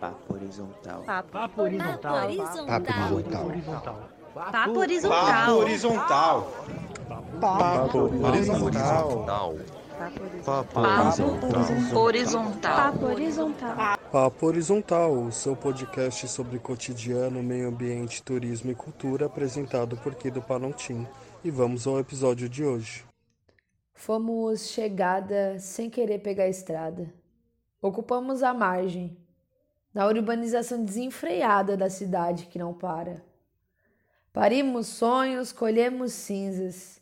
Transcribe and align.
Papo 0.00 0.32
horizontal. 0.32 1.02
Papo, 1.04 1.30
Papo 1.30 1.62
horizontal. 1.62 2.00
Papo 2.00 2.30
horizontal. 3.44 4.10
Papo 4.34 4.78
horizontal. 4.78 5.30
Papo 5.30 5.58
horizontal. 5.58 6.48
Papo 7.40 7.98
horizontal. 8.24 9.56
Papo 10.42 10.80
horizontal. 12.00 12.72
Papo 12.76 13.06
horizontal. 13.06 13.98
Papo 14.10 14.46
horizontal, 14.46 15.12
o 15.12 15.30
seu 15.30 15.54
podcast 15.54 16.26
sobre 16.28 16.58
cotidiano, 16.58 17.42
meio 17.42 17.68
ambiente, 17.68 18.22
turismo 18.22 18.70
e 18.70 18.74
cultura, 18.74 19.26
apresentado 19.26 19.98
por 19.98 20.14
Kido 20.14 20.40
Panontim. 20.40 21.06
E 21.44 21.50
vamos 21.50 21.86
ao 21.86 21.98
episódio 21.98 22.48
de 22.48 22.64
hoje. 22.64 23.04
Fomos 23.92 24.70
chegada 24.70 25.58
sem 25.58 25.90
querer 25.90 26.20
pegar 26.20 26.44
a 26.44 26.48
estrada. 26.48 27.12
Ocupamos 27.82 28.42
a 28.42 28.54
margem, 28.54 29.16
na 29.92 30.06
urbanização 30.06 30.84
desenfreada 30.84 31.76
da 31.76 31.90
cidade 31.90 32.46
que 32.46 32.58
não 32.58 32.72
para. 32.72 33.22
Parimos 34.32 34.86
sonhos, 34.86 35.52
colhemos 35.52 36.12
cinzas, 36.12 37.00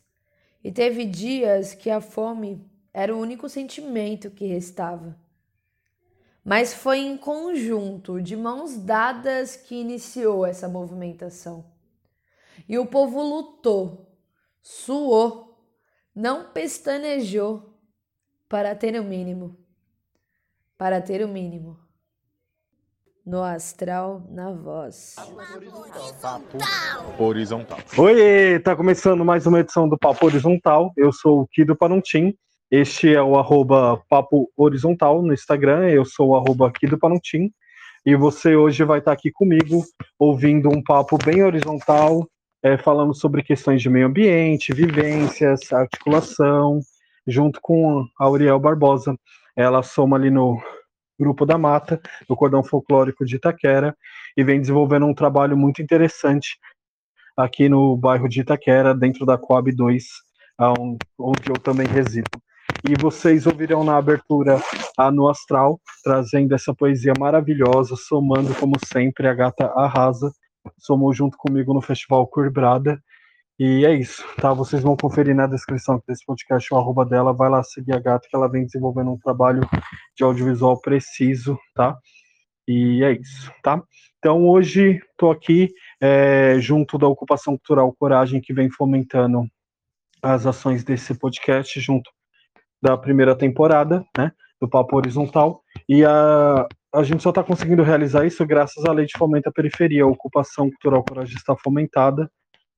e 0.65 0.73
teve 0.73 1.05
dias 1.05 1.75
que 1.75 1.91
a 1.91 2.01
fome 2.01 2.67
era 2.93 3.15
o 3.15 3.21
único 3.21 3.49
sentimento 3.49 4.31
que 4.31 4.47
restava. 4.47 5.17
Mas 6.43 6.73
foi 6.73 7.01
em 7.01 7.17
conjunto, 7.17 8.23
de 8.23 8.35
mãos 8.35 8.77
dadas, 8.77 9.55
que 9.55 9.75
iniciou 9.75 10.47
essa 10.47 10.67
movimentação. 10.67 11.65
E 12.67 12.79
o 12.79 12.87
povo 12.87 13.23
lutou, 13.23 14.11
suou, 14.63 15.63
não 16.15 16.51
pestanejou 16.51 17.79
para 18.49 18.75
ter 18.75 18.99
o 18.99 19.05
mínimo. 19.05 19.57
Para 20.77 21.03
ter 21.03 21.23
o 21.23 21.29
mínimo 21.29 21.88
no 23.29 23.43
astral, 23.43 24.23
na 24.31 24.51
voz. 24.51 25.15
Papo 26.19 27.23
horizontal. 27.23 27.79
Oi, 27.99 28.59
tá 28.61 28.75
começando 28.75 29.23
mais 29.23 29.47
uma 29.47 29.61
edição 29.61 29.87
do 29.87 29.99
Papo 29.99 30.25
Horizontal. 30.25 30.95
Eu 30.97 31.13
sou 31.13 31.43
o 31.43 31.47
Kido 31.47 31.77
Panuntim. 31.77 32.35
Este 32.71 33.15
é 33.15 33.23
o 33.23 33.39
arroba 33.39 34.03
Papo 34.09 34.51
Horizontal 34.57 35.21
no 35.21 35.35
Instagram. 35.35 35.91
Eu 35.91 36.07
sou 36.07 36.29
o 36.29 36.37
arroba 36.37 36.73
Kido 36.73 36.99
Panuntim. 36.99 37.53
E 38.07 38.17
você 38.17 38.57
hoje 38.57 38.83
vai 38.83 39.01
estar 39.01 39.13
aqui 39.13 39.31
comigo, 39.31 39.85
ouvindo 40.19 40.71
um 40.71 40.83
papo 40.83 41.19
bem 41.23 41.43
horizontal, 41.43 42.27
é, 42.63 42.79
falando 42.79 43.13
sobre 43.13 43.43
questões 43.43 43.83
de 43.83 43.91
meio 43.91 44.07
ambiente, 44.07 44.73
vivências, 44.73 45.71
articulação, 45.71 46.81
junto 47.27 47.61
com 47.61 48.07
a 48.19 48.25
Auriel 48.25 48.59
Barbosa. 48.59 49.15
Ela 49.55 49.83
soma 49.83 50.17
ali 50.17 50.31
no 50.31 50.59
Grupo 51.19 51.45
da 51.45 51.59
Mata, 51.59 52.01
do 52.29 52.37
Cordão 52.37 52.63
Folclórico 52.63 53.25
de 53.25 53.37
Itaquera, 53.37 53.97
e 54.37 54.45
vem 54.45 54.61
desenvolvendo 54.61 55.07
um 55.07 55.15
trabalho 55.15 55.57
muito 55.57 55.83
interessante 55.83 56.59
aqui 57.37 57.69
no 57.69 57.97
bairro 57.97 58.29
de 58.29 58.41
Itaquera, 58.41 58.95
dentro 58.95 59.27
da 59.27 59.37
Coab 59.37 59.71
2, 59.71 60.05
onde 61.19 61.51
eu 61.51 61.55
também 61.55 61.87
resido. 61.87 62.31
E 62.89 62.95
vocês 63.01 63.47
ouvirão 63.47 63.83
na 63.83 63.97
abertura 63.97 64.61
a 64.97 65.11
No 65.11 65.29
Astral, 65.29 65.81
trazendo 66.05 66.55
essa 66.55 66.75
poesia 66.75 67.13
maravilhosa, 67.19 67.97
somando, 67.97 68.55
como 68.55 68.75
sempre, 68.87 69.27
a 69.27 69.35
gata 69.35 69.67
arrasa, 69.75 70.33
somou 70.77 71.13
junto 71.13 71.37
comigo 71.37 71.73
no 71.75 71.81
Festival 71.81 72.27
Curbrada, 72.27 73.03
e 73.59 73.85
é 73.85 73.93
isso, 73.93 74.25
tá? 74.37 74.53
Vocês 74.53 74.83
vão 74.85 74.97
conferir 74.97 75.35
na 75.35 75.49
descrição 75.49 76.01
desse 76.07 76.25
podcast 76.25 76.73
o 76.73 76.77
arroba 76.77 77.05
dela, 77.05 77.33
vai 77.33 77.51
lá 77.51 77.61
seguir 77.65 77.93
a 77.93 77.99
gata 77.99 78.29
que 78.31 78.37
ela 78.37 78.49
vem 78.49 78.65
desenvolvendo 78.65 79.11
um 79.11 79.19
trabalho 79.19 79.69
de 80.17 80.23
audiovisual 80.23 80.81
preciso, 80.81 81.59
tá? 81.75 81.99
E 82.69 83.03
é 83.03 83.13
isso, 83.13 83.51
tá? 83.61 83.83
Então 84.19 84.47
hoje 84.47 85.01
estou 85.11 85.33
aqui 85.33 85.73
é, 86.01 86.57
junto 86.61 86.97
da 86.97 87.09
Ocupação 87.09 87.57
Cultural 87.57 87.93
Coragem, 87.99 88.41
que 88.41 88.55
vem 88.55 88.71
fomentando 88.71 89.45
as 90.23 90.47
ações 90.47 90.85
desse 90.85 91.19
podcast, 91.19 91.81
junto 91.81 92.09
da 92.81 92.97
primeira 92.97 93.35
temporada, 93.35 94.05
né? 94.17 94.31
Do 94.61 94.69
Papo 94.69 94.97
Horizontal. 94.97 95.63
E 95.89 96.05
a, 96.05 96.69
a 96.95 97.03
gente 97.03 97.25
só 97.25 97.31
está 97.31 97.43
conseguindo 97.43 97.83
realizar 97.83 98.25
isso 98.25 98.47
graças 98.47 98.85
à 98.85 98.93
Lei 98.93 99.07
de 99.07 99.19
Fomento 99.19 99.49
à 99.49 99.53
Periferia. 99.53 100.05
A 100.05 100.09
Ocupação 100.09 100.71
Cultural 100.71 101.05
Coragem 101.05 101.35
está 101.35 101.57
fomentada 101.57 102.31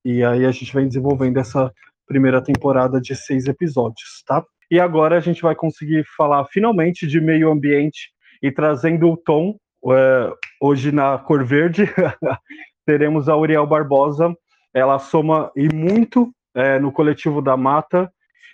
e 0.05 0.25
aí 0.25 0.45
a 0.45 0.51
gente 0.51 0.73
vem 0.75 0.89
desenvolvendo 0.89 1.39
essa 1.39 1.73
primeira 2.07 2.43
temporada 2.43 3.01
de 3.01 3.15
seis 3.15 3.47
episódios, 3.47 4.23
tá? 4.27 4.45
E 4.71 4.79
agora 4.79 5.17
a 5.17 5.21
gente 5.21 5.43
vai 5.43 5.55
conseguir 5.55 6.05
falar 6.17 6.45
finalmente 6.47 7.07
de 7.07 7.21
meio 7.21 7.51
ambiente 7.51 8.11
e 8.43 8.51
trazendo 8.51 9.11
o 9.11 9.17
tom 9.17 9.57
é, 9.93 10.33
hoje 10.61 10.93
na 10.93 11.19
cor 11.19 11.45
verde 11.45 11.85
teremos 12.87 13.29
a 13.29 13.37
Uriel 13.37 13.67
Barbosa. 13.67 14.35
Ela 14.73 14.99
soma 14.99 15.51
e 15.57 15.69
muito 15.75 16.33
é, 16.55 16.79
no 16.79 16.93
coletivo 16.93 17.43
da 17.43 17.57
Mata 17.57 18.11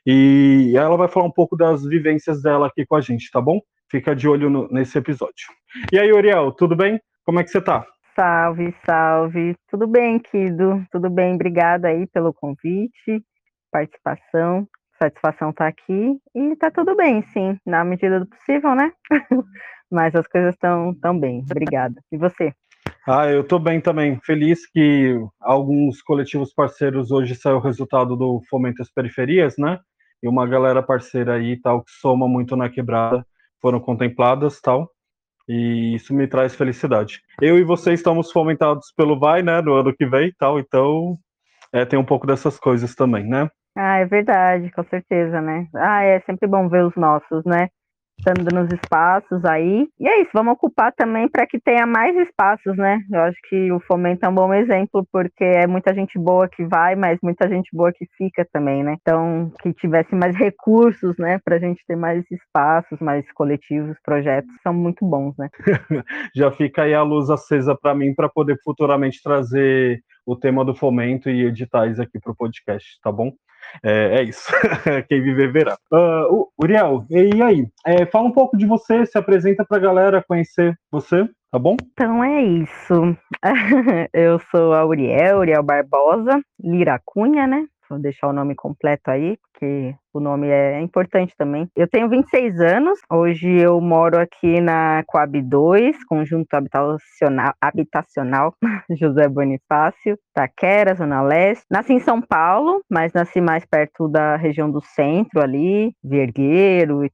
e 0.07 0.73
ela 0.77 0.97
vai 0.97 1.09
falar 1.09 1.27
um 1.27 1.33
pouco 1.33 1.57
das 1.57 1.85
vivências 1.85 2.43
dela 2.43 2.69
aqui 2.69 2.87
com 2.87 2.97
a 2.97 3.01
gente, 3.01 3.31
tá 3.31 3.41
bom? 3.41 3.61
Fica 3.91 4.15
de 4.15 4.29
olho 4.29 4.49
no, 4.49 4.69
nesse 4.69 4.97
episódio. 4.97 5.49
E 5.93 5.99
aí, 5.99 6.13
Uriel, 6.13 6.53
tudo 6.53 6.77
bem? 6.77 7.01
Como 7.25 7.41
é 7.41 7.45
que 7.45 7.51
você 7.51 7.61
tá? 7.61 7.85
Salve, 8.17 8.75
salve. 8.87 9.55
Tudo 9.69 9.87
bem, 9.87 10.19
Kido? 10.19 10.83
Tudo 10.91 11.11
bem? 11.11 11.35
Obrigada 11.35 11.89
aí 11.89 12.07
pelo 12.07 12.33
convite, 12.33 13.23
participação. 13.71 14.67
Satisfação 14.99 15.51
estar 15.51 15.65
tá 15.65 15.69
aqui 15.69 16.19
e 16.35 16.57
tá 16.57 16.71
tudo 16.71 16.97
bem, 16.97 17.21
sim, 17.35 17.59
na 17.67 17.85
medida 17.85 18.19
do 18.19 18.27
possível, 18.27 18.75
né? 18.75 18.91
Mas 19.93 20.15
as 20.15 20.27
coisas 20.27 20.55
estão 20.55 20.95
tão 20.95 21.21
bem. 21.21 21.41
Obrigada. 21.41 22.01
E 22.11 22.17
você? 22.17 22.55
Ah, 23.07 23.29
eu 23.29 23.45
tô 23.45 23.59
bem 23.59 23.83
também. 23.83 24.19
Feliz 24.25 24.67
que 24.67 25.15
alguns 25.39 26.01
coletivos 26.01 26.55
parceiros 26.55 27.11
hoje 27.11 27.35
saiu 27.35 27.57
o 27.57 27.61
resultado 27.61 28.17
do 28.17 28.41
Fomento 28.49 28.81
às 28.81 28.91
Periferias, 28.91 29.57
né? 29.59 29.79
E 30.23 30.29
uma 30.29 30.47
galera 30.47 30.83
parceira 30.83 31.35
aí, 31.35 31.61
tal, 31.61 31.85
que 31.85 31.91
soma 31.91 32.27
muito 32.27 32.57
na 32.57 32.71
quebrada, 32.71 33.27
foram 33.61 33.79
contempladas, 33.79 34.59
tal. 34.59 34.91
E 35.49 35.95
isso 35.95 36.13
me 36.15 36.27
traz 36.27 36.55
felicidade. 36.55 37.21
Eu 37.41 37.59
e 37.59 37.65
você 37.65 37.93
estamos 37.93 38.33
fomentados 38.33 38.93
pelo 38.97 39.19
Vai, 39.19 39.43
né, 39.43 39.61
no 39.61 39.75
ano 39.75 39.95
que 39.95 40.07
vem 40.07 40.29
e 40.29 40.35
tal, 40.35 40.59
então 40.59 41.17
é, 41.73 41.85
tem 41.85 41.99
um 41.99 42.05
pouco 42.05 42.27
dessas 42.27 42.59
coisas 42.59 42.95
também, 42.95 43.25
né? 43.25 43.49
Ah, 43.77 43.99
é 43.99 44.07
verdade, 44.07 44.71
com 44.73 44.83
certeza, 44.85 45.41
né? 45.41 45.69
Ah, 45.75 46.03
é 46.03 46.21
sempre 46.21 46.49
bom 46.49 46.69
ver 46.69 46.85
os 46.85 46.97
nossos, 46.97 47.45
né? 47.45 47.69
Estando 48.19 48.55
nos 48.55 48.73
espaços 48.73 49.45
aí. 49.45 49.87
E 50.01 50.09
é 50.09 50.21
isso, 50.21 50.31
vamos 50.33 50.55
ocupar 50.55 50.93
também 50.93 51.29
para 51.29 51.47
que 51.47 51.61
tenha 51.61 51.87
mais 51.87 52.17
espaços, 52.17 52.77
né? 52.77 53.01
Eu 53.13 53.21
acho 53.21 53.39
que 53.49 53.71
o 53.73 53.81
Fomento 53.81 54.25
é 54.25 54.29
um 54.29 54.35
bom 54.35 54.53
exemplo, 54.53 55.07
porque 55.13 55.45
é 55.45 55.67
muita 55.67 55.95
gente 55.95 56.19
boa 56.19 56.49
que 56.49 56.65
vai, 56.65 56.95
mas 56.95 57.19
muita 57.23 57.49
gente 57.49 57.69
boa 57.73 57.93
que 57.93 58.07
fica 58.17 58.47
também, 58.53 58.83
né? 58.83 58.97
Então, 59.01 59.53
que 59.63 59.73
tivesse 59.73 60.15
mais 60.15 60.35
recursos, 60.37 61.17
né, 61.19 61.39
para 61.45 61.57
a 61.57 61.59
gente 61.59 61.83
ter 61.87 61.97
mais 61.97 62.25
espaços, 62.31 62.99
mais 63.01 63.31
coletivos, 63.33 63.97
projetos, 64.05 64.51
são 64.63 64.73
muito 64.73 65.05
bons, 65.05 65.35
né? 65.39 65.49
Já 66.35 66.51
fica 66.51 66.83
aí 66.83 66.95
a 66.95 67.03
luz 67.03 67.31
acesa 67.31 67.77
para 67.77 67.95
mim, 67.95 68.15
para 68.15 68.29
poder 68.29 68.57
futuramente 68.63 69.23
trazer 69.23 70.01
o 70.25 70.35
tema 70.35 70.65
do 70.65 70.75
fomento 70.75 71.31
e 71.31 71.47
editais 71.47 72.01
aqui 72.01 72.19
para 72.19 72.33
o 72.33 72.37
podcast, 72.37 72.99
tá 73.01 73.13
bom? 73.13 73.33
É, 73.83 74.21
é 74.21 74.23
isso. 74.23 74.47
Quem 75.09 75.23
viver 75.23 75.53
verá. 75.53 75.77
Uh, 75.93 76.49
Uriel, 76.61 77.05
e 77.11 77.43
aí? 77.43 77.67
É, 77.85 78.07
fala 78.07 78.29
um 78.29 78.33
pouco 78.33 78.57
de 78.57 78.67
você, 78.67 79.05
se 79.07 79.19
apresenta 79.19 79.65
para 79.65 79.77
a 79.77 79.81
galera 79.81 80.25
conhecer 80.27 80.79
você, 80.91 81.29
tá 81.51 81.59
bom? 81.59 81.77
Então 81.93 82.23
é 82.23 82.43
isso. 82.43 83.17
Eu 84.13 84.39
sou 84.51 84.73
a 84.73 84.85
Uriel, 84.85 85.39
Uriel 85.39 85.63
Barbosa, 85.63 86.41
Lira 86.63 87.01
Cunha, 87.05 87.47
né? 87.47 87.67
Vou 87.89 87.99
deixar 87.99 88.29
o 88.29 88.33
nome 88.33 88.55
completo 88.55 89.11
aí, 89.11 89.39
porque 89.53 89.95
o 90.13 90.21
nome 90.21 90.49
é 90.49 90.81
importante 90.81 91.35
também. 91.37 91.69
Eu 91.77 91.89
tenho 91.89 92.09
26 92.09 92.61
anos, 92.61 92.99
hoje 93.11 93.49
eu 93.49 93.81
moro 93.81 94.19
aqui 94.19 94.61
na 94.61 95.03
Coab 95.07 95.41
2, 95.41 96.05
Conjunto 96.05 96.53
Habitacional, 96.55 97.55
habitacional 97.61 98.55
José 98.99 99.29
Bonifácio, 99.29 100.19
Taquera, 100.35 100.95
Zona 100.95 101.23
Leste. 101.23 101.65
Nasci 101.71 101.93
em 101.93 102.01
São 102.01 102.21
Paulo, 102.21 102.83
mas 102.91 103.13
nasci 103.13 103.41
mais 103.41 103.65
perto 103.65 104.09
da 104.09 104.37
região 104.37 104.71
do 104.71 104.81
centro 104.81 105.41
ali, 105.41 105.93
Vergueiro 106.03 107.05
e 107.05 107.11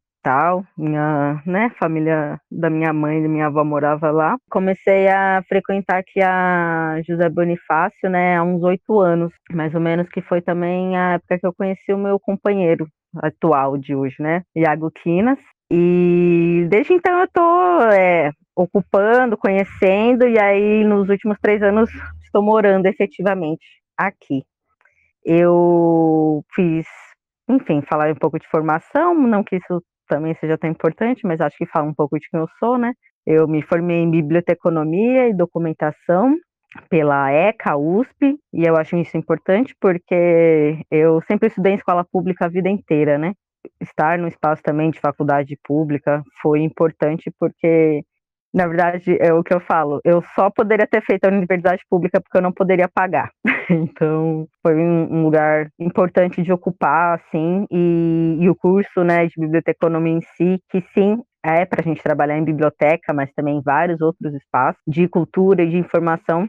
Minha, 0.79 1.43
né, 1.45 1.71
família 1.79 2.41
da 2.51 2.71
minha 2.71 2.93
mãe 2.93 3.19
e 3.19 3.29
minha 3.29 3.47
avó 3.47 3.65
morava 3.65 4.11
lá. 4.11 4.37
Comecei 4.49 5.09
a 5.09 5.43
frequentar 5.49 5.99
aqui 5.99 6.21
a 6.23 7.01
José 7.07 7.29
Bonifácio, 7.29 8.09
né, 8.09 8.37
há 8.37 8.43
uns 8.43 8.63
oito 8.63 9.01
anos, 9.01 9.33
mais 9.51 9.75
ou 9.75 9.81
menos, 9.81 10.09
que 10.09 10.23
foi 10.23 10.41
também 10.41 10.97
a 10.97 11.15
época 11.15 11.39
que 11.39 11.47
eu 11.47 11.53
conheci 11.53 11.93
o 11.93 11.99
meu 11.99 12.21
companheiro 12.21 12.87
atual 13.17 13.77
de 13.77 13.95
hoje, 13.95 14.17
né, 14.21 14.43
Iago 14.55 14.91
Quinas. 14.91 15.39
E 15.71 16.67
desde 16.69 16.93
então 16.93 17.19
eu 17.21 17.29
tô 17.33 17.81
é, 17.93 18.31
ocupando, 18.55 19.37
conhecendo, 19.37 20.27
e 20.29 20.39
aí 20.39 20.85
nos 20.85 21.09
últimos 21.09 21.39
três 21.41 21.63
anos 21.63 21.91
estou 22.25 22.43
morando 22.43 22.87
efetivamente 22.87 23.65
aqui. 23.99 24.45
Eu 25.25 26.45
fiz 26.55 26.87
enfim, 27.49 27.83
falar 27.83 28.11
um 28.11 28.15
pouco 28.15 28.39
de 28.39 28.49
formação, 28.49 29.15
não 29.15 29.43
que 29.43 29.57
isso 29.57 29.83
também 30.09 30.35
seja 30.35 30.59
tão 30.59 30.71
importante, 30.71 31.27
mas 31.27 31.41
acho 31.41 31.57
que 31.57 31.67
fala 31.67 31.89
um 31.89 31.95
pouco 31.95 32.19
de 32.19 32.29
quem 32.29 32.41
eu 32.41 32.49
sou, 32.59 32.79
né? 32.79 32.93
Eu 33.27 33.47
me 33.47 33.63
formei 33.63 33.99
em 33.99 34.11
biblioteconomia 34.11 35.29
e 35.29 35.35
documentação 35.35 36.37
pela 36.89 37.31
ECA 37.31 37.77
USP, 37.77 38.39
e 38.53 38.67
eu 38.67 38.77
acho 38.77 38.97
isso 38.97 39.17
importante 39.17 39.75
porque 39.81 40.79
eu 40.91 41.21
sempre 41.23 41.49
estudei 41.49 41.73
em 41.73 41.77
escola 41.77 42.05
pública 42.05 42.47
a 42.47 42.49
vida 42.49 42.69
inteira, 42.69 43.19
né? 43.19 43.33
Estar 43.81 44.19
no 44.19 44.27
espaço 44.27 44.63
também 44.63 44.91
de 44.91 44.99
faculdade 44.99 45.57
pública 45.65 46.23
foi 46.41 46.61
importante 46.61 47.31
porque 47.39 48.03
na 48.53 48.67
verdade, 48.67 49.17
é 49.19 49.33
o 49.33 49.43
que 49.43 49.55
eu 49.55 49.61
falo. 49.61 50.01
Eu 50.05 50.23
só 50.35 50.51
poderia 50.51 50.87
ter 50.87 51.03
feito 51.03 51.25
a 51.25 51.29
universidade 51.29 51.83
pública 51.89 52.21
porque 52.21 52.37
eu 52.37 52.43
não 52.43 52.53
poderia 52.53 52.89
pagar. 52.89 53.31
então, 53.71 54.47
foi 54.61 54.75
um, 54.75 55.23
lugar 55.23 55.71
importante 55.79 56.43
de 56.43 56.53
ocupar, 56.53 57.19
assim, 57.19 57.67
e, 57.71 58.37
e 58.41 58.51
o 58.51 58.55
curso, 58.55 59.03
né, 59.03 59.27
de 59.27 59.35
biblioteconomia 59.39 60.13
em 60.13 60.21
si, 60.21 60.63
que 60.71 60.83
sim, 60.93 61.23
é 61.45 61.65
para 61.65 61.81
a 61.81 61.85
gente 61.85 62.03
trabalhar 62.03 62.37
em 62.37 62.45
biblioteca, 62.45 63.13
mas 63.13 63.33
também 63.33 63.57
em 63.57 63.63
vários 63.63 64.01
outros 64.01 64.35
espaços 64.35 64.83
de 64.87 65.09
cultura 65.09 65.63
e 65.63 65.71
de 65.71 65.79
informação. 65.79 66.49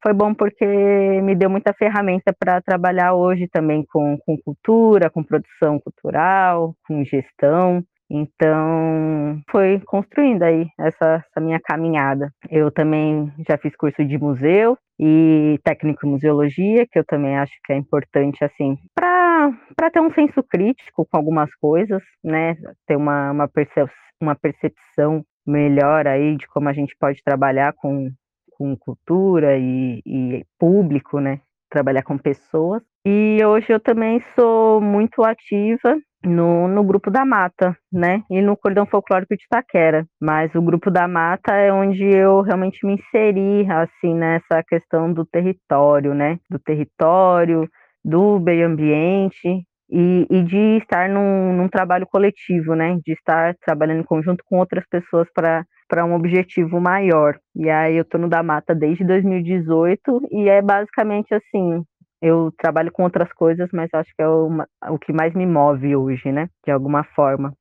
Foi 0.00 0.12
bom 0.12 0.32
porque 0.32 0.64
me 0.64 1.34
deu 1.34 1.50
muita 1.50 1.72
ferramenta 1.72 2.32
para 2.38 2.60
trabalhar 2.60 3.14
hoje 3.14 3.48
também 3.48 3.84
com, 3.90 4.16
com 4.18 4.38
cultura, 4.38 5.10
com 5.10 5.24
produção 5.24 5.80
cultural, 5.80 6.74
com 6.86 7.04
gestão. 7.04 7.82
Então, 8.10 9.40
foi 9.50 9.80
construindo 9.80 10.42
aí 10.42 10.66
essa, 10.78 11.24
essa, 11.26 11.40
minha 11.40 11.60
caminhada. 11.60 12.32
Eu 12.50 12.70
também 12.70 13.30
já 13.46 13.58
fiz 13.58 13.76
curso 13.76 14.02
de 14.04 14.18
museu 14.18 14.78
e 14.98 15.58
técnico 15.62 16.06
em 16.06 16.10
museologia, 16.10 16.86
que 16.90 16.98
eu 16.98 17.04
também 17.04 17.36
acho 17.36 17.52
que 17.64 17.72
é 17.72 17.76
importante, 17.76 18.42
assim, 18.42 18.76
para 18.94 19.90
ter 19.92 20.00
um 20.00 20.12
senso 20.12 20.42
crítico 20.42 21.06
com 21.06 21.16
algumas 21.16 21.54
coisas, 21.56 22.02
né? 22.24 22.56
Ter 22.86 22.96
uma, 22.96 23.30
uma, 23.30 23.48
percep 23.48 23.90
uma 24.20 24.34
percepção 24.34 25.22
melhor 25.46 26.06
aí 26.06 26.36
de 26.36 26.46
como 26.48 26.68
a 26.68 26.72
gente 26.72 26.96
pode 26.98 27.22
trabalhar 27.22 27.72
com, 27.74 28.10
com 28.52 28.76
cultura 28.76 29.56
e, 29.58 30.02
e 30.04 30.44
público, 30.58 31.20
né? 31.20 31.40
Trabalhar 31.70 32.02
com 32.02 32.16
pessoas. 32.16 32.82
E 33.10 33.42
hoje 33.42 33.64
eu 33.70 33.80
também 33.80 34.22
sou 34.38 34.82
muito 34.82 35.24
ativa 35.24 35.98
no, 36.22 36.68
no 36.68 36.84
grupo 36.84 37.10
da 37.10 37.24
mata, 37.24 37.74
né? 37.90 38.22
E 38.30 38.42
no 38.42 38.54
cordão 38.54 38.84
folclórico 38.84 39.34
de 39.34 39.44
Itaquera. 39.44 40.04
Mas 40.20 40.54
o 40.54 40.60
grupo 40.60 40.90
da 40.90 41.08
mata 41.08 41.54
é 41.54 41.72
onde 41.72 42.04
eu 42.04 42.42
realmente 42.42 42.84
me 42.84 42.96
inseri, 42.96 43.66
assim, 43.70 44.14
nessa 44.14 44.62
questão 44.62 45.10
do 45.10 45.24
território, 45.24 46.12
né? 46.12 46.38
Do 46.50 46.58
território, 46.58 47.66
do 48.04 48.38
meio 48.38 48.66
ambiente 48.66 49.64
e, 49.90 50.26
e 50.28 50.42
de 50.42 50.76
estar 50.76 51.08
num, 51.08 51.54
num, 51.56 51.66
trabalho 51.66 52.06
coletivo, 52.06 52.74
né? 52.74 52.98
De 53.02 53.14
estar 53.14 53.56
trabalhando 53.64 54.00
em 54.00 54.04
conjunto 54.04 54.44
com 54.46 54.58
outras 54.58 54.84
pessoas 54.86 55.26
para 55.32 55.64
para 55.88 56.04
um 56.04 56.14
objetivo 56.14 56.78
maior. 56.78 57.38
E 57.56 57.70
aí 57.70 57.96
eu 57.96 58.04
tô 58.04 58.18
no 58.18 58.28
da 58.28 58.42
mata 58.42 58.74
desde 58.74 59.02
2018 59.04 60.28
e 60.30 60.46
é 60.46 60.60
basicamente 60.60 61.32
assim, 61.32 61.82
eu 62.20 62.52
trabalho 62.58 62.90
com 62.92 63.04
outras 63.04 63.32
coisas, 63.32 63.68
mas 63.72 63.88
acho 63.92 64.12
que 64.14 64.22
é 64.22 64.28
uma, 64.28 64.66
o 64.90 64.98
que 64.98 65.12
mais 65.12 65.34
me 65.34 65.46
move 65.46 65.94
hoje, 65.96 66.32
né? 66.32 66.48
De 66.64 66.72
alguma 66.72 67.04
forma. 67.04 67.52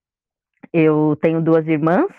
Eu 0.74 1.18
tenho 1.22 1.42
duas 1.42 1.68
irmãs, 1.68 2.12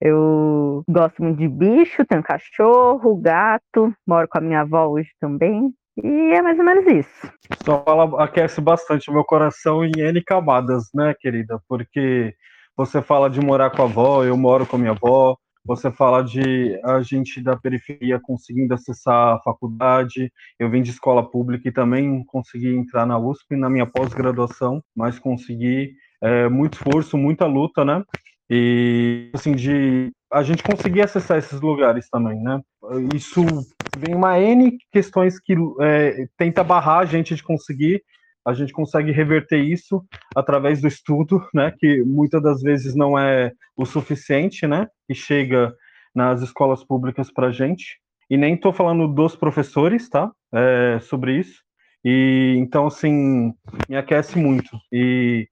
eu 0.00 0.84
gosto 0.88 1.22
muito 1.22 1.38
de 1.38 1.48
bicho, 1.48 2.04
tenho 2.06 2.22
cachorro, 2.22 3.16
gato, 3.16 3.92
moro 4.06 4.28
com 4.28 4.38
a 4.38 4.40
minha 4.40 4.60
avó 4.60 4.86
hoje 4.86 5.10
também. 5.20 5.72
E 6.02 6.32
é 6.32 6.40
mais 6.40 6.56
ou 6.58 6.64
menos 6.64 6.86
isso. 6.86 7.32
Só 7.64 7.82
fala, 7.82 8.22
aquece 8.22 8.60
bastante 8.60 9.10
o 9.10 9.12
meu 9.12 9.24
coração 9.24 9.84
em 9.84 9.90
N 9.96 10.22
camadas, 10.22 10.84
né, 10.94 11.12
querida? 11.18 11.60
Porque 11.68 12.34
você 12.76 13.02
fala 13.02 13.28
de 13.28 13.40
morar 13.40 13.70
com 13.70 13.82
a 13.82 13.86
avó, 13.86 14.24
eu 14.24 14.36
moro 14.36 14.64
com 14.64 14.76
a 14.76 14.78
minha 14.78 14.92
avó, 14.92 15.36
você 15.68 15.92
fala 15.92 16.24
de 16.24 16.80
a 16.82 17.02
gente 17.02 17.42
da 17.42 17.54
periferia 17.54 18.18
conseguindo 18.18 18.72
acessar 18.72 19.34
a 19.34 19.40
faculdade. 19.40 20.32
Eu 20.58 20.70
vim 20.70 20.80
de 20.80 20.90
escola 20.90 21.22
pública 21.22 21.68
e 21.68 21.72
também 21.72 22.24
consegui 22.24 22.74
entrar 22.74 23.04
na 23.04 23.18
USP 23.18 23.54
na 23.54 23.68
minha 23.68 23.84
pós-graduação, 23.84 24.82
mas 24.96 25.18
consegui 25.18 25.92
é, 26.22 26.48
muito 26.48 26.78
esforço, 26.78 27.18
muita 27.18 27.44
luta, 27.44 27.84
né? 27.84 28.02
E 28.48 29.30
assim 29.34 29.54
de 29.54 30.10
a 30.32 30.42
gente 30.42 30.62
conseguir 30.62 31.02
acessar 31.02 31.36
esses 31.36 31.60
lugares 31.60 32.08
também, 32.08 32.40
né? 32.40 32.62
Isso 33.14 33.44
vem 33.98 34.14
uma 34.14 34.40
n 34.40 34.78
questões 34.90 35.38
que 35.38 35.54
é, 35.82 36.26
tenta 36.38 36.64
barrar 36.64 37.00
a 37.00 37.04
gente 37.04 37.34
de 37.34 37.42
conseguir 37.42 38.02
a 38.48 38.54
gente 38.54 38.72
consegue 38.72 39.12
reverter 39.12 39.58
isso 39.58 40.02
através 40.34 40.80
do 40.80 40.88
estudo, 40.88 41.46
né, 41.52 41.70
que 41.78 42.02
muitas 42.02 42.42
das 42.42 42.62
vezes 42.62 42.94
não 42.94 43.18
é 43.18 43.52
o 43.76 43.84
suficiente, 43.84 44.66
né, 44.66 44.88
que 45.06 45.14
chega 45.14 45.74
nas 46.14 46.40
escolas 46.40 46.82
públicas 46.82 47.30
para 47.30 47.48
a 47.48 47.52
gente. 47.52 47.98
E 48.30 48.38
nem 48.38 48.54
estou 48.54 48.72
falando 48.72 49.06
dos 49.06 49.36
professores, 49.36 50.08
tá, 50.08 50.30
é, 50.54 50.98
sobre 51.00 51.38
isso. 51.38 51.62
E 52.02 52.54
então, 52.58 52.86
assim, 52.86 53.52
me 53.86 53.96
aquece 53.96 54.38
muito. 54.38 54.70
E 54.90 55.46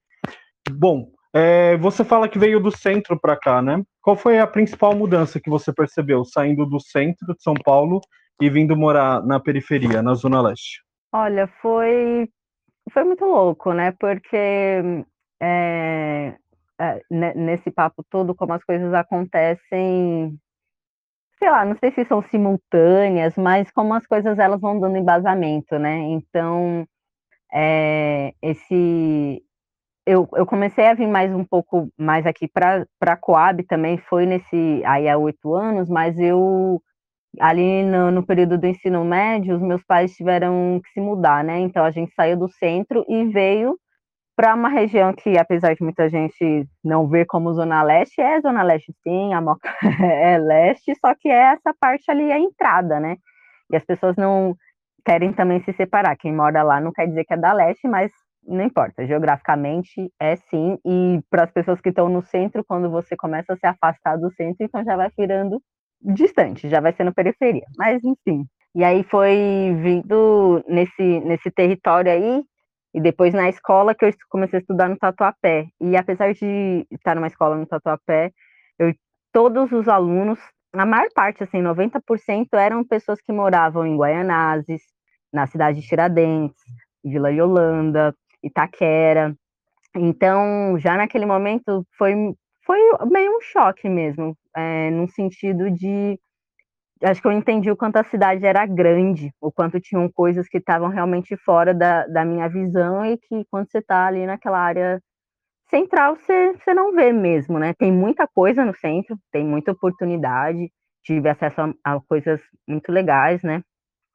bom, 0.71 1.11
é, 1.35 1.77
você 1.77 2.03
fala 2.03 2.29
que 2.29 2.39
veio 2.39 2.61
do 2.61 2.71
centro 2.71 3.19
para 3.21 3.37
cá, 3.37 3.61
né? 3.61 3.83
Qual 4.01 4.17
foi 4.17 4.39
a 4.39 4.47
principal 4.47 4.95
mudança 4.97 5.39
que 5.39 5.51
você 5.51 5.71
percebeu 5.71 6.25
saindo 6.25 6.65
do 6.65 6.81
centro 6.81 7.35
de 7.35 7.43
São 7.43 7.55
Paulo 7.55 8.01
e 8.41 8.49
vindo 8.49 8.75
morar 8.75 9.23
na 9.23 9.39
periferia, 9.39 10.03
na 10.03 10.15
Zona 10.15 10.41
Leste? 10.41 10.81
Olha, 11.13 11.47
foi 11.61 12.29
foi 12.93 13.05
muito 13.05 13.25
louco, 13.25 13.73
né? 13.73 13.93
Porque 13.93 14.37
é, 15.41 16.35
é, 16.79 17.03
nesse 17.35 17.71
papo 17.71 18.05
todo, 18.11 18.35
como 18.35 18.53
as 18.53 18.65
coisas 18.65 18.93
acontecem, 18.94 20.38
sei 21.38 21.50
lá, 21.50 21.65
não 21.65 21.77
sei 21.77 21.93
se 21.93 22.05
são 22.05 22.23
simultâneas, 22.23 23.37
mas 23.37 23.71
como 23.71 23.94
as 23.94 24.06
coisas 24.06 24.38
elas 24.38 24.61
vão 24.61 24.79
dando 24.81 24.97
embasamento, 24.97 25.79
né? 25.79 25.99
Então, 25.99 26.87
é, 27.53 28.35
esse 28.43 29.43
eu, 30.06 30.29
eu 30.35 30.47
comecei 30.47 30.87
a 30.87 30.94
vir 30.94 31.09
mais 31.09 31.33
um 31.35 31.44
pouco 31.44 31.91
mais 31.99 32.27
aqui 32.27 32.47
para 32.49 32.87
a 33.00 33.17
Coab 33.17 33.62
também, 33.65 33.99
foi 33.99 34.25
nesse 34.25 34.83
aí 34.87 35.09
há 35.09 35.19
oito 35.19 35.55
anos, 35.55 35.88
mas 35.88 36.19
eu 36.19 36.81
ali 37.41 37.83
no, 37.85 38.11
no, 38.11 38.25
período 38.25 38.59
do 38.59 38.67
ensino 38.67 39.05
médio, 39.05 39.56
os 39.56 39.62
meus 39.62 39.83
pais 39.85 40.15
tiveram 40.15 40.81
que 40.85 40.91
se 40.91 41.00
mudar, 41.00 41.44
né? 41.44 41.59
Então 41.61 41.85
a 41.85 41.91
gente 41.91 42.15
saiu 42.15 42.37
do 42.37 42.49
centro 42.49 43.05
e 43.09 43.27
veio 43.27 43.79
para 44.37 44.55
uma 44.55 44.69
região 44.69 45.12
que, 45.15 45.38
apesar 45.38 45.75
de 45.75 45.83
muita 45.83 46.09
gente 46.11 46.69
não 46.85 47.09
ver 47.09 47.25
como 47.27 47.55
Zona 47.55 47.83
Leste, 47.83 48.21
é 48.21 48.41
Zona 48.41 48.62
Leste 48.62 48.93
sim, 49.03 49.33
a 49.33 49.41
Moca 49.41 49.75
é 50.03 50.38
leste, 50.38 50.94
só 51.00 51.15
que 51.15 51.29
é 51.29 51.55
essa 51.55 51.75
parte 51.81 52.11
ali 52.11 52.31
a 52.31 52.38
entrada, 52.38 53.00
né? 53.00 53.17
E 53.71 53.76
as 53.76 53.85
pessoas 53.85 54.16
não 54.16 54.55
querem 55.05 55.33
também 55.33 55.61
se 55.62 55.73
separar. 55.73 56.16
Quem 56.16 56.35
mora 56.35 56.62
lá 56.62 56.81
não 56.81 56.93
quer 56.93 57.07
dizer 57.07 57.25
que 57.25 57.35
é 57.35 57.37
da 57.37 57.52
leste, 57.52 57.88
mas 57.88 58.12
não 58.47 58.64
importa, 58.64 59.07
geograficamente 59.07 60.12
é 60.21 60.37
sim. 60.37 60.78
E 60.85 61.21
para 61.31 61.45
as 61.45 61.50
pessoas 61.50 61.81
que 61.81 61.88
estão 61.88 62.09
no 62.09 62.23
centro, 62.23 62.64
quando 62.64 62.90
você 62.90 63.16
começa 63.16 63.55
a 63.55 63.57
se 63.57 63.66
afastar 63.66 64.16
do 64.16 64.31
centro, 64.33 64.64
então 64.64 64.85
já 64.85 64.97
vai 64.97 65.11
virando 65.16 65.61
distante, 66.00 66.69
já 66.69 66.81
vai 66.81 66.93
ser 66.93 67.05
na 67.05 67.12
periferia. 67.12 67.65
Mas 67.76 68.03
enfim. 68.05 68.47
E 68.75 68.85
aí 68.85 69.03
foi 69.05 69.75
vindo 69.83 70.62
nesse, 70.69 71.21
nesse 71.21 71.50
território 71.50 72.12
aí, 72.12 72.45
e 72.95 73.00
depois 73.00 73.33
na 73.35 73.49
escola 73.49 73.95
que 73.95 74.05
eu 74.05 74.12
comecei 74.29 74.59
a 74.59 74.61
estudar 74.61 74.88
no 74.88 74.99
Tatuapé. 74.99 75.69
E 75.81 75.97
apesar 75.97 76.33
de 76.33 76.87
estar 76.91 77.15
numa 77.15 77.26
escola 77.26 77.57
no 77.57 77.67
Tatuapé, 77.67 78.33
eu, 78.79 78.95
todos 79.33 79.73
os 79.73 79.88
alunos, 79.88 80.38
a 80.75 80.85
maior 80.87 81.09
parte, 81.15 81.43
assim, 81.43 81.62
90% 81.62 82.49
eram 82.55 82.85
pessoas 82.85 83.21
que 83.21 83.33
moravam 83.33 83.87
em 83.87 83.97
Guaianazes, 83.97 84.83
na 85.33 85.47
cidade 85.47 85.81
de 85.81 85.87
Tiradentes, 85.87 86.62
Vila 87.05 87.31
Yolanda, 87.31 88.15
Itaquera. 88.43 89.35
Então, 89.95 90.79
já 90.79 90.97
naquele 90.97 91.26
momento 91.26 91.87
foi 91.97 92.15
foi 92.67 92.79
meio 93.11 93.37
um 93.37 93.41
choque 93.41 93.88
mesmo, 93.88 94.37
é, 94.57 94.91
no 94.91 95.09
sentido 95.09 95.71
de. 95.71 96.19
Acho 97.03 97.21
que 97.21 97.29
eu 97.29 97.33
entendi 97.33 97.71
o 97.71 97.77
quanto 97.77 97.97
a 97.99 98.05
cidade 98.05 98.47
era 98.47 98.65
grande, 98.67 99.31
o 99.41 99.53
quanto 99.53 99.81
tinham 99.81 100.11
coisas 100.11 100.49
que 100.49 100.59
estavam 100.59 100.89
realmente 100.89 101.37
fora 101.37 101.75
da, 101.75 102.07
da 102.07 102.25
minha 102.25 102.49
visão 102.49 103.05
e 103.05 103.19
que 103.19 103.45
quando 103.51 103.71
você 103.71 103.79
está 103.79 104.07
ali 104.07 104.27
naquela 104.27 104.59
área 104.59 105.01
central, 105.71 106.17
você, 106.17 106.55
você 106.55 106.75
não 106.75 106.93
vê 106.95 107.13
mesmo, 107.13 107.59
né? 107.59 107.75
Tem 107.75 107.93
muita 107.93 108.27
coisa 108.27 108.65
no 108.65 108.75
centro, 108.75 109.19
tem 109.33 109.45
muita 109.45 109.73
oportunidade, 109.73 110.71
tive 111.05 111.29
acesso 111.29 111.61
a, 111.61 111.97
a 111.97 112.01
coisas 112.01 112.41
muito 112.69 112.91
legais, 112.93 113.43
né? 113.43 113.63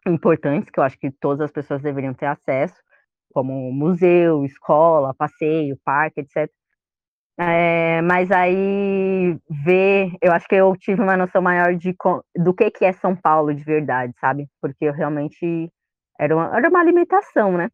Importantes, 0.08 0.70
que 0.72 0.80
eu 0.80 0.84
acho 0.84 0.98
que 1.00 1.12
todas 1.12 1.42
as 1.42 1.52
pessoas 1.52 1.82
deveriam 1.82 2.14
ter 2.14 2.28
acesso, 2.28 2.76
como 3.34 3.72
museu, 3.74 4.46
escola, 4.46 5.14
passeio, 5.16 5.78
parque, 5.86 6.22
etc. 6.22 6.50
É, 7.44 8.02
mas 8.04 8.30
aí 8.30 9.36
ver, 9.50 10.12
eu 10.22 10.32
acho 10.32 10.48
que 10.48 10.54
eu 10.54 10.76
tive 10.78 11.02
uma 11.02 11.18
noção 11.18 11.42
maior 11.42 11.76
de 11.76 11.96
do 12.36 12.54
que 12.54 12.70
que 12.70 12.86
é 12.86 12.94
São 12.94 13.16
Paulo 13.16 13.52
de 13.52 13.64
verdade, 13.64 14.14
sabe? 14.20 14.48
Porque 14.62 14.86
eu 14.86 14.94
realmente 14.94 15.72
era 16.20 16.36
uma, 16.36 16.56
era 16.56 16.70
uma 16.70 16.84
limitação, 16.84 17.58
né? 17.58 17.70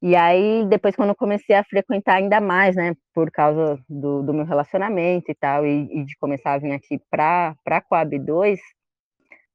E 0.00 0.14
aí, 0.14 0.64
depois, 0.68 0.94
quando 0.94 1.08
eu 1.10 1.16
comecei 1.16 1.56
a 1.56 1.64
frequentar 1.64 2.16
ainda 2.16 2.40
mais, 2.40 2.76
né, 2.76 2.94
por 3.12 3.30
causa 3.32 3.78
do, 3.88 4.22
do 4.22 4.32
meu 4.32 4.44
relacionamento 4.44 5.30
e 5.30 5.34
tal, 5.34 5.66
e, 5.66 5.88
e, 5.90 6.04
de 6.04 6.16
começar 6.18 6.52
a 6.52 6.58
vir 6.58 6.72
aqui 6.72 7.00
para 7.10 7.56
a 7.66 7.80
Coab 7.80 8.16
2, 8.18 8.60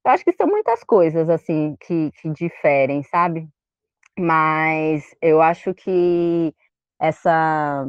eu 0.06 0.12
acho 0.12 0.24
que 0.26 0.34
são 0.34 0.48
muitas 0.48 0.84
coisas, 0.84 1.30
assim, 1.30 1.76
que, 1.80 2.12
que 2.22 2.30
diferem, 2.32 3.04
sabe? 3.04 3.48
Mas 4.20 5.16
eu 5.22 5.42
acho 5.42 5.74
que 5.74 6.54
essa 7.00 7.88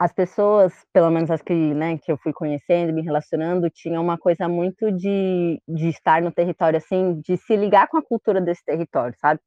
as 0.00 0.14
pessoas, 0.14 0.72
pelo 0.94 1.10
menos 1.10 1.30
as 1.30 1.42
que, 1.42 1.52
né, 1.52 1.98
que 1.98 2.10
eu 2.10 2.16
fui 2.16 2.32
conhecendo, 2.32 2.90
me 2.90 3.02
relacionando, 3.02 3.68
tinham 3.68 4.02
uma 4.02 4.16
coisa 4.16 4.48
muito 4.48 4.90
de, 4.90 5.60
de 5.68 5.88
estar 5.90 6.22
no 6.22 6.32
território, 6.32 6.78
assim, 6.78 7.20
de 7.20 7.36
se 7.36 7.54
ligar 7.54 7.86
com 7.86 7.98
a 7.98 8.02
cultura 8.02 8.40
desse 8.40 8.64
território, 8.64 9.14
sabe? 9.20 9.40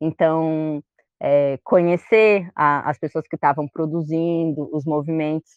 Então, 0.00 0.82
é, 1.20 1.58
conhecer 1.64 2.50
a, 2.54 2.90
as 2.90 2.98
pessoas 2.98 3.26
que 3.26 3.36
estavam 3.36 3.66
produzindo, 3.68 4.68
os 4.70 4.84
movimentos 4.84 5.50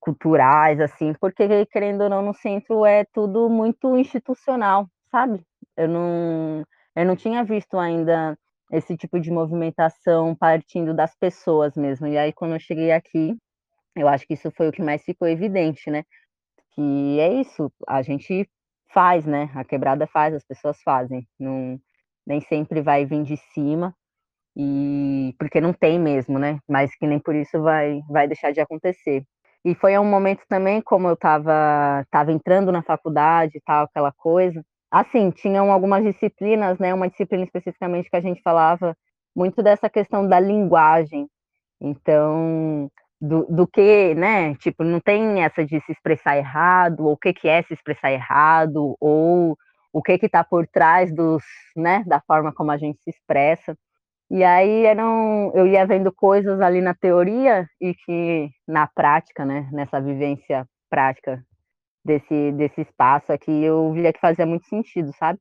culturais, 0.00 0.80
assim, 0.80 1.12
porque, 1.20 1.66
querendo 1.66 2.02
ou 2.04 2.10
não, 2.10 2.22
no 2.22 2.34
centro 2.34 2.86
é 2.86 3.04
tudo 3.12 3.50
muito 3.50 3.96
institucional, 3.98 4.88
sabe? 5.10 5.42
Eu 5.76 5.88
não, 5.88 6.64
eu 6.96 7.04
não 7.04 7.16
tinha 7.16 7.44
visto 7.44 7.78
ainda 7.78 8.38
esse 8.72 8.96
tipo 8.96 9.20
de 9.20 9.30
movimentação 9.30 10.34
partindo 10.34 10.94
das 10.94 11.14
pessoas 11.16 11.76
mesmo. 11.76 12.06
E 12.06 12.16
aí, 12.18 12.32
quando 12.32 12.54
eu 12.54 12.60
cheguei 12.60 12.90
aqui, 12.92 13.36
eu 13.96 14.08
acho 14.08 14.26
que 14.26 14.34
isso 14.34 14.50
foi 14.56 14.68
o 14.68 14.72
que 14.72 14.82
mais 14.82 15.02
ficou 15.02 15.28
evidente, 15.28 15.90
né? 15.90 16.04
Que 16.72 17.20
é 17.20 17.32
isso, 17.34 17.72
a 17.88 18.02
gente 18.02 18.48
faz, 18.92 19.26
né? 19.26 19.50
A 19.54 19.64
quebrada 19.64 20.06
faz, 20.06 20.34
as 20.34 20.44
pessoas 20.44 20.80
fazem. 20.82 21.26
Não, 21.38 21.80
nem 22.26 22.40
sempre 22.40 22.82
vai 22.82 23.06
vir 23.06 23.22
de 23.22 23.36
cima, 23.54 23.94
e 24.56 25.34
porque 25.38 25.60
não 25.60 25.72
tem 25.72 25.98
mesmo, 25.98 26.38
né? 26.38 26.58
Mas 26.68 26.94
que 26.96 27.06
nem 27.06 27.18
por 27.18 27.34
isso 27.34 27.60
vai, 27.62 28.00
vai 28.08 28.26
deixar 28.26 28.52
de 28.52 28.60
acontecer. 28.60 29.22
E 29.64 29.74
foi 29.74 29.98
um 29.98 30.04
momento 30.04 30.42
também, 30.48 30.80
como 30.80 31.08
eu 31.08 31.14
estava 31.14 32.06
tava 32.10 32.32
entrando 32.32 32.72
na 32.72 32.82
faculdade 32.82 33.58
e 33.58 33.60
tal, 33.60 33.84
aquela 33.84 34.12
coisa. 34.12 34.64
Assim, 34.90 35.30
tinham 35.30 35.70
algumas 35.72 36.02
disciplinas, 36.04 36.78
né? 36.78 36.94
Uma 36.94 37.08
disciplina 37.08 37.44
especificamente 37.44 38.08
que 38.08 38.16
a 38.16 38.20
gente 38.20 38.40
falava 38.42 38.96
muito 39.34 39.62
dessa 39.62 39.90
questão 39.90 40.26
da 40.26 40.40
linguagem. 40.40 41.28
Então, 41.80 42.90
do, 43.20 43.44
do 43.46 43.66
que, 43.66 44.14
né? 44.14 44.54
Tipo, 44.56 44.84
não 44.84 45.00
tem 45.00 45.42
essa 45.42 45.64
de 45.64 45.80
se 45.80 45.92
expressar 45.92 46.36
errado, 46.36 47.06
ou 47.06 47.12
o 47.12 47.16
que, 47.16 47.32
que 47.32 47.48
é 47.48 47.62
se 47.62 47.74
expressar 47.74 48.12
errado, 48.12 48.96
ou 49.00 49.56
o 49.92 50.02
que 50.02 50.18
que 50.18 50.26
está 50.26 50.44
por 50.44 50.66
trás 50.66 51.12
dos, 51.14 51.42
né, 51.74 52.04
da 52.06 52.20
forma 52.20 52.52
como 52.52 52.70
a 52.70 52.76
gente 52.76 53.02
se 53.02 53.10
expressa. 53.10 53.76
E 54.30 54.44
aí 54.44 54.84
eram, 54.84 55.52
eu 55.54 55.66
ia 55.66 55.86
vendo 55.86 56.12
coisas 56.12 56.60
ali 56.60 56.80
na 56.80 56.94
teoria 56.94 57.66
e 57.80 57.94
que 57.94 58.50
na 58.68 58.86
prática, 58.86 59.44
né, 59.44 59.68
nessa 59.72 60.00
vivência 60.00 60.68
prática 60.90 61.42
desse, 62.04 62.52
desse 62.52 62.82
espaço 62.82 63.32
aqui, 63.32 63.50
eu 63.64 63.92
via 63.92 64.12
que 64.12 64.20
fazia 64.20 64.44
muito 64.44 64.66
sentido, 64.66 65.12
sabe? 65.18 65.38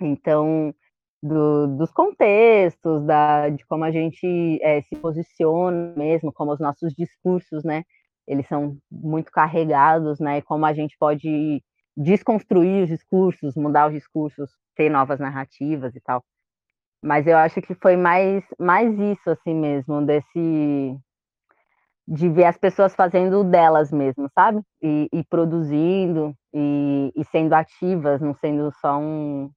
Então, 0.00 0.74
do, 1.22 1.66
dos 1.76 1.90
contextos, 1.92 3.04
da, 3.04 3.48
de 3.50 3.64
como 3.66 3.84
a 3.84 3.90
gente 3.90 4.58
é, 4.62 4.80
se 4.82 4.96
posiciona 4.96 5.92
mesmo, 5.96 6.32
como 6.32 6.52
os 6.52 6.60
nossos 6.60 6.94
discursos, 6.94 7.64
né? 7.64 7.84
Eles 8.26 8.46
são 8.46 8.78
muito 8.90 9.30
carregados, 9.30 10.18
né? 10.20 10.38
E 10.38 10.42
como 10.42 10.64
a 10.66 10.72
gente 10.72 10.96
pode 10.98 11.62
desconstruir 11.96 12.84
os 12.84 12.88
discursos, 12.88 13.54
mudar 13.56 13.88
os 13.88 13.94
discursos, 13.94 14.50
ter 14.76 14.88
novas 14.90 15.20
narrativas 15.20 15.94
e 15.94 16.00
tal. 16.00 16.24
Mas 17.02 17.26
eu 17.26 17.36
acho 17.36 17.60
que 17.62 17.74
foi 17.74 17.96
mais, 17.96 18.44
mais 18.58 18.98
isso, 18.98 19.30
assim 19.30 19.54
mesmo, 19.54 20.04
desse. 20.04 20.96
de 22.06 22.28
ver 22.28 22.44
as 22.44 22.58
pessoas 22.58 22.94
fazendo 22.94 23.44
delas 23.44 23.90
mesmo, 23.92 24.28
sabe? 24.34 24.62
E, 24.82 25.08
e 25.12 25.24
produzindo, 25.24 26.34
e, 26.54 27.12
e, 27.16 27.24
sendo 27.26 27.54
ativas, 27.54 28.20
não 28.20 28.34
sendo 28.34 28.70
só 28.80 28.98
um, 28.98 29.50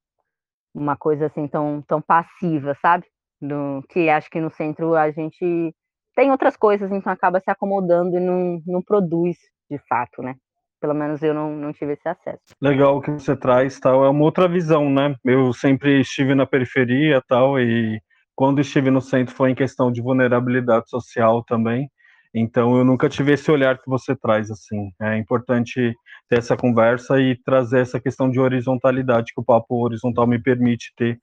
uma 0.74 0.96
coisa 0.96 1.28
assim 1.28 1.48
tão, 1.48 1.82
tão 1.88 2.02
passiva, 2.02 2.76
sabe? 2.82 3.06
Do, 3.42 3.84
que 3.90 4.10
acho 4.10 4.30
que 4.30 4.40
no 4.40 4.50
centro 4.50 4.96
a 4.96 5.12
gente 5.12 5.74
tem 6.16 6.32
outras 6.32 6.56
coisas, 6.56 6.92
então 6.92 7.12
acaba 7.12 7.40
se 7.40 7.50
acomodando 7.50 8.18
e 8.18 8.20
não, 8.20 8.62
não 8.66 8.82
produz 8.82 9.38
de 9.70 9.78
fato, 9.88 10.22
né? 10.22 10.36
Pelo 10.80 10.94
menos 10.94 11.22
eu 11.24 11.34
não, 11.34 11.56
não 11.56 11.74
tive 11.74 11.94
esse 11.94 12.08
acesso. 12.08 12.42
Legal 12.62 13.02
que 13.02 13.12
você 13.12 13.36
traz, 13.36 13.80
tal, 13.80 14.04
é 14.06 14.10
uma 14.10 14.24
outra 14.24 14.48
visão, 14.48 14.90
né? 14.90 15.16
Eu 15.24 15.54
sempre 15.54 16.02
estive 16.02 16.36
na 16.36 16.46
periferia, 16.46 17.22
tal, 17.28 17.60
e 17.60 18.00
quando 18.36 18.62
estive 18.62 18.92
no 18.92 19.02
centro 19.02 19.34
foi 19.34 19.52
em 19.52 19.56
questão 19.56 19.92
de 19.92 20.02
vulnerabilidade 20.02 20.90
social 20.90 21.44
também. 21.44 21.90
Então 22.34 22.78
eu 22.78 22.84
nunca 22.84 23.08
tive 23.08 23.34
esse 23.34 23.52
olhar 23.52 23.78
que 23.78 23.88
você 23.88 24.16
traz 24.16 24.50
assim. 24.50 24.92
É 25.00 25.18
importante 25.18 25.94
ter 26.28 26.40
essa 26.40 26.58
conversa 26.58 27.20
e 27.22 27.38
trazer 27.44 27.82
essa 27.82 28.00
questão 28.00 28.30
de 28.30 28.40
horizontalidade 28.40 29.34
que 29.34 29.42
o 29.42 29.46
papo 29.46 29.84
horizontal 29.84 30.26
me 30.26 30.42
permite 30.42 30.94
ter 30.98 31.20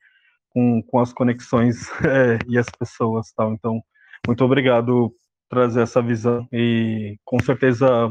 com, 0.51 0.83
com 0.83 0.99
as 1.01 1.13
conexões 1.13 1.89
é, 2.05 2.39
e 2.49 2.57
as 2.57 2.69
pessoas, 2.79 3.33
tal. 3.35 3.53
Então 3.53 3.81
muito 4.27 4.45
obrigado 4.45 5.13
trazer 5.49 5.83
essa 5.83 6.01
visão 6.01 6.47
e 6.53 7.17
com 7.25 7.41
certeza 7.41 8.09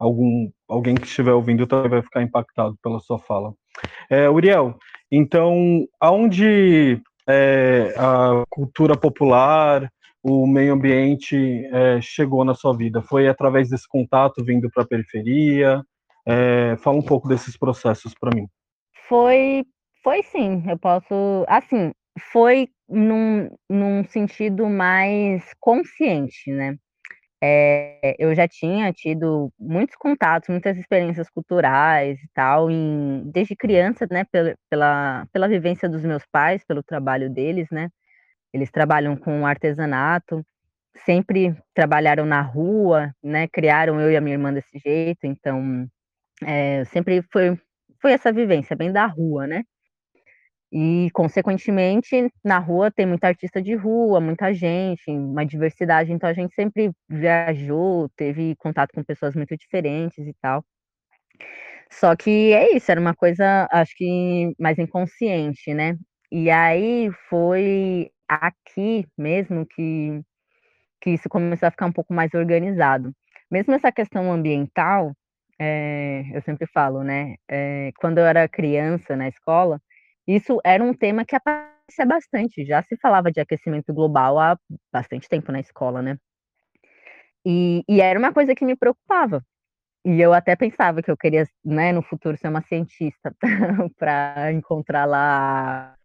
algum 0.00 0.50
alguém 0.66 0.94
que 0.94 1.06
estiver 1.06 1.32
ouvindo 1.32 1.66
também 1.66 1.90
vai 1.90 2.02
ficar 2.02 2.22
impactado 2.22 2.76
pela 2.82 3.00
sua 3.00 3.18
fala. 3.18 3.52
É, 4.08 4.28
Uriel, 4.30 4.78
então 5.10 5.84
aonde 6.00 7.00
é, 7.28 7.94
a 7.98 8.42
cultura 8.48 8.96
popular 8.96 9.90
o 10.28 10.46
meio 10.46 10.74
ambiente 10.74 11.36
é, 11.72 12.00
chegou 12.00 12.44
na 12.44 12.54
sua 12.54 12.76
vida? 12.76 13.02
Foi 13.02 13.28
através 13.28 13.68
desse 13.68 13.88
contato 13.88 14.44
vindo 14.44 14.70
para 14.70 14.82
a 14.82 14.86
periferia? 14.86 15.82
É, 16.26 16.76
fala 16.78 16.98
um 16.98 17.02
pouco 17.02 17.28
desses 17.28 17.56
processos 17.56 18.14
para 18.14 18.34
mim. 18.34 18.46
Foi, 19.08 19.64
foi 20.02 20.22
sim. 20.22 20.62
Eu 20.68 20.78
posso, 20.78 21.44
assim, 21.48 21.92
foi 22.32 22.68
num, 22.88 23.48
num 23.68 24.04
sentido 24.04 24.68
mais 24.68 25.44
consciente, 25.60 26.50
né? 26.50 26.76
É, 27.40 28.16
eu 28.18 28.34
já 28.34 28.48
tinha 28.48 28.92
tido 28.92 29.52
muitos 29.58 29.94
contatos, 29.94 30.48
muitas 30.48 30.76
experiências 30.76 31.30
culturais 31.30 32.20
e 32.20 32.28
tal, 32.34 32.68
em, 32.68 33.22
desde 33.30 33.54
criança, 33.54 34.08
né, 34.10 34.24
pela, 34.24 34.56
pela, 34.68 35.26
pela 35.32 35.48
vivência 35.48 35.88
dos 35.88 36.02
meus 36.02 36.24
pais, 36.32 36.64
pelo 36.64 36.82
trabalho 36.82 37.30
deles, 37.30 37.68
né, 37.70 37.90
eles 38.52 38.70
trabalham 38.70 39.16
com 39.16 39.46
artesanato, 39.46 40.44
sempre 41.04 41.56
trabalharam 41.74 42.26
na 42.26 42.40
rua, 42.40 43.12
né? 43.22 43.48
Criaram 43.48 44.00
eu 44.00 44.10
e 44.10 44.16
a 44.16 44.20
minha 44.20 44.34
irmã 44.34 44.52
desse 44.52 44.78
jeito, 44.78 45.20
então 45.24 45.86
é, 46.44 46.84
sempre 46.86 47.22
foi, 47.32 47.58
foi 48.00 48.12
essa 48.12 48.32
vivência 48.32 48.76
bem 48.76 48.92
da 48.92 49.06
rua, 49.06 49.46
né? 49.46 49.62
E, 50.70 51.08
consequentemente, 51.14 52.30
na 52.44 52.58
rua 52.58 52.90
tem 52.90 53.06
muita 53.06 53.28
artista 53.28 53.62
de 53.62 53.74
rua, 53.74 54.20
muita 54.20 54.52
gente, 54.52 55.10
uma 55.10 55.44
diversidade, 55.44 56.12
então 56.12 56.28
a 56.28 56.34
gente 56.34 56.54
sempre 56.54 56.92
viajou, 57.08 58.08
teve 58.16 58.54
contato 58.56 58.92
com 58.92 59.02
pessoas 59.02 59.34
muito 59.34 59.56
diferentes 59.56 60.18
e 60.26 60.34
tal. 60.42 60.62
Só 61.90 62.14
que 62.14 62.52
é 62.52 62.76
isso, 62.76 62.90
era 62.90 63.00
uma 63.00 63.14
coisa, 63.14 63.66
acho 63.72 63.94
que 63.96 64.54
mais 64.58 64.78
inconsciente, 64.78 65.72
né? 65.72 65.96
E 66.30 66.50
aí 66.50 67.10
foi 67.30 68.10
aqui 68.28 69.06
mesmo 69.16 69.66
que, 69.66 70.22
que 71.00 71.10
isso 71.10 71.28
começou 71.28 71.66
a 71.68 71.70
ficar 71.70 71.86
um 71.86 71.92
pouco 71.92 72.12
mais 72.14 72.34
organizado. 72.34 73.12
Mesmo 73.50 73.74
essa 73.74 73.90
questão 73.92 74.32
ambiental, 74.32 75.12
é, 75.58 76.24
eu 76.32 76.42
sempre 76.42 76.66
falo, 76.72 77.02
né? 77.02 77.36
É, 77.48 77.92
quando 77.98 78.18
eu 78.18 78.26
era 78.26 78.48
criança 78.48 79.16
na 79.16 79.28
escola, 79.28 79.80
isso 80.26 80.60
era 80.64 80.82
um 80.84 80.94
tema 80.94 81.24
que 81.24 81.34
aparecia 81.36 82.06
bastante. 82.06 82.64
Já 82.66 82.82
se 82.82 82.96
falava 82.98 83.32
de 83.32 83.40
aquecimento 83.40 83.92
global 83.94 84.38
há 84.38 84.58
bastante 84.92 85.28
tempo 85.28 85.50
na 85.52 85.60
escola, 85.60 86.02
né? 86.02 86.18
E, 87.46 87.82
e 87.88 88.00
era 88.00 88.18
uma 88.18 88.32
coisa 88.32 88.54
que 88.54 88.64
me 88.64 88.76
preocupava. 88.76 89.42
E 90.04 90.20
eu 90.20 90.32
até 90.32 90.56
pensava 90.56 91.02
que 91.02 91.10
eu 91.10 91.16
queria, 91.16 91.46
né, 91.64 91.92
no 91.92 92.02
futuro, 92.02 92.36
ser 92.36 92.48
uma 92.48 92.62
cientista 92.62 93.34
para 93.98 94.52
encontrar 94.52 95.04
lá 95.06 95.97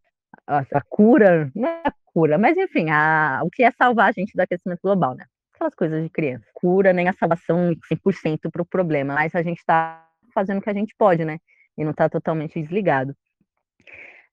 a, 0.48 0.82
cura, 0.82 1.52
não 1.56 1.68
é 1.68 1.84
cura, 2.06 2.38
mas 2.38 2.58
enfim, 2.58 2.90
a, 2.90 3.42
o 3.44 3.50
que 3.50 3.64
é 3.64 3.72
salvar 3.72 4.10
a 4.10 4.12
gente 4.12 4.36
do 4.36 4.42
aquecimento 4.42 4.82
global, 4.84 5.16
né? 5.16 5.26
Aquelas 5.54 5.76
coisas 5.76 6.04
de 6.04 6.10
criança. 6.10 6.46
Cura 6.54 6.94
nem 6.94 7.08
a 7.08 7.14
salvação 7.14 7.74
100% 7.92 8.52
para 8.52 8.62
o 8.62 8.66
problema, 8.66 9.14
mas 9.14 9.34
a 9.36 9.42
gente 9.42 9.60
está 9.60 10.06
fazendo 10.34 10.60
o 10.60 10.62
que 10.62 10.70
a 10.70 10.74
gente 10.74 10.94
pode, 10.98 11.24
né? 11.24 11.40
E 11.78 11.84
não 11.84 11.92
está 11.92 12.10
totalmente 12.10 12.60
desligado. 12.60 13.16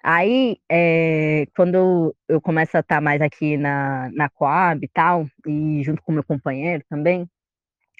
Aí, 0.02 0.56
é, 0.70 1.46
quando 1.54 2.14
eu 2.26 2.40
começo 2.40 2.76
a 2.76 2.80
estar 2.80 2.96
tá 2.96 3.00
mais 3.00 3.20
aqui 3.20 3.56
na, 3.56 4.10
na 4.12 4.30
Coab 4.30 4.82
e 4.82 4.88
tal, 4.88 5.26
e 5.46 5.82
junto 5.84 6.02
com 6.02 6.12
meu 6.12 6.24
companheiro 6.24 6.82
também, 6.88 7.28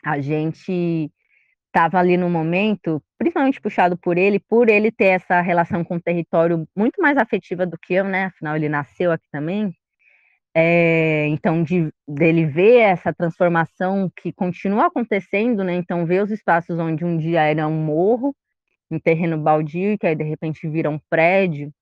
a 0.05 0.19
gente 0.21 1.13
estava 1.75 1.99
ali 1.99 2.17
no 2.17 2.29
momento, 2.31 3.03
principalmente 3.19 3.61
puxado 3.61 3.97
por 3.99 4.19
ele, 4.19 4.41
por 4.41 4.69
ele 4.69 4.91
ter 4.93 5.07
essa 5.07 5.41
relação 5.41 5.85
com 5.85 5.97
o 5.97 6.03
território 6.03 6.67
muito 6.77 7.01
mais 7.01 7.17
afetiva 7.19 7.67
do 7.67 7.79
que 7.79 7.95
eu, 7.95 8.05
né? 8.05 8.25
Afinal, 8.27 8.57
ele 8.57 8.69
nasceu 8.69 9.13
aqui 9.13 9.27
também. 9.33 9.75
é, 10.55 11.27
então 11.29 11.63
de 11.63 11.93
dele 12.09 12.45
ver 12.47 12.79
essa 12.81 13.13
transformação 13.15 14.11
que 14.17 14.33
continua 14.33 14.87
acontecendo, 14.87 15.63
né? 15.65 15.75
Então 15.75 16.07
ver 16.07 16.23
os 16.25 16.31
espaços 16.31 16.79
onde 16.79 17.05
um 17.05 17.17
dia 17.19 17.43
era 17.45 17.67
um 17.69 17.85
morro, 17.85 18.35
um 18.91 18.99
terreno 19.01 19.39
baldio, 19.39 19.99
que 19.99 20.07
aí 20.07 20.17
de 20.17 20.25
repente 20.25 20.69
vira 20.69 20.91
um 20.91 20.99
prédio, 21.11 21.73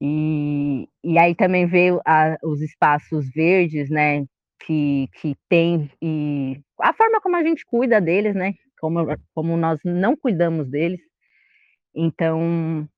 e, 0.00 0.88
e 1.04 1.18
aí 1.18 1.34
também 1.34 1.66
ver 1.66 1.98
a, 2.06 2.36
os 2.44 2.60
espaços 2.62 3.28
verdes, 3.34 3.90
né? 3.90 4.24
Que, 4.66 5.08
que 5.20 5.36
tem 5.48 5.90
e 6.02 6.60
a 6.80 6.92
forma 6.94 7.20
como 7.20 7.36
a 7.36 7.42
gente 7.44 7.64
cuida 7.66 8.00
deles, 8.00 8.34
né? 8.34 8.54
Como, 8.82 9.06
como 9.32 9.56
nós 9.56 9.78
não 9.84 10.16
cuidamos 10.16 10.68
deles. 10.68 11.00
Então, 11.94 12.88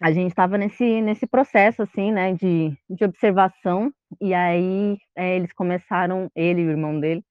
a 0.00 0.10
gente 0.10 0.30
estava 0.30 0.56
nesse, 0.56 1.02
nesse 1.02 1.26
processo, 1.26 1.82
assim, 1.82 2.10
né, 2.10 2.32
de, 2.32 2.72
de 2.88 3.04
observação, 3.04 3.92
e 4.18 4.32
aí 4.32 4.96
é, 5.14 5.36
eles 5.36 5.52
começaram, 5.52 6.30
ele 6.34 6.62
e 6.62 6.66
o 6.66 6.70
irmão 6.70 6.98
dele, 6.98 7.22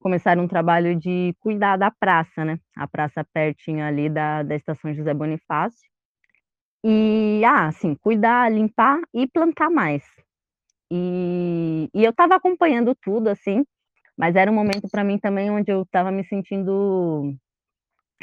começaram 0.00 0.42
um 0.42 0.48
trabalho 0.48 0.96
de 0.96 1.32
cuidar 1.38 1.76
da 1.76 1.92
praça, 1.92 2.44
né, 2.44 2.58
a 2.76 2.88
praça 2.88 3.24
pertinho 3.32 3.84
ali 3.84 4.10
da, 4.10 4.42
da 4.42 4.56
estação 4.56 4.92
José 4.92 5.14
Bonifácio, 5.14 5.88
e, 6.84 7.42
ah, 7.44 7.68
assim, 7.68 7.94
cuidar, 7.94 8.50
limpar 8.50 9.00
e 9.14 9.28
plantar 9.28 9.70
mais. 9.70 10.02
E, 10.90 11.88
e 11.94 12.04
eu 12.04 12.10
estava 12.10 12.34
acompanhando 12.34 12.96
tudo, 12.96 13.28
assim, 13.28 13.64
mas 14.18 14.36
era 14.36 14.50
um 14.50 14.54
momento 14.54 14.88
para 14.90 15.04
mim 15.04 15.18
também 15.18 15.50
onde 15.50 15.70
eu 15.72 15.82
estava 15.82 16.10
me 16.10 16.24
sentindo 16.24 17.34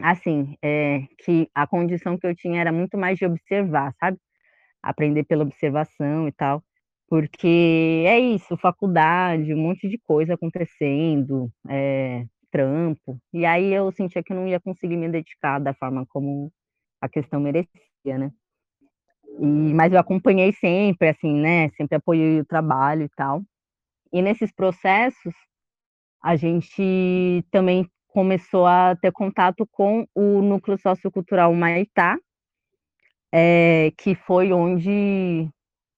assim, 0.04 0.58
é, 0.62 1.02
que 1.24 1.50
a 1.56 1.66
condição 1.68 2.18
que 2.18 2.28
eu 2.28 2.36
tinha 2.36 2.60
era 2.62 2.72
muito 2.72 2.98
mais 2.98 3.18
de 3.18 3.26
observar, 3.26 3.94
sabe? 4.00 4.18
Aprender 4.84 5.24
pela 5.24 5.44
observação 5.44 6.28
e 6.28 6.32
tal, 6.34 6.64
porque 7.08 8.04
é 8.08 8.20
isso, 8.20 8.58
faculdade, 8.58 9.54
um 9.54 9.58
monte 9.58 9.88
de 9.90 9.98
coisa 10.00 10.34
acontecendo, 10.36 11.52
é, 11.70 12.26
trampo, 12.52 13.20
e 13.34 13.46
aí 13.46 13.74
eu 13.74 13.92
sentia 13.92 14.24
que 14.24 14.34
eu 14.34 14.38
não 14.38 14.48
ia 14.48 14.60
conseguir 14.60 14.98
me 14.98 15.10
dedicar 15.10 15.60
da 15.60 15.74
forma 15.74 16.06
como 16.10 16.52
a 17.02 17.10
questão 17.10 17.40
merecia, 17.40 18.18
né? 18.18 18.32
E, 19.40 19.74
mas 19.74 19.92
eu 19.94 20.00
acompanhei 20.00 20.54
sempre, 20.54 21.10
assim, 21.10 21.34
né? 21.42 21.70
Sempre 21.72 21.98
apoiei 21.98 22.40
o 22.40 22.46
trabalho 22.46 23.04
e 23.04 23.10
tal. 23.16 23.42
E 24.14 24.22
nesses 24.22 24.52
processos, 24.54 25.34
a 26.26 26.36
gente 26.36 27.46
também 27.52 27.88
começou 28.08 28.66
a 28.66 28.96
ter 28.96 29.12
contato 29.12 29.68
com 29.72 30.08
o 30.16 30.42
núcleo 30.42 30.76
sociocultural 30.76 31.54
Maitá, 31.54 32.18
é, 33.32 33.92
que 33.96 34.16
foi 34.16 34.52
onde 34.52 35.48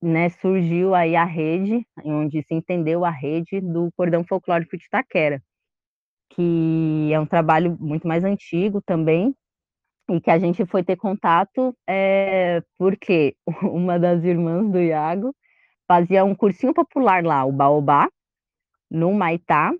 né, 0.01 0.27
surgiu 0.27 0.93
aí 0.93 1.15
a 1.15 1.24
rede, 1.24 1.88
onde 2.03 2.43
se 2.43 2.53
entendeu 2.53 3.05
a 3.05 3.10
rede 3.10 3.62
do 3.62 3.89
cordão 3.96 4.25
folclórico 4.25 4.77
de 4.77 4.84
Itaquera, 4.84 5.41
que 6.31 7.10
é 7.13 7.17
um 7.17 7.25
trabalho 7.25 7.77
muito 7.79 8.05
mais 8.05 8.25
antigo 8.25 8.81
também, 8.81 9.34
e 10.10 10.19
que 10.19 10.29
a 10.29 10.38
gente 10.38 10.65
foi 10.65 10.84
ter 10.84 10.98
contato 10.98 11.74
é, 11.88 12.62
porque 12.77 13.34
uma 13.63 13.98
das 13.98 14.25
irmãs 14.25 14.69
do 14.69 14.79
Iago 14.81 15.34
fazia 15.88 16.25
um 16.25 16.36
cursinho 16.36 16.74
popular 16.74 17.24
lá, 17.24 17.46
o 17.46 17.51
Baobá, 17.53 18.10
no 18.91 19.13
Maitá, 19.13 19.72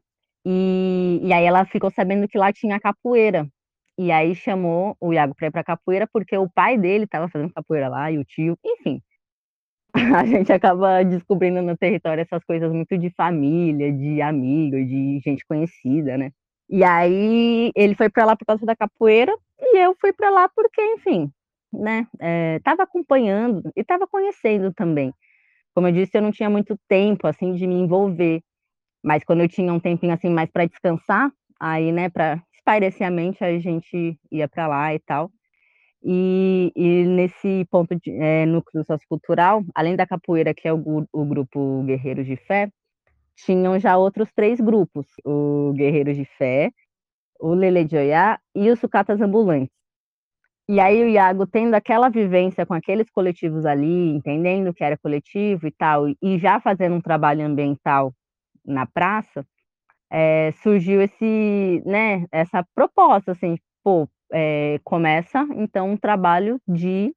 e, 0.50 1.20
e 1.24 1.34
aí 1.34 1.44
ela 1.44 1.66
ficou 1.66 1.92
sabendo 1.92 2.26
que 2.26 2.38
lá 2.38 2.54
tinha 2.54 2.80
capoeira. 2.80 3.46
E 3.98 4.12
aí 4.12 4.34
chamou 4.34 4.96
o 5.02 5.14
Iago 5.14 5.36
para 5.36 5.48
ir 5.48 5.52
para 5.52 5.64
capoeira 5.64 6.08
porque 6.08 6.38
o 6.38 6.50
pai 6.50 6.78
dele 6.78 7.04
estava 7.04 7.28
fazendo 7.28 7.54
capoeira 7.54 7.90
lá 7.90 8.10
e 8.10 8.18
o 8.18 8.24
tio, 8.24 8.58
enfim. 8.66 9.02
A 10.16 10.26
gente 10.26 10.54
acaba 10.54 11.04
descobrindo 11.04 11.62
no 11.62 11.76
território 11.76 12.22
essas 12.22 12.44
coisas 12.46 12.72
muito 12.72 12.98
de 12.98 13.10
família, 13.10 13.92
de 13.92 14.22
amigo, 14.22 14.78
de 14.78 15.20
gente 15.26 15.46
conhecida, 15.46 16.18
né? 16.18 16.32
E 16.70 16.82
aí 16.84 17.72
ele 17.76 17.96
foi 17.96 18.10
para 18.10 18.24
lá 18.26 18.36
por 18.38 18.46
causa 18.46 18.66
da 18.66 18.76
capoeira 18.76 19.36
e 19.60 19.78
eu 19.80 19.96
fui 20.00 20.14
para 20.14 20.30
lá 20.30 20.48
porque, 20.50 20.82
enfim, 20.82 21.30
né? 21.74 22.08
Estava 22.56 22.84
acompanhando 22.84 23.62
e 23.76 23.82
estava 23.82 24.08
conhecendo 24.08 24.74
também. 24.74 25.14
Como 25.76 25.88
eu 25.88 25.92
disse, 25.92 26.18
eu 26.18 26.22
não 26.22 26.32
tinha 26.32 26.50
muito 26.50 26.80
tempo 26.88 27.28
assim 27.28 27.54
de 27.54 27.68
me 27.68 27.76
envolver. 27.76 28.42
Mas 29.08 29.24
quando 29.24 29.40
eu 29.40 29.48
tinha 29.48 29.72
um 29.72 29.80
tempinho 29.80 30.14
assim 30.14 30.30
mais 30.30 30.52
para 30.52 30.66
descansar, 30.66 31.32
aí, 31.58 31.94
né, 31.94 32.10
para 32.10 32.44
espairecer 32.54 33.08
a 33.08 33.10
mente, 33.10 33.42
a 33.42 33.58
gente 33.58 34.20
ia 34.30 34.50
para 34.50 34.68
lá 34.68 34.94
e 34.94 35.00
tal. 35.00 35.32
E, 36.04 36.74
e 36.76 37.06
nesse 37.06 37.66
ponto 37.72 37.96
de 37.96 38.12
é, 38.12 38.46
núcleo 38.46 38.84
sociocultural, 38.84 39.64
além 39.74 39.96
da 39.96 40.06
capoeira, 40.06 40.54
que 40.54 40.68
é 40.68 40.74
o, 40.74 41.08
o 41.14 41.26
grupo 41.26 41.84
Guerreiros 41.84 42.26
de 42.26 42.36
Fé, 42.36 42.70
tinham 43.46 43.80
já 43.80 43.98
outros 43.98 44.30
três 44.36 44.60
grupos: 44.60 45.08
o 45.24 45.72
Guerreiros 45.74 46.18
de 46.18 46.26
Fé, 46.38 46.70
o 47.40 47.54
Lele 47.54 47.86
de 47.86 47.96
Oiá 47.96 48.38
e 48.54 48.70
os 48.70 48.78
Sucatas 48.78 49.22
Ambulantes. 49.22 49.72
E 50.68 50.82
aí 50.82 51.02
o 51.02 51.08
Iago 51.08 51.48
tendo 51.48 51.76
aquela 51.76 52.10
vivência 52.10 52.66
com 52.66 52.74
aqueles 52.74 53.10
coletivos 53.10 53.66
ali, 53.66 54.10
entendendo 54.10 54.74
que 54.74 54.84
era 54.84 54.98
coletivo 54.98 55.66
e 55.66 55.72
tal, 55.72 56.10
e 56.10 56.38
já 56.38 56.60
fazendo 56.60 56.96
um 56.96 57.02
trabalho 57.02 57.46
ambiental 57.46 58.14
na 58.68 58.86
praça, 58.86 59.46
é, 60.12 60.52
surgiu 60.64 61.02
esse, 61.02 61.82
né, 61.86 62.26
essa 62.32 62.66
proposta, 62.76 63.32
assim, 63.32 63.58
pô, 63.84 64.08
é, 64.32 64.80
começa 64.84 65.48
então 65.56 65.92
um 65.92 65.98
trabalho 65.98 66.60
de 66.68 67.14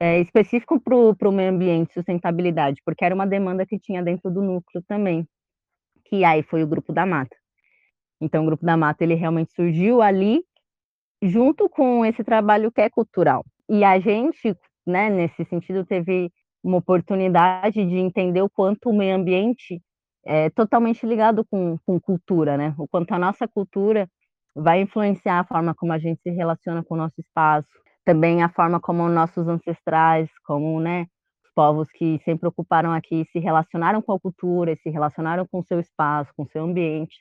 é, 0.00 0.20
específico 0.20 0.80
para 0.80 1.28
o 1.28 1.32
meio 1.32 1.50
ambiente, 1.50 1.94
sustentabilidade, 1.94 2.80
porque 2.84 3.04
era 3.04 3.14
uma 3.14 3.26
demanda 3.26 3.66
que 3.66 3.78
tinha 3.78 4.02
dentro 4.02 4.30
do 4.30 4.42
núcleo 4.42 4.82
também, 4.86 5.26
que 6.06 6.24
aí 6.24 6.42
foi 6.42 6.62
o 6.62 6.66
Grupo 6.66 6.92
da 6.92 7.06
Mata. 7.06 7.36
Então, 8.20 8.42
o 8.42 8.46
Grupo 8.46 8.64
da 8.64 8.76
Mata, 8.76 9.04
ele 9.04 9.14
realmente 9.14 9.52
surgiu 9.54 10.02
ali, 10.02 10.42
junto 11.22 11.68
com 11.68 12.04
esse 12.04 12.22
trabalho 12.24 12.72
que 12.72 12.80
é 12.80 12.90
cultural. 12.90 13.44
E 13.68 13.84
a 13.84 13.98
gente, 13.98 14.56
né, 14.86 15.10
nesse 15.10 15.44
sentido, 15.46 15.84
teve 15.84 16.30
uma 16.62 16.78
oportunidade 16.78 17.84
de 17.84 17.96
entender 17.96 18.42
o 18.42 18.50
quanto 18.50 18.90
o 18.90 18.96
meio 18.96 19.16
ambiente 19.16 19.80
é 20.26 20.50
totalmente 20.50 21.06
ligado 21.06 21.44
com, 21.44 21.78
com 21.86 22.00
cultura, 22.00 22.56
né? 22.56 22.74
O 22.78 22.88
quanto 22.88 23.12
a 23.14 23.18
nossa 23.18 23.46
cultura 23.48 24.08
vai 24.54 24.80
influenciar 24.80 25.40
a 25.40 25.44
forma 25.44 25.74
como 25.74 25.92
a 25.92 25.98
gente 25.98 26.20
se 26.22 26.30
relaciona 26.30 26.82
com 26.84 26.94
o 26.94 26.98
nosso 26.98 27.14
espaço, 27.20 27.68
também 28.04 28.42
a 28.42 28.48
forma 28.48 28.80
como 28.80 29.08
nossos 29.08 29.46
ancestrais, 29.48 30.30
como, 30.44 30.80
né, 30.80 31.06
os 31.44 31.50
povos 31.54 31.88
que 31.92 32.18
sempre 32.24 32.48
ocuparam 32.48 32.92
aqui 32.92 33.26
se 33.32 33.38
relacionaram 33.38 34.02
com 34.02 34.12
a 34.12 34.20
cultura, 34.20 34.76
se 34.82 34.90
relacionaram 34.90 35.46
com 35.46 35.60
o 35.60 35.64
seu 35.64 35.80
espaço, 35.80 36.32
com 36.36 36.44
o 36.44 36.48
seu 36.48 36.64
ambiente. 36.64 37.16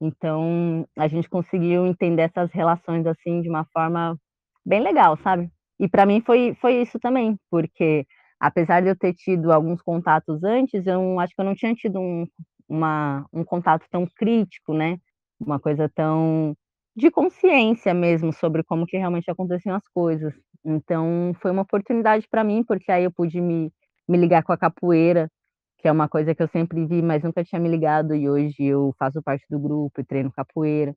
Então, 0.00 0.86
a 0.98 1.08
gente 1.08 1.28
conseguiu 1.28 1.86
entender 1.86 2.22
essas 2.22 2.52
relações 2.52 3.06
assim 3.06 3.40
de 3.42 3.48
uma 3.48 3.64
forma 3.72 4.16
bem 4.64 4.80
legal, 4.80 5.16
sabe? 5.18 5.50
E 5.80 5.88
para 5.88 6.06
mim 6.06 6.20
foi 6.20 6.54
foi 6.60 6.82
isso 6.82 6.98
também, 7.00 7.38
porque 7.50 8.06
apesar 8.40 8.82
de 8.82 8.88
eu 8.88 8.96
ter 8.96 9.14
tido 9.14 9.52
alguns 9.52 9.82
contatos 9.82 10.42
antes, 10.44 10.86
eu 10.86 11.18
acho 11.20 11.34
que 11.34 11.40
eu 11.40 11.44
não 11.44 11.54
tinha 11.54 11.74
tido 11.74 12.00
um, 12.00 12.26
uma, 12.68 13.26
um 13.32 13.44
contato 13.44 13.86
tão 13.90 14.06
crítico, 14.16 14.74
né? 14.74 14.98
Uma 15.40 15.58
coisa 15.60 15.88
tão 15.94 16.56
de 16.96 17.10
consciência 17.10 17.92
mesmo 17.92 18.32
sobre 18.32 18.62
como 18.64 18.86
que 18.86 18.96
realmente 18.96 19.30
aconteciam 19.30 19.76
as 19.76 19.86
coisas. 19.88 20.34
Então, 20.64 21.32
foi 21.40 21.50
uma 21.50 21.62
oportunidade 21.62 22.26
para 22.28 22.42
mim, 22.42 22.64
porque 22.64 22.90
aí 22.90 23.04
eu 23.04 23.12
pude 23.12 23.40
me, 23.40 23.70
me 24.08 24.16
ligar 24.18 24.42
com 24.42 24.52
a 24.52 24.58
capoeira, 24.58 25.30
que 25.78 25.88
é 25.88 25.92
uma 25.92 26.08
coisa 26.08 26.34
que 26.34 26.42
eu 26.42 26.48
sempre 26.48 26.84
vi, 26.86 27.02
mas 27.02 27.22
nunca 27.22 27.44
tinha 27.44 27.60
me 27.60 27.68
ligado, 27.68 28.14
e 28.14 28.28
hoje 28.28 28.64
eu 28.64 28.94
faço 28.98 29.22
parte 29.22 29.44
do 29.50 29.58
grupo 29.58 30.00
e 30.00 30.04
treino 30.04 30.32
capoeira. 30.32 30.94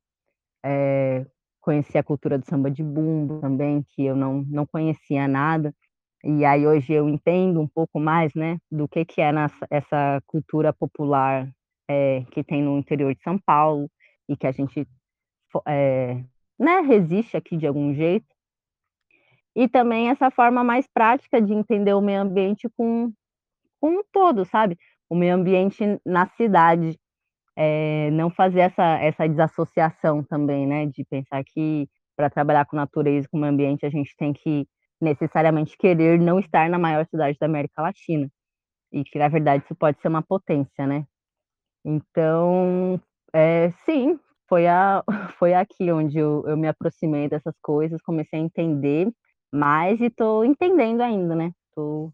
É, 0.66 1.26
conheci 1.62 1.98
a 1.98 2.04
cultura 2.04 2.38
do 2.38 2.46
samba 2.46 2.72
de 2.72 2.84
bumbo 2.84 3.40
também, 3.42 3.84
que 3.90 4.06
eu 4.06 4.16
não, 4.16 4.44
não 4.50 4.66
conhecia 4.66 5.28
nada. 5.28 5.74
E 6.24 6.44
aí 6.44 6.68
hoje 6.68 6.92
eu 6.94 7.08
entendo 7.08 7.62
um 7.62 7.68
pouco 7.68 8.00
mais, 8.00 8.34
né, 8.34 8.58
do 8.70 8.88
que 8.88 9.06
que 9.06 9.22
é 9.22 9.32
nessa, 9.32 9.68
essa 9.70 10.22
cultura 10.28 10.74
popular 10.74 11.50
é, 11.90 12.24
que 12.32 12.44
tem 12.44 12.62
no 12.62 12.78
interior 12.78 13.16
de 13.16 13.22
São 13.24 13.38
Paulo 13.40 13.90
e 14.28 14.36
que 14.36 14.46
a 14.46 14.52
gente, 14.52 14.86
é, 15.68 16.24
né, 16.60 16.82
resiste 16.82 17.38
aqui 17.38 17.56
de 17.56 17.66
algum 17.66 17.94
jeito. 17.94 18.28
E 19.56 19.68
também 19.68 20.10
essa 20.10 20.30
forma 20.30 20.64
mais 20.64 20.86
prática 20.94 21.42
de 21.42 21.54
entender 21.54 21.94
o 21.94 22.02
meio 22.02 22.22
ambiente 22.22 22.70
com, 22.78 23.12
com 23.80 23.90
um 24.00 24.04
todo, 24.12 24.46
sabe? 24.46 24.78
O 25.10 25.16
meio 25.16 25.34
ambiente 25.36 25.84
na 26.06 26.28
cidade, 26.28 27.00
é, 27.56 28.12
não 28.12 28.30
fazer 28.30 28.60
essa, 28.60 29.00
essa 29.00 29.28
desassociação 29.28 30.24
também, 30.24 30.68
né, 30.68 30.86
de 30.86 31.04
pensar 31.06 31.44
que 31.46 31.88
para 32.16 32.30
trabalhar 32.30 32.66
com 32.66 32.76
natureza, 32.76 33.28
com 33.30 33.38
o 33.38 33.40
meio 33.40 33.54
ambiente, 33.54 33.86
a 33.86 33.90
gente 33.90 34.16
tem 34.18 34.34
que 34.34 34.68
necessariamente 35.02 35.78
querer 35.78 36.20
não 36.20 36.40
estar 36.40 36.70
na 36.70 36.80
maior 36.80 37.06
cidade 37.08 37.38
da 37.40 37.46
América 37.46 37.82
Latina. 37.82 38.30
E 38.92 39.04
que, 39.04 39.20
na 39.20 39.28
verdade, 39.28 39.64
isso 39.64 39.76
pode 39.76 40.00
ser 40.02 40.08
uma 40.08 40.22
potência, 40.22 40.88
né? 40.88 41.06
Então, 41.86 43.00
é, 43.34 43.72
sim, 43.86 44.20
foi, 44.48 44.68
a, 44.68 45.04
foi 45.38 45.54
aqui 45.54 45.92
onde 45.92 46.18
eu, 46.18 46.44
eu 46.48 46.58
me 46.58 46.68
aproximei 46.68 47.30
dessas 47.30 47.56
coisas, 47.62 48.02
comecei 48.02 48.40
a 48.40 48.44
entender 48.44 49.12
mais 49.52 50.00
e 50.00 50.06
estou 50.06 50.44
entendendo 50.44 51.02
ainda, 51.02 51.36
né? 51.36 51.52
Tô, 51.74 52.12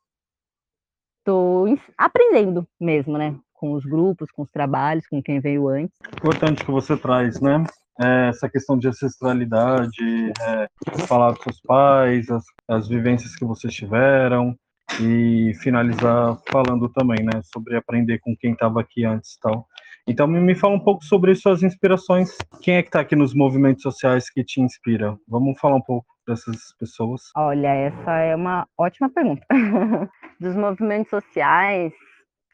tô 1.23 1.65
aprendendo 1.97 2.67
mesmo, 2.79 3.17
né? 3.17 3.39
com 3.55 3.73
os 3.73 3.85
grupos, 3.85 4.29
com 4.31 4.43
os 4.43 4.51
trabalhos, 4.51 5.07
com 5.07 5.21
quem 5.23 5.39
veio 5.39 5.67
antes. 5.67 5.97
Importante 6.17 6.63
que 6.63 6.71
você 6.71 6.95
traz, 6.95 7.41
né? 7.41 7.63
É, 8.01 8.29
essa 8.29 8.49
questão 8.49 8.77
de 8.77 8.87
ancestralidade, 8.87 10.33
é, 10.41 10.67
falar 11.07 11.31
dos 11.31 11.43
seus 11.43 11.61
pais, 11.61 12.29
as, 12.29 12.43
as 12.67 12.87
vivências 12.87 13.35
que 13.35 13.45
vocês 13.45 13.73
tiveram, 13.73 14.57
e 14.99 15.53
finalizar 15.61 16.37
falando 16.51 16.87
também, 16.89 17.23
né, 17.23 17.41
sobre 17.53 17.75
aprender 17.75 18.19
com 18.19 18.35
quem 18.35 18.51
estava 18.53 18.81
aqui 18.81 19.05
antes 19.05 19.33
e 19.33 19.39
tal. 19.39 19.67
Então 20.07 20.27
me 20.27 20.53
fala 20.53 20.75
um 20.75 20.79
pouco 20.79 21.03
sobre 21.03 21.33
suas 21.35 21.63
inspirações. 21.63 22.37
Quem 22.61 22.75
é 22.75 22.83
que 22.83 22.89
está 22.89 22.99
aqui 22.99 23.15
nos 23.15 23.33
movimentos 23.33 23.81
sociais 23.81 24.29
que 24.29 24.43
te 24.43 24.61
inspira? 24.61 25.17
Vamos 25.27 25.59
falar 25.59 25.77
um 25.77 25.81
pouco 25.81 26.05
dessas 26.27 26.57
pessoas. 26.79 27.21
Olha, 27.35 27.69
essa 27.69 28.11
é 28.19 28.35
uma 28.35 28.67
ótima 28.77 29.09
pergunta. 29.09 29.45
Dos 30.39 30.55
movimentos 30.55 31.09
sociais, 31.09 31.91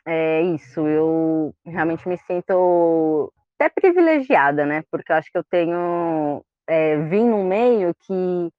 é 0.07 0.41
isso. 0.43 0.87
Eu 0.87 1.53
realmente 1.65 2.07
me 2.07 2.17
sinto 2.19 3.31
até 3.61 3.69
privilegiada, 3.69 4.65
né? 4.65 4.83
Porque 4.91 5.11
eu 5.11 5.15
acho 5.15 5.31
que 5.31 5.37
eu 5.37 5.43
tenho 5.43 6.43
é, 6.67 6.97
vim 6.97 7.25
num 7.29 7.47
meio 7.47 7.93
que 8.05 8.51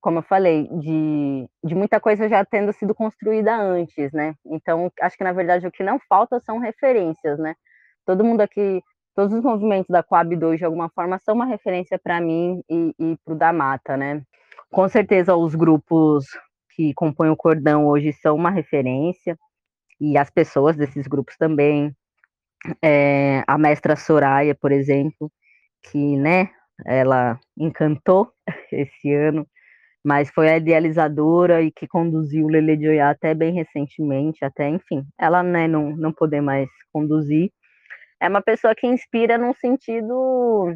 como 0.00 0.18
eu 0.18 0.22
falei, 0.22 0.66
de, 0.78 1.46
de 1.62 1.74
muita 1.74 2.00
coisa 2.00 2.28
já 2.28 2.44
tendo 2.44 2.72
sido 2.72 2.94
construída 2.94 3.54
antes, 3.54 4.10
né? 4.12 4.34
Então, 4.46 4.90
acho 5.00 5.16
que 5.16 5.24
na 5.24 5.32
verdade 5.32 5.66
o 5.66 5.70
que 5.70 5.82
não 5.82 5.98
falta 6.08 6.40
são 6.40 6.58
referências, 6.58 7.38
né? 7.38 7.54
Todo 8.06 8.24
mundo 8.24 8.40
aqui, 8.40 8.82
todos 9.14 9.34
os 9.34 9.44
movimentos 9.44 9.90
da 9.90 10.02
Coab 10.02 10.34
2 10.34 10.58
de 10.58 10.64
alguma 10.64 10.88
forma 10.88 11.18
são 11.18 11.34
uma 11.34 11.44
referência 11.44 11.98
para 11.98 12.20
mim 12.20 12.62
e, 12.68 12.94
e 12.98 13.16
para 13.24 13.34
o 13.34 13.36
da 13.36 13.52
Mata, 13.52 13.96
né? 13.96 14.22
Com 14.70 14.88
certeza 14.88 15.36
os 15.36 15.54
grupos 15.54 16.24
que 16.74 16.94
compõem 16.94 17.30
o 17.30 17.36
cordão 17.36 17.86
hoje 17.86 18.12
são 18.14 18.34
uma 18.34 18.50
referência 18.50 19.38
e 20.00 20.16
as 20.16 20.30
pessoas 20.30 20.76
desses 20.76 21.06
grupos 21.06 21.36
também. 21.36 21.94
É, 22.82 23.42
a 23.46 23.56
mestra 23.58 23.96
Soraya, 23.96 24.54
por 24.54 24.72
exemplo, 24.72 25.30
que, 25.82 26.16
né, 26.16 26.50
ela 26.86 27.38
encantou 27.58 28.32
esse 28.72 29.12
ano 29.14 29.46
mas 30.04 30.30
foi 30.30 30.48
a 30.48 30.56
idealizadora 30.56 31.62
e 31.62 31.70
que 31.70 31.86
conduziu 31.86 32.46
o 32.46 32.48
Lele 32.48 32.76
de 32.76 32.88
Oiá 32.88 33.10
até 33.10 33.34
bem 33.34 33.52
recentemente, 33.52 34.44
até, 34.44 34.68
enfim, 34.68 35.06
ela 35.18 35.42
né, 35.42 35.68
não, 35.68 35.94
não 35.96 36.12
poder 36.12 36.40
mais 36.40 36.68
conduzir. 36.92 37.52
É 38.20 38.28
uma 38.28 38.42
pessoa 38.42 38.74
que 38.74 38.86
inspira 38.86 39.38
no 39.38 39.54
sentido 39.54 40.74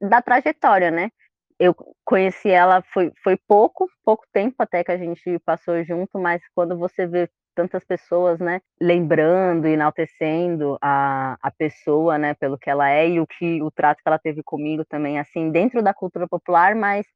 da 0.00 0.22
trajetória, 0.22 0.90
né? 0.90 1.10
Eu 1.58 1.74
conheci 2.04 2.48
ela, 2.50 2.82
foi, 2.92 3.12
foi 3.22 3.36
pouco, 3.48 3.88
pouco 4.04 4.24
tempo 4.32 4.56
até 4.60 4.82
que 4.82 4.92
a 4.92 4.96
gente 4.98 5.38
passou 5.40 5.82
junto, 5.84 6.18
mas 6.18 6.42
quando 6.54 6.78
você 6.78 7.06
vê 7.06 7.28
tantas 7.54 7.84
pessoas, 7.84 8.38
né, 8.40 8.60
lembrando 8.80 9.66
enaltecendo 9.66 10.78
a, 10.80 11.36
a 11.42 11.50
pessoa, 11.50 12.18
né, 12.18 12.34
pelo 12.34 12.58
que 12.58 12.70
ela 12.70 12.88
é 12.90 13.08
e 13.08 13.20
o 13.20 13.26
que 13.26 13.62
o 13.62 13.70
trato 13.70 13.98
que 14.02 14.08
ela 14.08 14.18
teve 14.18 14.42
comigo 14.42 14.84
também, 14.84 15.18
assim, 15.18 15.50
dentro 15.50 15.82
da 15.82 15.94
cultura 15.94 16.26
popular, 16.28 16.74
mas 16.74 17.06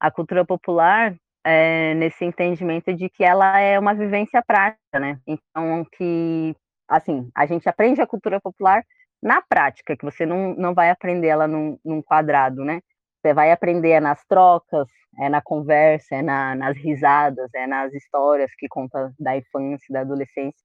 a 0.00 0.10
cultura 0.10 0.44
popular 0.44 1.14
é, 1.44 1.94
nesse 1.94 2.24
entendimento 2.24 2.92
de 2.94 3.08
que 3.08 3.24
ela 3.24 3.58
é 3.60 3.78
uma 3.78 3.94
vivência 3.94 4.42
prática, 4.44 4.98
né? 4.98 5.18
Então, 5.26 5.86
que, 5.96 6.54
assim, 6.88 7.30
a 7.34 7.46
gente 7.46 7.68
aprende 7.68 8.00
a 8.02 8.06
cultura 8.06 8.40
popular 8.40 8.82
na 9.22 9.40
prática, 9.42 9.96
que 9.96 10.04
você 10.04 10.26
não, 10.26 10.54
não 10.56 10.74
vai 10.74 10.90
aprender 10.90 11.28
ela 11.28 11.46
num, 11.46 11.78
num 11.84 12.02
quadrado, 12.02 12.64
né? 12.64 12.80
Você 13.26 13.34
vai 13.34 13.50
aprender 13.50 13.98
nas 13.98 14.24
trocas, 14.24 14.86
é 15.18 15.28
na 15.28 15.42
conversa, 15.42 16.14
é 16.14 16.22
na, 16.22 16.54
nas 16.54 16.76
risadas, 16.76 17.52
é 17.56 17.66
nas 17.66 17.92
histórias 17.92 18.54
que 18.56 18.68
conta 18.68 19.12
da 19.18 19.36
infância, 19.36 19.92
da 19.92 20.02
adolescência. 20.02 20.64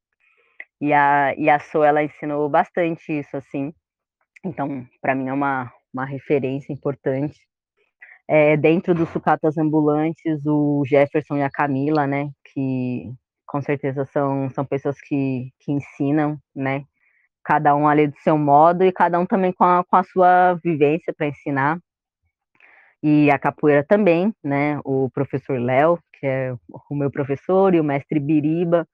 E 0.80 0.94
a, 0.94 1.34
e 1.36 1.50
a 1.50 1.58
So, 1.58 1.84
ela 1.84 2.04
ensinou 2.04 2.48
bastante 2.48 3.18
isso, 3.18 3.36
assim. 3.36 3.74
Então, 4.46 4.86
para 5.02 5.16
mim 5.16 5.30
é 5.30 5.34
uma, 5.34 5.74
uma 5.92 6.06
referência 6.06 6.72
importante. 6.72 7.40
É, 8.28 8.56
dentro 8.56 8.94
dos 8.94 9.10
sucatas 9.10 9.58
ambulantes, 9.58 10.46
o 10.46 10.84
Jefferson 10.86 11.38
e 11.38 11.44
a 11.44 11.50
Camila, 11.50 12.06
né, 12.06 12.30
que 12.54 13.12
com 13.48 13.60
certeza 13.60 14.06
são, 14.06 14.52
são 14.52 14.64
pessoas 14.64 15.02
que, 15.02 15.52
que 15.62 15.72
ensinam, 15.72 16.38
né, 16.56 16.86
cada 17.44 17.76
um 17.76 17.88
ali 17.88 18.06
do 18.06 18.18
seu 18.20 18.38
modo 18.38 18.84
e 18.84 18.92
cada 18.92 19.20
um 19.20 19.26
também 19.26 19.52
com 19.52 19.64
a, 19.64 19.84
com 19.84 19.96
a 19.96 20.04
sua 20.04 20.54
vivência 20.64 21.12
para 21.12 21.26
ensinar. 21.26 21.80
E 23.04 23.32
a 23.32 23.40
capoeira 23.40 23.84
também, 23.84 24.34
né, 24.44 24.80
o 24.86 25.10
professor 25.10 25.60
Léo, 25.60 26.00
que 26.20 26.26
é 26.26 26.54
o 26.90 26.96
meu 26.96 27.10
professor, 27.10 27.74
e 27.74 27.80
o 27.80 27.84
mestre 27.84 28.20
Biriba, 28.20 28.88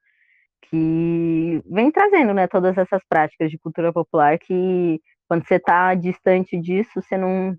que 0.62 1.62
vem 1.66 1.90
trazendo, 1.90 2.32
né, 2.34 2.46
todas 2.46 2.76
essas 2.78 3.02
práticas 3.08 3.50
de 3.50 3.58
cultura 3.58 3.92
popular 3.92 4.38
que 4.38 5.00
quando 5.28 5.46
você 5.46 5.56
está 5.56 5.94
distante 5.94 6.58
disso, 6.58 7.02
você 7.02 7.18
não, 7.18 7.56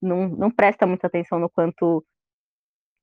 não, 0.00 0.28
não 0.28 0.50
presta 0.50 0.86
muita 0.86 1.06
atenção 1.06 1.38
no 1.38 1.48
quanto 1.48 2.04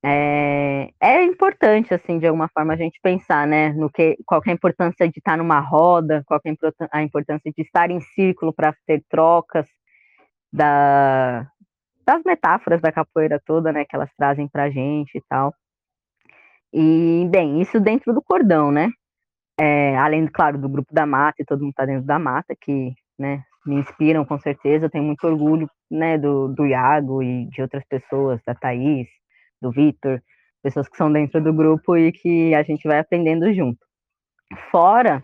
é, 0.02 0.90
é, 1.00 1.22
importante, 1.24 1.92
assim, 1.92 2.18
de 2.18 2.26
alguma 2.26 2.48
forma, 2.48 2.72
a 2.72 2.76
gente 2.76 2.98
pensar, 3.02 3.46
né, 3.46 3.70
no 3.72 3.90
que, 3.90 4.16
qual 4.26 4.40
que 4.40 4.48
é 4.50 4.52
a 4.52 4.54
importância 4.54 5.08
de 5.08 5.18
estar 5.18 5.36
numa 5.36 5.60
roda, 5.60 6.22
qual 6.26 6.40
que 6.40 6.48
é 6.48 6.54
a 6.92 7.02
importância 7.02 7.52
de 7.52 7.62
estar 7.62 7.90
em 7.90 8.00
círculo 8.00 8.52
para 8.52 8.74
ter 8.86 9.02
trocas, 9.08 9.66
da, 10.52 11.46
das 12.10 12.22
metáforas 12.24 12.80
da 12.80 12.90
capoeira 12.90 13.40
toda, 13.46 13.72
né, 13.72 13.84
que 13.84 13.94
elas 13.94 14.10
trazem 14.16 14.48
para 14.48 14.64
a 14.64 14.70
gente 14.70 15.16
e 15.16 15.22
tal. 15.28 15.54
E, 16.72 17.28
bem, 17.30 17.60
isso 17.60 17.78
dentro 17.78 18.12
do 18.12 18.20
cordão, 18.22 18.72
né, 18.72 18.90
é, 19.58 19.96
além, 19.96 20.26
claro, 20.26 20.58
do 20.58 20.68
grupo 20.68 20.92
da 20.92 21.06
mata, 21.06 21.40
e 21.40 21.44
todo 21.44 21.60
mundo 21.60 21.70
está 21.70 21.84
dentro 21.84 22.06
da 22.06 22.18
mata, 22.18 22.54
que, 22.60 22.92
né, 23.18 23.44
me 23.64 23.76
inspiram 23.76 24.24
com 24.24 24.38
certeza. 24.38 24.86
Eu 24.86 24.90
tenho 24.90 25.04
muito 25.04 25.24
orgulho, 25.24 25.70
né, 25.90 26.18
do, 26.18 26.48
do 26.48 26.66
Iago 26.66 27.22
e 27.22 27.46
de 27.46 27.62
outras 27.62 27.84
pessoas, 27.88 28.40
da 28.44 28.54
Thaís, 28.54 29.06
do 29.60 29.70
Vitor, 29.70 30.20
pessoas 30.62 30.88
que 30.88 30.96
são 30.96 31.12
dentro 31.12 31.40
do 31.42 31.52
grupo 31.52 31.96
e 31.96 32.10
que 32.10 32.54
a 32.54 32.62
gente 32.62 32.88
vai 32.88 32.98
aprendendo 32.98 33.52
junto. 33.52 33.78
Fora 34.70 35.22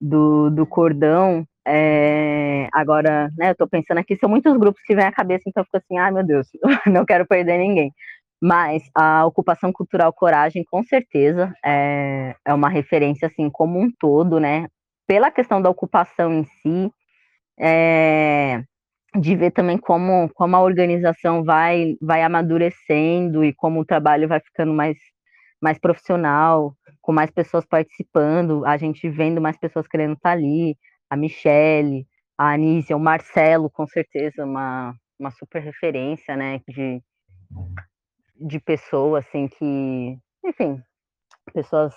do, 0.00 0.50
do 0.50 0.66
cordão, 0.66 1.46
é, 1.66 2.68
agora, 2.72 3.30
né, 3.38 3.50
eu 3.50 3.54
tô 3.56 3.68
pensando 3.68 3.98
aqui, 3.98 4.16
são 4.16 4.28
muitos 4.28 4.56
grupos 4.56 4.82
que 4.82 4.94
vêm 4.96 5.04
à 5.06 5.12
cabeça, 5.12 5.44
então 5.46 5.62
eu 5.62 5.64
fico 5.64 5.76
assim, 5.78 5.98
ai 5.98 6.10
meu 6.10 6.24
Deus, 6.24 6.48
não 6.86 7.04
quero 7.04 7.26
perder 7.26 7.58
ninguém. 7.58 7.92
Mas 8.40 8.82
a 8.94 9.24
ocupação 9.26 9.72
cultural 9.72 10.12
Coragem, 10.12 10.64
com 10.64 10.82
certeza, 10.82 11.54
é, 11.64 12.34
é 12.44 12.52
uma 12.54 12.68
referência, 12.68 13.28
assim, 13.28 13.48
como 13.50 13.80
um 13.80 13.90
todo, 13.98 14.40
né, 14.40 14.66
pela 15.06 15.30
questão 15.30 15.62
da 15.62 15.70
ocupação 15.70 16.32
em 16.32 16.44
si, 16.44 16.92
é, 17.60 18.62
de 19.18 19.36
ver 19.36 19.52
também 19.52 19.78
como, 19.78 20.28
como 20.34 20.56
a 20.56 20.62
organização 20.62 21.44
vai, 21.44 21.96
vai 22.00 22.22
amadurecendo 22.22 23.44
e 23.44 23.52
como 23.52 23.80
o 23.80 23.84
trabalho 23.84 24.28
vai 24.28 24.40
ficando 24.40 24.72
mais, 24.72 24.96
mais 25.60 25.78
profissional, 25.78 26.74
com 27.00 27.12
mais 27.12 27.30
pessoas 27.30 27.66
participando, 27.66 28.64
a 28.64 28.76
gente 28.76 29.08
vendo 29.08 29.40
mais 29.40 29.58
pessoas 29.58 29.86
querendo 29.86 30.14
estar 30.14 30.32
ali, 30.32 30.76
a 31.12 31.16
Michelle, 31.16 32.06
a 32.38 32.54
Anísia, 32.54 32.96
o 32.96 33.00
Marcelo, 33.00 33.68
com 33.68 33.86
certeza, 33.86 34.46
uma, 34.46 34.94
uma 35.18 35.30
super 35.30 35.60
referência, 35.60 36.34
né, 36.34 36.62
de, 36.66 37.02
de 38.34 38.58
pessoas, 38.58 39.26
assim, 39.26 39.46
que, 39.46 40.18
enfim, 40.42 40.82
pessoas 41.52 41.94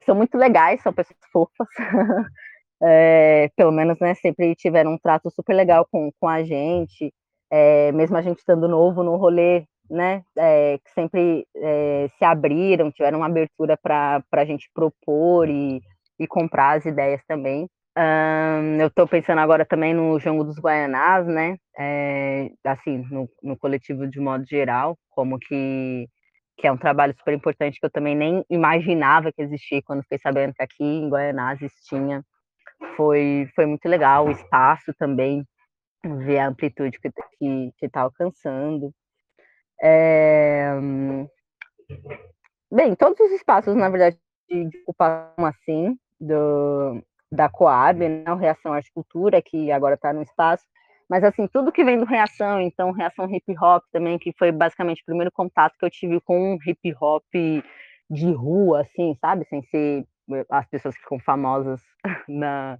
que 0.00 0.06
são 0.06 0.14
muito 0.14 0.38
legais, 0.38 0.82
são 0.82 0.94
pessoas 0.94 1.18
fofas, 1.30 1.68
é, 2.82 3.50
pelo 3.54 3.70
menos, 3.70 3.98
né, 4.00 4.14
sempre 4.14 4.54
tiveram 4.54 4.94
um 4.94 4.98
trato 4.98 5.30
super 5.30 5.52
legal 5.52 5.86
com, 5.90 6.10
com 6.18 6.26
a 6.26 6.42
gente, 6.42 7.12
é, 7.50 7.92
mesmo 7.92 8.16
a 8.16 8.22
gente 8.22 8.38
estando 8.38 8.66
novo 8.66 9.02
no 9.02 9.16
rolê, 9.16 9.66
né, 9.90 10.22
é, 10.38 10.78
que 10.78 10.90
sempre 10.92 11.46
se 12.16 12.24
abriram, 12.24 12.90
tiveram 12.90 13.18
uma 13.18 13.26
abertura 13.26 13.76
para 13.76 14.24
a 14.32 14.44
gente 14.46 14.70
propor 14.72 15.50
e, 15.50 15.82
e 16.18 16.26
comprar 16.26 16.78
as 16.78 16.86
ideias 16.86 17.20
também. 17.28 17.68
Um, 17.96 18.80
eu 18.80 18.88
estou 18.88 19.06
pensando 19.06 19.38
agora 19.38 19.64
também 19.64 19.94
no 19.94 20.18
Jogo 20.18 20.42
dos 20.42 20.58
Guaianás, 20.58 21.26
né? 21.26 21.56
É, 21.78 22.50
assim, 22.64 23.04
no, 23.10 23.28
no, 23.42 23.56
coletivo 23.56 24.06
de 24.08 24.18
modo 24.18 24.44
geral, 24.44 24.98
como 25.10 25.38
que, 25.38 26.08
que 26.56 26.66
é 26.66 26.72
um 26.72 26.76
trabalho 26.76 27.14
super 27.16 27.32
importante 27.32 27.78
que 27.78 27.86
eu 27.86 27.90
também 27.90 28.16
nem 28.16 28.44
imaginava 28.50 29.32
que 29.32 29.42
existia 29.42 29.80
quando 29.82 30.02
fiquei 30.02 30.18
sabendo 30.18 30.54
que 30.54 30.62
aqui 30.62 30.82
em 30.84 31.08
Guaianás 31.08 31.60
tinha 31.88 32.24
foi, 32.96 33.48
foi 33.54 33.66
muito 33.66 33.88
legal, 33.88 34.26
o 34.26 34.30
espaço 34.30 34.92
também, 34.98 35.46
ver 36.04 36.38
a 36.38 36.48
amplitude 36.48 36.98
que 36.98 37.08
está 37.08 37.22
que, 37.38 37.72
que 37.78 37.88
tá 37.88 38.00
alcançando. 38.02 38.92
É... 39.82 40.70
Bem, 42.72 42.94
todos 42.96 43.18
os 43.20 43.30
espaços, 43.32 43.74
na 43.76 43.88
verdade, 43.88 44.18
de, 44.48 44.68
ocupação 44.82 45.46
assim, 45.46 45.96
do, 46.20 47.02
da 47.34 47.48
Coab, 47.48 48.08
né, 48.08 48.32
o 48.32 48.36
Reação 48.36 48.72
Arte 48.72 48.92
Cultura, 48.92 49.42
que 49.42 49.70
agora 49.70 49.94
está 49.94 50.12
no 50.12 50.22
espaço, 50.22 50.64
mas 51.08 51.22
assim, 51.22 51.46
tudo 51.46 51.72
que 51.72 51.84
vem 51.84 51.98
do 51.98 52.06
Reação, 52.06 52.60
então 52.60 52.90
Reação 52.90 53.28
Hip 53.30 53.54
Hop 53.60 53.84
também, 53.92 54.18
que 54.18 54.32
foi 54.38 54.50
basicamente 54.50 55.02
o 55.02 55.04
primeiro 55.04 55.30
contato 55.30 55.76
que 55.78 55.84
eu 55.84 55.90
tive 55.90 56.20
com 56.20 56.54
um 56.54 56.58
hip 56.64 56.94
hop 57.00 57.24
de 58.10 58.32
rua, 58.32 58.82
assim, 58.82 59.16
sabe, 59.20 59.44
sem 59.46 59.62
ser 59.64 60.06
as 60.50 60.66
pessoas 60.66 60.94
que 60.94 61.02
ficam 61.02 61.18
famosas 61.18 61.82
na, 62.28 62.78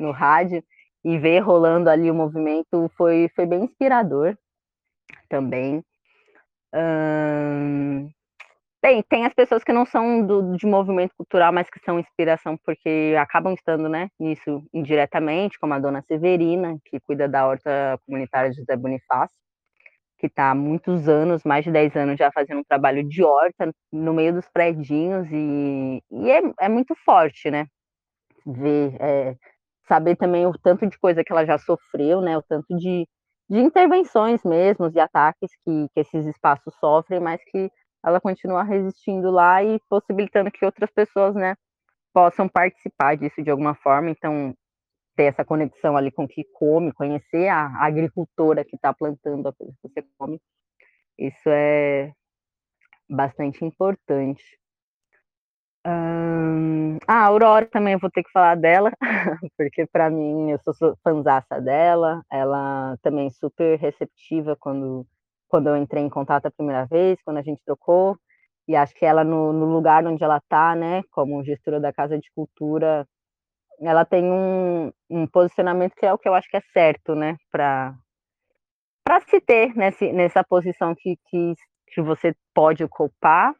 no 0.00 0.12
rádio. 0.12 0.62
E 1.04 1.18
ver 1.18 1.40
rolando 1.40 1.90
ali 1.90 2.10
o 2.10 2.14
movimento 2.14 2.90
foi, 2.96 3.30
foi 3.36 3.44
bem 3.44 3.64
inspirador 3.64 4.36
também. 5.28 5.84
Tem, 8.84 9.02
tem 9.04 9.24
as 9.24 9.32
pessoas 9.32 9.64
que 9.64 9.72
não 9.72 9.86
são 9.86 10.26
do, 10.26 10.54
de 10.58 10.66
movimento 10.66 11.14
cultural, 11.16 11.50
mas 11.50 11.70
que 11.70 11.80
são 11.82 11.98
inspiração 11.98 12.54
porque 12.62 13.14
acabam 13.18 13.54
estando 13.54 13.88
né, 13.88 14.10
nisso 14.20 14.62
indiretamente, 14.74 15.58
como 15.58 15.72
a 15.72 15.78
dona 15.78 16.02
Severina, 16.02 16.76
que 16.84 17.00
cuida 17.00 17.26
da 17.26 17.46
horta 17.46 17.98
comunitária 18.04 18.52
José 18.52 18.76
Bonifácio, 18.76 19.38
que 20.18 20.26
está 20.26 20.50
há 20.50 20.54
muitos 20.54 21.08
anos, 21.08 21.44
mais 21.44 21.64
de 21.64 21.72
10 21.72 21.96
anos 21.96 22.18
já 22.18 22.30
fazendo 22.30 22.58
um 22.58 22.64
trabalho 22.64 23.02
de 23.08 23.24
horta 23.24 23.72
no 23.90 24.12
meio 24.12 24.34
dos 24.34 24.46
predinhos, 24.50 25.26
e, 25.32 26.02
e 26.10 26.30
é, 26.30 26.42
é 26.60 26.68
muito 26.68 26.94
forte, 27.06 27.50
né? 27.50 27.66
Ver, 28.44 28.96
é, 29.00 29.34
saber 29.88 30.14
também 30.16 30.46
o 30.46 30.52
tanto 30.62 30.86
de 30.86 30.98
coisa 30.98 31.24
que 31.24 31.32
ela 31.32 31.46
já 31.46 31.56
sofreu, 31.56 32.20
né? 32.20 32.36
O 32.36 32.42
tanto 32.42 32.76
de, 32.76 33.08
de 33.48 33.60
intervenções 33.60 34.44
mesmo, 34.44 34.90
de 34.90 35.00
ataques 35.00 35.50
que, 35.64 35.88
que 35.94 36.00
esses 36.00 36.26
espaços 36.26 36.74
sofrem, 36.78 37.18
mas 37.18 37.42
que 37.46 37.70
ela 38.04 38.20
continua 38.20 38.62
resistindo 38.62 39.30
lá 39.30 39.62
e 39.62 39.80
possibilitando 39.88 40.50
que 40.50 40.64
outras 40.64 40.90
pessoas, 40.90 41.34
né, 41.34 41.56
possam 42.12 42.48
participar 42.48 43.16
disso 43.16 43.42
de 43.42 43.50
alguma 43.50 43.74
forma. 43.74 44.10
Então, 44.10 44.54
ter 45.16 45.24
essa 45.24 45.44
conexão 45.44 45.96
ali 45.96 46.10
com 46.10 46.24
o 46.24 46.28
que 46.28 46.44
come, 46.52 46.92
conhecer 46.92 47.48
a, 47.48 47.66
agricultora 47.84 48.64
que 48.64 48.76
está 48.76 48.92
plantando 48.92 49.48
a 49.48 49.52
coisa 49.52 49.72
que 49.80 49.88
você 49.88 50.04
come, 50.18 50.40
isso 51.18 51.48
é 51.48 52.12
bastante 53.08 53.64
importante. 53.64 54.42
Hum, 55.86 56.98
a 57.06 57.26
Aurora 57.26 57.66
também 57.66 57.96
vou 57.98 58.10
ter 58.10 58.22
que 58.22 58.32
falar 58.32 58.56
dela, 58.56 58.90
porque 59.56 59.86
para 59.86 60.08
mim 60.08 60.50
eu 60.50 60.58
sou 60.60 60.96
fanzaça 61.04 61.60
dela, 61.60 62.22
ela 62.30 62.96
também 63.02 63.26
é 63.26 63.30
super 63.30 63.78
receptiva 63.78 64.56
quando 64.56 65.06
quando 65.54 65.68
eu 65.68 65.76
entrei 65.76 66.02
em 66.02 66.10
contato 66.10 66.46
a 66.46 66.50
primeira 66.50 66.84
vez, 66.84 67.16
quando 67.24 67.36
a 67.36 67.42
gente 67.42 67.62
trocou, 67.64 68.18
e 68.66 68.74
acho 68.74 68.92
que 68.92 69.06
ela, 69.06 69.22
no, 69.22 69.52
no 69.52 69.66
lugar 69.66 70.04
onde 70.04 70.24
ela 70.24 70.38
está, 70.38 70.74
né, 70.74 71.04
como 71.12 71.44
gestora 71.44 71.78
da 71.78 71.92
Casa 71.92 72.18
de 72.18 72.28
Cultura, 72.34 73.06
ela 73.80 74.04
tem 74.04 74.24
um, 74.24 74.90
um 75.08 75.28
posicionamento 75.28 75.94
que 75.94 76.04
é 76.04 76.12
o 76.12 76.18
que 76.18 76.28
eu 76.28 76.34
acho 76.34 76.48
que 76.50 76.56
é 76.56 76.60
certo, 76.72 77.14
né, 77.14 77.36
para 77.52 77.94
se 79.28 79.40
ter 79.40 79.72
nesse, 79.76 80.12
nessa 80.12 80.42
posição 80.42 80.92
que, 80.92 81.16
que, 81.28 81.54
que 81.86 82.02
você 82.02 82.34
pode 82.52 82.82
ocupar, 82.82 83.54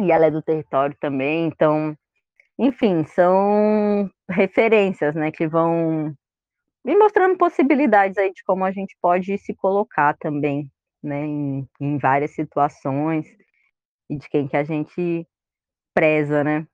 e 0.00 0.10
ela 0.10 0.24
é 0.24 0.30
do 0.30 0.40
território 0.40 0.96
também, 0.98 1.44
então, 1.44 1.94
enfim, 2.58 3.04
são 3.04 4.08
referências, 4.30 5.14
né, 5.14 5.30
que 5.30 5.46
vão 5.46 6.10
me 6.82 6.96
mostrando 6.96 7.36
possibilidades 7.36 8.16
aí 8.16 8.32
de 8.32 8.42
como 8.44 8.64
a 8.64 8.72
gente 8.72 8.96
pode 8.98 9.36
se 9.36 9.54
colocar 9.54 10.16
também 10.16 10.70
né, 11.04 11.24
em, 11.24 11.68
em 11.80 11.98
várias 11.98 12.32
situações 12.34 13.26
e 14.08 14.16
de 14.16 14.28
quem 14.28 14.48
que 14.48 14.56
a 14.56 14.64
gente 14.64 15.26
preza, 15.94 16.44
né? 16.44 16.66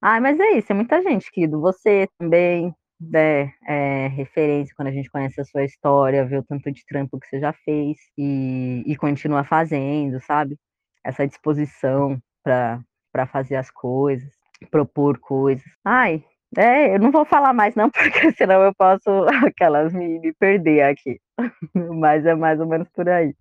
Ah, 0.00 0.20
mas 0.20 0.38
é 0.38 0.52
isso, 0.52 0.72
é 0.72 0.74
muita 0.74 1.02
gente, 1.02 1.30
Kido. 1.30 1.60
Você 1.60 2.08
também 2.18 2.74
né, 3.00 3.52
é 3.66 4.08
referência 4.08 4.74
quando 4.76 4.88
a 4.88 4.92
gente 4.92 5.10
conhece 5.10 5.40
a 5.40 5.44
sua 5.44 5.64
história, 5.64 6.24
vê 6.24 6.38
o 6.38 6.42
tanto 6.42 6.70
de 6.70 6.84
trampo 6.86 7.18
que 7.18 7.26
você 7.26 7.40
já 7.40 7.52
fez 7.52 7.98
e, 8.16 8.82
e 8.86 8.96
continua 8.96 9.44
fazendo, 9.44 10.20
sabe? 10.20 10.58
Essa 11.04 11.26
disposição 11.26 12.18
para 12.42 13.26
fazer 13.26 13.56
as 13.56 13.70
coisas, 13.70 14.32
propor 14.70 15.18
coisas. 15.18 15.64
Ai, 15.84 16.24
é, 16.56 16.94
eu 16.94 17.00
não 17.00 17.10
vou 17.10 17.24
falar 17.24 17.52
mais 17.52 17.74
não, 17.74 17.90
porque 17.90 18.32
senão 18.32 18.62
eu 18.62 18.74
posso 18.74 19.10
aquelas 19.46 19.92
me, 19.92 20.18
me 20.20 20.32
perder 20.34 20.82
aqui. 20.82 21.20
Mas 22.00 22.24
é 22.24 22.34
mais 22.34 22.60
ou 22.60 22.66
menos 22.66 22.88
por 22.90 23.08
aí. 23.08 23.34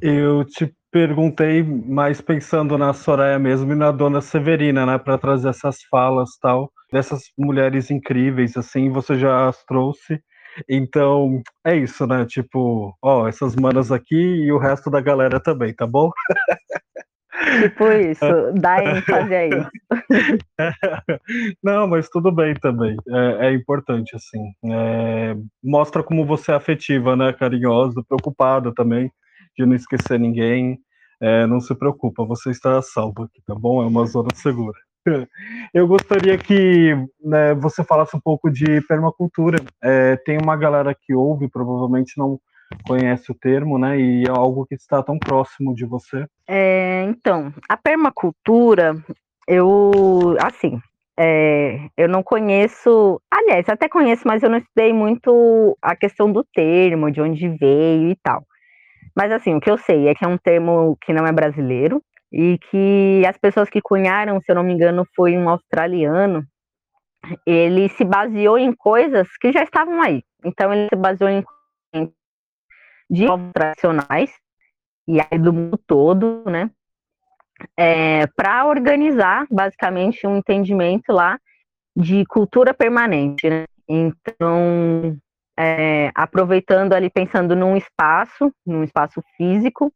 Eu 0.00 0.44
te 0.44 0.72
perguntei 0.90 1.62
mais 1.62 2.20
pensando 2.20 2.76
na 2.76 2.92
Soraya 2.92 3.38
mesmo 3.38 3.72
e 3.72 3.76
na 3.76 3.90
Dona 3.90 4.20
Severina, 4.20 4.84
né, 4.84 4.98
para 4.98 5.16
trazer 5.16 5.48
essas 5.48 5.82
falas 5.84 6.36
tal 6.40 6.70
dessas 6.92 7.22
mulheres 7.38 7.90
incríveis 7.90 8.56
assim, 8.56 8.90
você 8.90 9.18
já 9.18 9.48
as 9.48 9.64
trouxe. 9.64 10.20
Então, 10.68 11.40
é 11.64 11.74
isso, 11.74 12.06
né? 12.06 12.26
Tipo, 12.26 12.94
ó, 13.00 13.26
essas 13.26 13.56
manas 13.56 13.90
aqui 13.90 14.14
e 14.14 14.52
o 14.52 14.58
resto 14.58 14.90
da 14.90 15.00
galera 15.00 15.40
também, 15.40 15.72
tá 15.72 15.86
bom? 15.86 16.10
Tipo 17.62 17.86
isso, 17.92 18.52
dá 18.60 18.84
ênfase 18.84 19.34
aí. 19.34 19.50
Não, 21.64 21.88
mas 21.88 22.10
tudo 22.10 22.30
bem 22.30 22.52
também. 22.54 22.94
É, 23.08 23.46
é 23.46 23.52
importante, 23.54 24.14
assim. 24.14 24.52
É, 24.70 25.34
mostra 25.64 26.02
como 26.02 26.26
você 26.26 26.52
é 26.52 26.54
afetiva, 26.54 27.16
né? 27.16 27.32
Carinhosa, 27.32 28.04
preocupada 28.06 28.72
também 28.74 29.10
de 29.56 29.66
não 29.66 29.74
esquecer 29.74 30.18
ninguém. 30.18 30.78
É, 31.20 31.46
não 31.46 31.60
se 31.60 31.74
preocupa, 31.74 32.24
você 32.24 32.50
está 32.50 32.82
salvo 32.82 33.24
aqui, 33.24 33.40
tá 33.46 33.54
bom? 33.54 33.82
É 33.82 33.86
uma 33.86 34.04
zona 34.06 34.30
segura. 34.34 34.76
Eu 35.72 35.86
gostaria 35.86 36.36
que 36.36 36.94
né, 37.20 37.54
você 37.54 37.84
falasse 37.84 38.16
um 38.16 38.20
pouco 38.20 38.50
de 38.50 38.80
permacultura. 38.82 39.58
É, 39.82 40.16
tem 40.16 40.38
uma 40.40 40.56
galera 40.56 40.94
que 40.94 41.14
ouve, 41.14 41.48
provavelmente 41.48 42.14
não 42.16 42.40
conhece 42.86 43.30
o 43.30 43.34
termo, 43.34 43.78
né? 43.78 44.00
E 44.00 44.24
é 44.24 44.30
algo 44.30 44.66
que 44.66 44.74
está 44.74 45.02
tão 45.02 45.18
próximo 45.18 45.74
de 45.74 45.84
você. 45.84 46.26
É, 46.48 47.04
então, 47.04 47.52
a 47.68 47.76
permacultura, 47.76 48.96
eu, 49.46 50.36
assim, 50.42 50.80
é, 51.18 51.88
eu 51.96 52.08
não 52.08 52.22
conheço, 52.22 53.20
aliás, 53.30 53.68
até 53.68 53.88
conheço, 53.88 54.22
mas 54.26 54.42
eu 54.42 54.50
não 54.50 54.58
estudei 54.58 54.92
muito 54.92 55.76
a 55.82 55.94
questão 55.94 56.32
do 56.32 56.44
termo, 56.54 57.10
de 57.10 57.20
onde 57.20 57.48
veio 57.48 58.10
e 58.10 58.16
tal. 58.22 58.44
Mas 59.14 59.30
assim, 59.32 59.54
o 59.54 59.60
que 59.60 59.70
eu 59.70 59.78
sei 59.78 60.08
é 60.08 60.14
que 60.14 60.24
é 60.24 60.28
um 60.28 60.38
termo 60.38 60.96
que 61.02 61.12
não 61.12 61.26
é 61.26 61.32
brasileiro 61.32 62.02
e 62.32 62.58
que 62.70 63.22
as 63.26 63.36
pessoas 63.36 63.68
que 63.68 63.80
cunharam, 63.82 64.40
se 64.40 64.50
eu 64.50 64.54
não 64.54 64.62
me 64.62 64.72
engano, 64.72 65.06
foi 65.14 65.36
um 65.36 65.48
australiano. 65.48 66.44
Ele 67.46 67.88
se 67.90 68.04
baseou 68.04 68.58
em 68.58 68.74
coisas 68.74 69.28
que 69.40 69.52
já 69.52 69.62
estavam 69.62 70.00
aí. 70.00 70.22
Então 70.44 70.72
ele 70.72 70.88
se 70.88 70.96
baseou 70.96 71.28
em 71.30 71.44
de 73.10 73.26
tradicionais 73.52 74.30
e 75.06 75.20
aí 75.20 75.38
do 75.38 75.52
mundo 75.52 75.78
todo, 75.86 76.42
né? 76.46 76.70
É, 77.76 78.26
para 78.28 78.66
organizar 78.66 79.46
basicamente 79.50 80.26
um 80.26 80.38
entendimento 80.38 81.12
lá 81.12 81.38
de 81.94 82.24
cultura 82.24 82.72
permanente, 82.72 83.48
né? 83.48 83.64
Então 83.86 85.18
é, 85.58 86.10
aproveitando 86.14 86.92
ali, 86.92 87.10
pensando 87.10 87.54
num 87.54 87.76
espaço, 87.76 88.52
num 88.66 88.82
espaço 88.82 89.22
físico, 89.36 89.92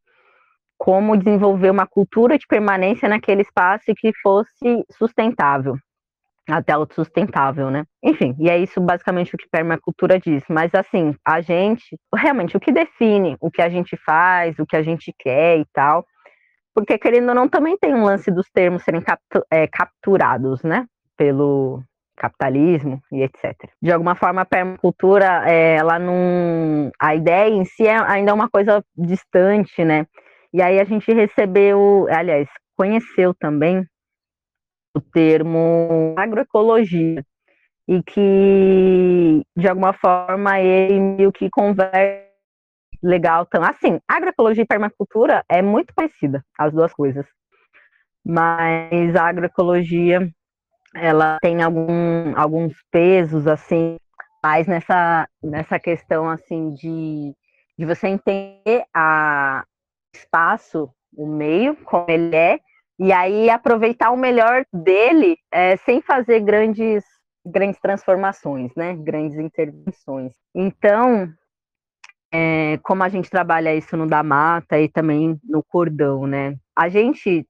como 0.79 1.17
desenvolver 1.17 1.71
uma 1.71 1.87
cultura 1.87 2.39
de 2.39 2.47
permanência 2.47 3.09
naquele 3.09 3.43
espaço 3.43 3.85
que 3.97 4.13
fosse 4.23 4.85
sustentável, 4.93 5.77
até 6.49 6.73
autossustentável, 6.73 7.71
né? 7.71 7.85
Enfim, 8.03 8.37
e 8.39 8.51
é 8.51 8.59
isso 8.59 8.81
basicamente 8.81 9.35
o 9.35 9.39
que 9.39 9.49
permacultura 9.51 10.19
diz. 10.19 10.45
Mas 10.49 10.75
assim, 10.75 11.15
a 11.25 11.41
gente, 11.41 11.99
realmente, 12.15 12.57
o 12.57 12.61
que 12.61 12.71
define 12.71 13.37
o 13.41 13.51
que 13.51 13.63
a 13.63 13.69
gente 13.69 13.97
faz, 13.97 14.59
o 14.59 14.67
que 14.67 14.77
a 14.77 14.83
gente 14.83 15.15
quer 15.19 15.59
e 15.59 15.65
tal, 15.73 16.07
porque 16.75 16.99
querendo 16.99 17.31
ou 17.31 17.35
não, 17.35 17.49
também 17.49 17.77
tem 17.79 17.95
um 17.95 18.05
lance 18.05 18.31
dos 18.31 18.51
termos 18.51 18.83
serem 18.83 19.01
captu 19.01 19.43
é, 19.51 19.67
capturados, 19.67 20.63
né? 20.63 20.87
Pelo, 21.17 21.83
capitalismo 22.17 23.01
e 23.13 23.23
etc. 23.23 23.55
De 23.81 23.93
alguma 23.93 24.15
forma, 24.15 24.43
a 24.43 24.47
permacultura, 24.47 25.45
é, 25.47 25.77
ela 25.77 25.99
não. 25.99 26.91
A 27.01 27.15
ideia 27.15 27.51
em 27.51 27.65
si 27.65 27.87
é 27.87 27.97
ainda 27.97 28.31
é 28.31 28.35
uma 28.35 28.49
coisa 28.49 28.85
distante, 28.97 29.85
né? 29.85 30.07
E 30.53 30.63
aí 30.63 30.81
a 30.81 30.85
gente 30.85 31.13
recebeu, 31.13 32.07
aliás, 32.11 32.49
conheceu 32.77 33.35
também 33.35 33.87
o 34.97 35.01
termo 35.01 36.15
agroecologia 36.17 37.23
e 37.89 38.03
que 38.03 39.43
de 39.57 39.69
alguma 39.69 39.93
forma 39.93 40.59
ele 40.61 40.99
meio 40.99 41.33
que 41.33 41.51
conversa 41.51 42.27
legal 43.03 43.45
então 43.47 43.63
assim 43.63 44.01
agroecologia 44.09 44.63
e 44.63 44.67
permacultura 44.67 45.45
é 45.49 45.61
muito 45.61 45.93
parecida 45.95 46.43
as 46.59 46.73
duas 46.73 46.93
coisas 46.93 47.27
mas 48.25 49.15
a 49.15 49.29
agroecologia 49.29 50.29
ela 50.97 51.39
tem 51.41 51.63
algum, 51.63 52.37
alguns 52.37 52.75
pesos, 52.91 53.47
assim, 53.47 53.97
mais 54.43 54.67
nessa, 54.67 55.29
nessa 55.43 55.79
questão, 55.79 56.29
assim, 56.29 56.73
de, 56.75 57.35
de 57.79 57.85
você 57.85 58.09
entender 58.09 58.85
a 58.95 59.65
espaço, 60.15 60.91
o 61.17 61.27
meio, 61.27 61.77
como 61.85 62.07
ele 62.09 62.35
é, 62.35 62.61
e 62.99 63.13
aí 63.13 63.51
aproveitar 63.51 64.11
o 64.11 64.17
melhor 64.17 64.65
dele 64.73 65.37
é, 65.53 65.77
sem 65.79 66.01
fazer 66.01 66.41
grandes, 66.41 67.05
grandes 67.45 67.81
transformações, 67.81 68.73
né? 68.75 68.95
Grandes 68.95 69.39
intervenções. 69.39 70.33
Então, 70.55 71.31
é, 72.33 72.79
como 72.83 73.03
a 73.03 73.09
gente 73.09 73.29
trabalha 73.29 73.75
isso 73.75 73.97
no 73.97 74.07
da 74.07 74.23
mata 74.23 74.81
e 74.81 74.89
também 74.89 75.39
no 75.45 75.63
cordão, 75.63 76.27
né? 76.27 76.57
A 76.75 76.89
gente 76.89 77.47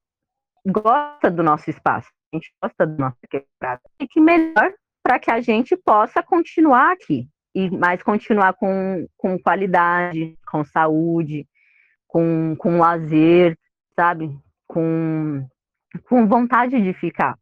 gosta 0.67 1.31
do 1.31 1.43
nosso 1.43 1.71
espaço, 1.71 2.09
gente 2.37 2.53
gosta 2.63 2.87
do 2.87 2.99
nosso 2.99 3.19
quebrado. 3.29 3.83
E 4.01 4.07
que 4.07 4.21
melhor 4.21 4.73
para 5.03 5.19
que 5.19 5.31
a 5.31 5.41
gente 5.41 5.77
possa 5.77 6.23
continuar 6.23 6.93
aqui, 6.93 7.29
e 7.55 7.71
mais 7.71 8.03
continuar 8.03 8.53
com, 8.55 9.07
com 9.17 9.39
qualidade, 9.39 10.37
com 10.47 10.65
saúde, 10.65 11.47
com, 12.07 12.55
com 12.59 12.79
lazer, 12.79 13.57
sabe? 13.99 14.31
Com, 14.67 15.47
com 16.09 16.27
vontade 16.27 16.81
de 16.83 16.93
ficar. 16.93 17.35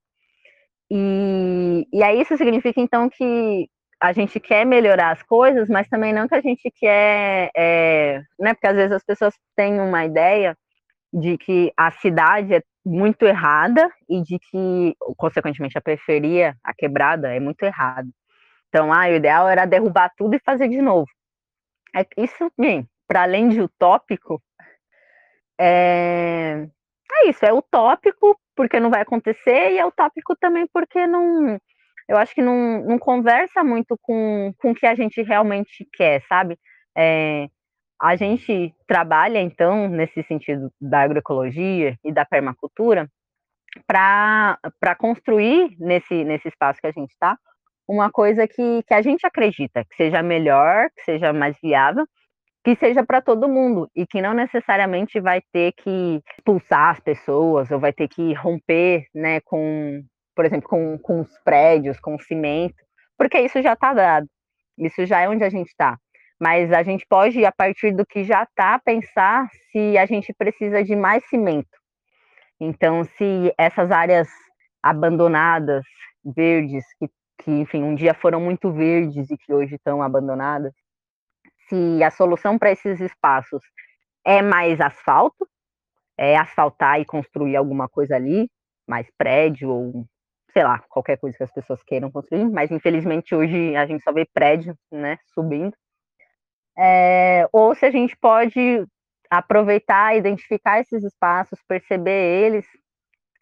E, 0.90 1.86
e 1.92 2.02
aí 2.02 2.20
isso 2.20 2.36
significa, 2.36 2.80
então, 2.80 3.08
que 3.08 3.68
a 4.00 4.12
gente 4.12 4.38
quer 4.38 4.64
melhorar 4.64 5.10
as 5.10 5.22
coisas, 5.22 5.68
mas 5.68 5.88
também 5.88 6.12
não 6.12 6.28
que 6.28 6.34
a 6.34 6.40
gente 6.40 6.70
quer, 6.70 7.50
é, 7.56 8.22
né? 8.38 8.54
Porque 8.54 8.66
às 8.66 8.76
vezes 8.76 8.92
as 8.92 9.04
pessoas 9.04 9.34
têm 9.56 9.80
uma 9.80 10.04
ideia 10.04 10.56
de 11.12 11.38
que 11.38 11.72
a 11.76 11.90
cidade 11.90 12.54
é 12.54 12.62
muito 12.84 13.24
errada 13.24 13.90
e 14.08 14.22
de 14.22 14.38
que, 14.38 14.94
consequentemente, 15.16 15.78
a 15.78 15.80
periferia, 15.80 16.56
a 16.62 16.74
quebrada, 16.74 17.34
é 17.34 17.40
muito 17.40 17.62
errada. 17.62 18.08
Então, 18.68 18.92
ah, 18.92 19.06
o 19.06 19.14
ideal 19.14 19.48
era 19.48 19.64
derrubar 19.64 20.10
tudo 20.16 20.34
e 20.34 20.40
fazer 20.44 20.68
de 20.68 20.82
novo. 20.82 21.06
É, 21.96 22.06
isso, 22.16 22.50
bem, 22.58 22.88
para 23.06 23.22
além 23.22 23.48
de 23.48 23.60
utópico, 23.60 24.42
é, 25.58 26.66
é 27.12 27.28
isso, 27.28 27.44
é 27.44 27.52
utópico 27.52 28.38
porque 28.56 28.80
não 28.80 28.90
vai 28.90 29.02
acontecer 29.02 29.72
e 29.72 29.78
é 29.78 29.86
utópico 29.86 30.36
também 30.36 30.66
porque 30.72 31.06
não, 31.06 31.58
eu 32.08 32.16
acho 32.16 32.34
que 32.34 32.42
não, 32.42 32.82
não 32.84 32.98
conversa 32.98 33.62
muito 33.64 33.98
com, 34.02 34.52
com 34.58 34.72
o 34.72 34.74
que 34.74 34.86
a 34.86 34.94
gente 34.94 35.22
realmente 35.22 35.86
quer, 35.92 36.22
sabe? 36.28 36.58
É, 36.96 37.48
a 38.00 38.16
gente 38.16 38.74
trabalha, 38.86 39.40
então, 39.40 39.88
nesse 39.88 40.22
sentido 40.24 40.70
da 40.80 41.02
agroecologia 41.02 41.96
e 42.04 42.12
da 42.12 42.24
permacultura, 42.24 43.08
para 43.86 44.96
construir 44.98 45.76
nesse, 45.78 46.24
nesse 46.24 46.48
espaço 46.48 46.80
que 46.80 46.86
a 46.86 46.92
gente 46.92 47.10
está, 47.10 47.36
uma 47.88 48.10
coisa 48.10 48.46
que, 48.46 48.82
que 48.86 48.94
a 48.94 49.02
gente 49.02 49.26
acredita, 49.26 49.84
que 49.84 49.96
seja 49.96 50.22
melhor, 50.22 50.88
que 50.96 51.04
seja 51.04 51.32
mais 51.32 51.56
viável, 51.62 52.06
que 52.64 52.74
seja 52.76 53.04
para 53.04 53.20
todo 53.20 53.48
mundo 53.48 53.90
e 53.94 54.06
que 54.06 54.22
não 54.22 54.32
necessariamente 54.32 55.20
vai 55.20 55.42
ter 55.52 55.72
que 55.72 56.22
expulsar 56.38 56.90
as 56.90 57.00
pessoas 57.00 57.70
ou 57.70 57.78
vai 57.78 57.92
ter 57.92 58.08
que 58.08 58.32
romper, 58.32 59.06
né, 59.14 59.40
com, 59.42 60.02
por 60.34 60.46
exemplo, 60.46 60.68
com, 60.68 60.98
com 60.98 61.20
os 61.20 61.38
prédios, 61.44 62.00
com 62.00 62.14
o 62.14 62.22
cimento, 62.22 62.76
porque 63.18 63.38
isso 63.38 63.60
já 63.62 63.74
está 63.74 63.92
dado, 63.92 64.26
isso 64.78 65.04
já 65.04 65.20
é 65.20 65.28
onde 65.28 65.44
a 65.44 65.50
gente 65.50 65.68
está. 65.68 65.98
Mas 66.40 66.72
a 66.72 66.82
gente 66.82 67.06
pode, 67.08 67.44
a 67.44 67.52
partir 67.52 67.92
do 67.92 68.04
que 68.04 68.24
já 68.24 68.42
está, 68.42 68.78
pensar 68.78 69.48
se 69.70 69.96
a 69.96 70.06
gente 70.06 70.32
precisa 70.32 70.82
de 70.82 70.96
mais 70.96 71.24
cimento. 71.28 71.78
Então, 72.60 73.04
se 73.04 73.52
essas 73.58 73.90
áreas 73.90 74.28
abandonadas, 74.82 75.84
verdes, 76.24 76.84
que, 76.98 77.08
que 77.42 77.50
enfim, 77.50 77.82
um 77.82 77.94
dia 77.94 78.14
foram 78.14 78.40
muito 78.40 78.72
verdes 78.72 79.30
e 79.30 79.36
que 79.36 79.52
hoje 79.52 79.76
estão 79.76 80.02
abandonadas, 80.02 80.72
se 81.68 82.02
a 82.02 82.10
solução 82.10 82.58
para 82.58 82.72
esses 82.72 83.00
espaços 83.00 83.62
é 84.24 84.42
mais 84.42 84.80
asfalto, 84.80 85.48
é 86.16 86.36
asfaltar 86.36 87.00
e 87.00 87.04
construir 87.04 87.56
alguma 87.56 87.88
coisa 87.88 88.16
ali, 88.16 88.48
mais 88.86 89.08
prédio 89.16 89.70
ou 89.70 90.06
sei 90.52 90.62
lá, 90.62 90.78
qualquer 90.88 91.18
coisa 91.18 91.36
que 91.36 91.42
as 91.42 91.52
pessoas 91.52 91.82
queiram 91.82 92.12
construir, 92.12 92.48
mas 92.48 92.70
infelizmente 92.70 93.34
hoje 93.34 93.74
a 93.74 93.84
gente 93.86 94.04
só 94.04 94.12
vê 94.12 94.24
prédio, 94.32 94.78
né, 94.90 95.18
subindo. 95.34 95.74
É, 96.76 97.46
ou 97.52 97.74
se 97.74 97.86
a 97.86 97.90
gente 97.90 98.16
pode 98.16 98.84
aproveitar, 99.30 100.16
identificar 100.16 100.80
esses 100.80 101.02
espaços, 101.02 101.58
perceber 101.68 102.44
eles 102.44 102.66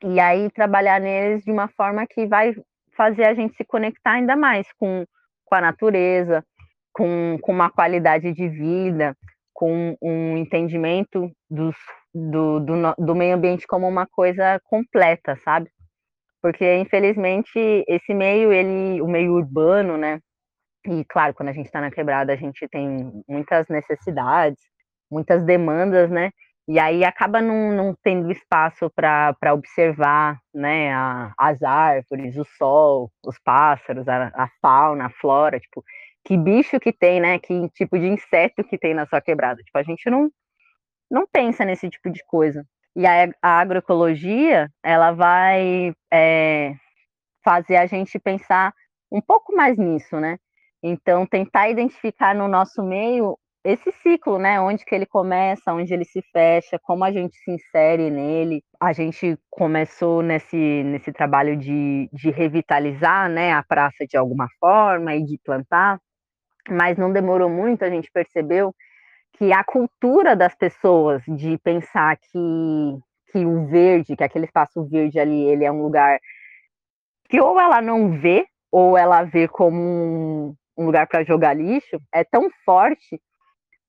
e 0.02 0.18
aí 0.20 0.50
trabalhar 0.50 1.00
neles 1.00 1.44
de 1.44 1.50
uma 1.50 1.68
forma 1.68 2.06
que 2.06 2.26
vai 2.26 2.54
fazer 2.96 3.24
a 3.24 3.34
gente 3.34 3.56
se 3.56 3.64
conectar 3.64 4.12
ainda 4.12 4.36
mais 4.36 4.66
com, 4.78 5.04
com 5.44 5.54
a 5.54 5.60
natureza, 5.60 6.44
com, 6.92 7.38
com 7.40 7.52
uma 7.52 7.70
qualidade 7.70 8.32
de 8.32 8.48
vida, 8.48 9.16
com 9.52 9.96
um 10.02 10.36
entendimento 10.36 11.30
dos, 11.50 11.76
do, 12.14 12.60
do, 12.60 12.94
do 12.98 13.14
meio 13.14 13.36
ambiente 13.36 13.66
como 13.66 13.88
uma 13.88 14.06
coisa 14.06 14.60
completa, 14.64 15.36
sabe? 15.36 15.70
Porque, 16.42 16.76
infelizmente, 16.76 17.84
esse 17.86 18.12
meio, 18.12 18.52
ele, 18.52 19.00
o 19.00 19.06
meio 19.06 19.34
urbano, 19.34 19.96
né? 19.96 20.18
E, 20.86 21.04
claro, 21.04 21.34
quando 21.34 21.50
a 21.50 21.52
gente 21.52 21.66
está 21.66 21.80
na 21.80 21.90
quebrada, 21.90 22.32
a 22.32 22.36
gente 22.36 22.66
tem 22.68 23.22
muitas 23.28 23.68
necessidades, 23.68 24.62
muitas 25.10 25.44
demandas, 25.44 26.10
né? 26.10 26.30
E 26.68 26.78
aí 26.78 27.04
acaba 27.04 27.40
não, 27.40 27.72
não 27.72 27.94
tendo 28.02 28.30
espaço 28.30 28.88
para 28.90 29.36
observar 29.52 30.38
né, 30.54 30.92
a, 30.92 31.32
as 31.36 31.62
árvores, 31.62 32.36
o 32.36 32.44
sol, 32.44 33.10
os 33.24 33.36
pássaros, 33.44 34.08
a, 34.08 34.28
a 34.34 34.48
fauna, 34.60 35.06
a 35.06 35.10
flora, 35.10 35.58
tipo, 35.58 35.84
que 36.24 36.36
bicho 36.36 36.78
que 36.78 36.92
tem, 36.92 37.20
né? 37.20 37.38
Que 37.38 37.68
tipo 37.70 37.98
de 37.98 38.06
inseto 38.06 38.62
que 38.64 38.78
tem 38.78 38.94
na 38.94 39.06
sua 39.06 39.20
quebrada. 39.20 39.62
Tipo, 39.62 39.78
a 39.78 39.82
gente 39.82 40.08
não, 40.08 40.30
não 41.10 41.26
pensa 41.30 41.64
nesse 41.64 41.88
tipo 41.90 42.10
de 42.10 42.24
coisa. 42.26 42.64
E 42.94 43.06
a, 43.06 43.28
a 43.42 43.60
agroecologia, 43.60 44.68
ela 44.82 45.12
vai 45.12 45.92
é, 46.12 46.74
fazer 47.44 47.76
a 47.76 47.86
gente 47.86 48.18
pensar 48.18 48.72
um 49.10 49.20
pouco 49.20 49.54
mais 49.54 49.76
nisso, 49.76 50.18
né? 50.20 50.38
Então, 50.82 51.26
tentar 51.26 51.68
identificar 51.68 52.34
no 52.34 52.48
nosso 52.48 52.82
meio 52.82 53.38
esse 53.64 53.92
ciclo, 54.02 54.38
né? 54.38 54.60
Onde 54.60 54.84
que 54.84 54.94
ele 54.94 55.06
começa, 55.06 55.72
onde 55.72 55.94
ele 55.94 56.04
se 56.04 56.20
fecha, 56.32 56.78
como 56.82 57.04
a 57.04 57.12
gente 57.12 57.36
se 57.36 57.50
insere 57.52 58.10
nele. 58.10 58.62
A 58.80 58.92
gente 58.92 59.38
começou 59.48 60.22
nesse, 60.22 60.56
nesse 60.56 61.12
trabalho 61.12 61.56
de, 61.56 62.08
de 62.12 62.30
revitalizar 62.30 63.28
né, 63.28 63.52
a 63.52 63.62
praça 63.62 64.04
de 64.06 64.16
alguma 64.16 64.48
forma 64.60 65.14
e 65.14 65.24
de 65.24 65.38
plantar 65.44 66.00
mas 66.68 66.96
não 66.96 67.12
demorou 67.12 67.48
muito, 67.48 67.84
a 67.84 67.90
gente 67.90 68.10
percebeu 68.10 68.74
que 69.32 69.52
a 69.52 69.64
cultura 69.64 70.36
das 70.36 70.54
pessoas 70.54 71.22
de 71.26 71.58
pensar 71.58 72.16
que, 72.16 72.98
que 73.32 73.44
o 73.44 73.66
verde, 73.66 74.16
que 74.16 74.24
aquele 74.24 74.44
espaço 74.44 74.84
verde 74.84 75.18
ali, 75.18 75.42
ele 75.44 75.64
é 75.64 75.72
um 75.72 75.82
lugar 75.82 76.18
que 77.28 77.40
ou 77.40 77.58
ela 77.58 77.80
não 77.80 78.20
vê, 78.20 78.46
ou 78.70 78.96
ela 78.96 79.22
vê 79.22 79.48
como 79.48 79.80
um, 79.80 80.54
um 80.82 80.86
lugar 80.86 81.06
para 81.06 81.24
jogar 81.24 81.54
lixo, 81.54 82.00
é 82.12 82.24
tão 82.24 82.50
forte 82.64 83.20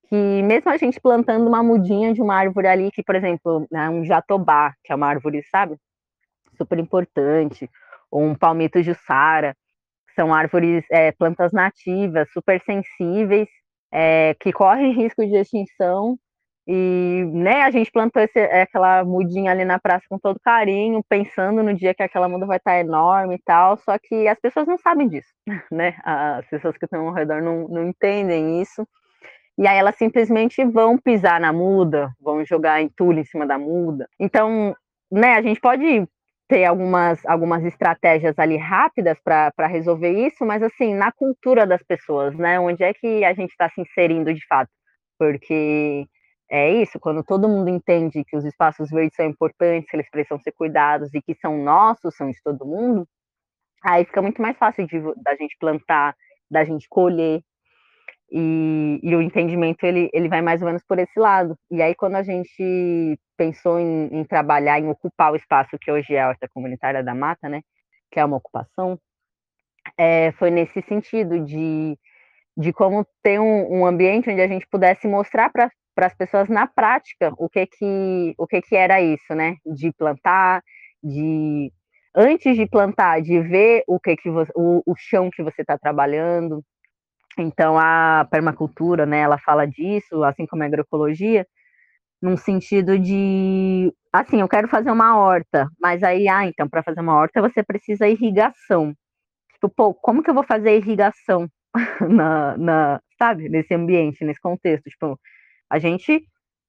que 0.07 0.43
mesmo 0.43 0.69
a 0.69 0.77
gente 0.77 0.99
plantando 0.99 1.47
uma 1.47 1.63
mudinha 1.63 2.13
de 2.13 2.21
uma 2.21 2.35
árvore 2.35 2.67
ali, 2.67 2.91
que, 2.91 3.03
por 3.03 3.15
exemplo, 3.15 3.67
né, 3.71 3.89
um 3.89 4.05
jatobá, 4.05 4.73
que 4.83 4.93
é 4.93 4.95
uma 4.95 5.07
árvore, 5.07 5.43
sabe, 5.49 5.75
super 6.57 6.77
importante, 6.77 7.69
ou 8.11 8.23
um 8.23 8.35
palmito 8.35 8.81
jussara, 8.83 9.55
são 10.15 10.33
árvores, 10.33 10.85
é, 10.91 11.11
plantas 11.11 11.51
nativas, 11.51 12.29
super 12.31 12.61
sensíveis, 12.61 13.47
é, 13.91 14.35
que 14.39 14.51
correm 14.51 14.93
risco 14.95 15.25
de 15.25 15.35
extinção. 15.35 16.17
E 16.65 17.25
né, 17.33 17.63
a 17.63 17.71
gente 17.71 17.91
plantou 17.91 18.21
esse, 18.21 18.39
é, 18.39 18.61
aquela 18.61 19.03
mudinha 19.03 19.51
ali 19.51 19.65
na 19.65 19.79
praça 19.79 20.05
com 20.09 20.17
todo 20.17 20.39
carinho, 20.39 21.03
pensando 21.09 21.61
no 21.61 21.73
dia 21.73 21.93
que 21.93 22.01
aquela 22.01 22.29
muda 22.29 22.45
vai 22.45 22.57
estar 22.57 22.79
enorme 22.79 23.35
e 23.35 23.39
tal, 23.39 23.75
só 23.77 23.97
que 24.01 24.27
as 24.27 24.39
pessoas 24.39 24.65
não 24.65 24.77
sabem 24.77 25.09
disso, 25.09 25.27
né? 25.71 25.95
As 26.03 26.47
pessoas 26.47 26.77
que 26.77 26.85
estão 26.85 27.07
ao 27.07 27.13
redor 27.13 27.41
não, 27.41 27.67
não 27.67 27.87
entendem 27.89 28.61
isso. 28.61 28.87
E 29.57 29.67
aí 29.67 29.77
elas 29.77 29.95
simplesmente 29.97 30.63
vão 30.65 30.97
pisar 30.97 31.39
na 31.39 31.53
muda, 31.53 32.09
vão 32.19 32.43
jogar 32.45 32.81
entulho 32.81 33.19
em 33.19 33.25
cima 33.25 33.45
da 33.45 33.57
muda. 33.57 34.07
Então, 34.19 34.75
né, 35.11 35.35
a 35.35 35.41
gente 35.41 35.59
pode 35.59 36.07
ter 36.47 36.65
algumas, 36.65 37.23
algumas 37.25 37.63
estratégias 37.65 38.37
ali 38.39 38.57
rápidas 38.57 39.17
para 39.23 39.67
resolver 39.67 40.11
isso, 40.11 40.45
mas 40.45 40.63
assim, 40.63 40.93
na 40.93 41.11
cultura 41.11 41.67
das 41.67 41.83
pessoas, 41.83 42.35
né? 42.35 42.59
Onde 42.59 42.83
é 42.83 42.93
que 42.93 43.23
a 43.25 43.33
gente 43.33 43.51
está 43.51 43.69
se 43.69 43.81
inserindo 43.81 44.33
de 44.33 44.45
fato? 44.47 44.69
Porque 45.19 46.07
é 46.55 46.71
isso, 46.71 46.99
quando 46.99 47.23
todo 47.23 47.49
mundo 47.49 47.67
entende 47.67 48.23
que 48.23 48.37
os 48.37 48.45
espaços 48.45 48.91
verdes 48.91 49.15
são 49.15 49.25
importantes, 49.25 49.89
que 49.89 49.95
eles 49.95 50.07
precisam 50.07 50.39
ser 50.39 50.51
cuidados 50.51 51.11
e 51.11 51.19
que 51.19 51.33
são 51.33 51.57
nossos, 51.57 52.15
são 52.15 52.29
de 52.29 52.39
todo 52.43 52.63
mundo, 52.63 53.07
aí 53.83 54.05
fica 54.05 54.21
muito 54.21 54.39
mais 54.39 54.55
fácil 54.55 54.85
de, 54.85 54.99
da 55.23 55.35
gente 55.35 55.57
plantar, 55.59 56.15
da 56.51 56.63
gente 56.63 56.87
colher, 56.87 57.41
e, 58.31 58.99
e, 59.01 59.15
o 59.15 59.21
entendimento 59.21 59.83
ele, 59.83 60.11
ele 60.13 60.29
vai 60.29 60.43
mais 60.43 60.61
ou 60.61 60.67
menos 60.67 60.83
por 60.87 60.99
esse 60.99 61.19
lado. 61.19 61.57
E 61.71 61.81
aí, 61.81 61.95
quando 61.95 62.15
a 62.15 62.23
gente 62.23 63.19
pensou 63.35 63.79
em, 63.79 64.09
em 64.11 64.23
trabalhar, 64.23 64.79
em 64.79 64.89
ocupar 64.89 65.31
o 65.31 65.35
espaço 65.35 65.77
que 65.79 65.91
hoje 65.91 66.13
é 66.13 66.21
a 66.21 66.29
horta 66.29 66.47
comunitária 66.47 67.03
da 67.03 67.15
mata, 67.15 67.49
né, 67.49 67.61
que 68.11 68.19
é 68.19 68.25
uma 68.25 68.37
ocupação, 68.37 68.99
é, 69.97 70.31
foi 70.33 70.51
nesse 70.51 70.83
sentido 70.83 71.39
de, 71.43 71.97
de 72.55 72.71
como 72.71 73.05
ter 73.23 73.39
um, 73.39 73.79
um 73.79 73.85
ambiente 73.87 74.29
onde 74.29 74.41
a 74.41 74.47
gente 74.47 74.67
pudesse 74.67 75.07
mostrar 75.07 75.51
para 75.51 75.71
as 75.95 76.15
pessoas 76.15 76.49
na 76.49 76.67
prática 76.67 77.31
o 77.37 77.49
que 77.49 77.65
que 77.67 78.33
o 78.37 78.47
que 78.47 78.61
que 78.61 78.75
era 78.75 79.01
isso, 79.01 79.33
né, 79.35 79.57
de 79.65 79.91
plantar, 79.93 80.61
de 81.03 81.71
antes 82.15 82.55
de 82.55 82.67
plantar, 82.67 83.21
de 83.21 83.39
ver 83.41 83.83
o 83.87 83.99
que 83.99 84.15
que 84.15 84.29
você, 84.29 84.51
o, 84.55 84.81
o 84.85 84.95
chão 84.95 85.29
que 85.31 85.43
você 85.43 85.61
está 85.61 85.77
trabalhando, 85.77 86.63
então, 87.37 87.77
a 87.79 88.27
permacultura, 88.29 89.05
né, 89.05 89.19
ela 89.21 89.37
fala 89.39 89.65
disso, 89.67 90.23
assim 90.23 90.45
como 90.45 90.63
a 90.63 90.65
agroecologia, 90.67 91.47
num 92.21 92.37
sentido 92.37 92.97
de, 92.99 93.93
assim, 94.13 94.41
eu 94.41 94.47
quero 94.49 94.67
fazer 94.67 94.91
uma 94.91 95.17
horta, 95.17 95.67
mas 95.81 96.03
aí, 96.03 96.27
ah, 96.29 96.45
então, 96.45 96.69
para 96.69 96.83
fazer 96.83 97.01
uma 97.01 97.15
horta 97.15 97.41
você 97.41 97.63
precisa 97.63 98.07
irrigação. 98.07 98.95
tipo, 99.53 99.69
pô, 99.69 99.93
como 99.93 100.23
que 100.23 100.29
eu 100.29 100.35
vou 100.35 100.43
fazer 100.43 100.77
irrigação 100.77 101.47
na, 102.09 102.57
na, 102.57 103.01
sabe, 103.17 103.49
nesse 103.49 103.73
ambiente, 103.73 104.23
nesse 104.25 104.41
contexto? 104.41 104.89
Tipo, 104.89 105.19
a 105.73 105.79
gente 105.79 106.23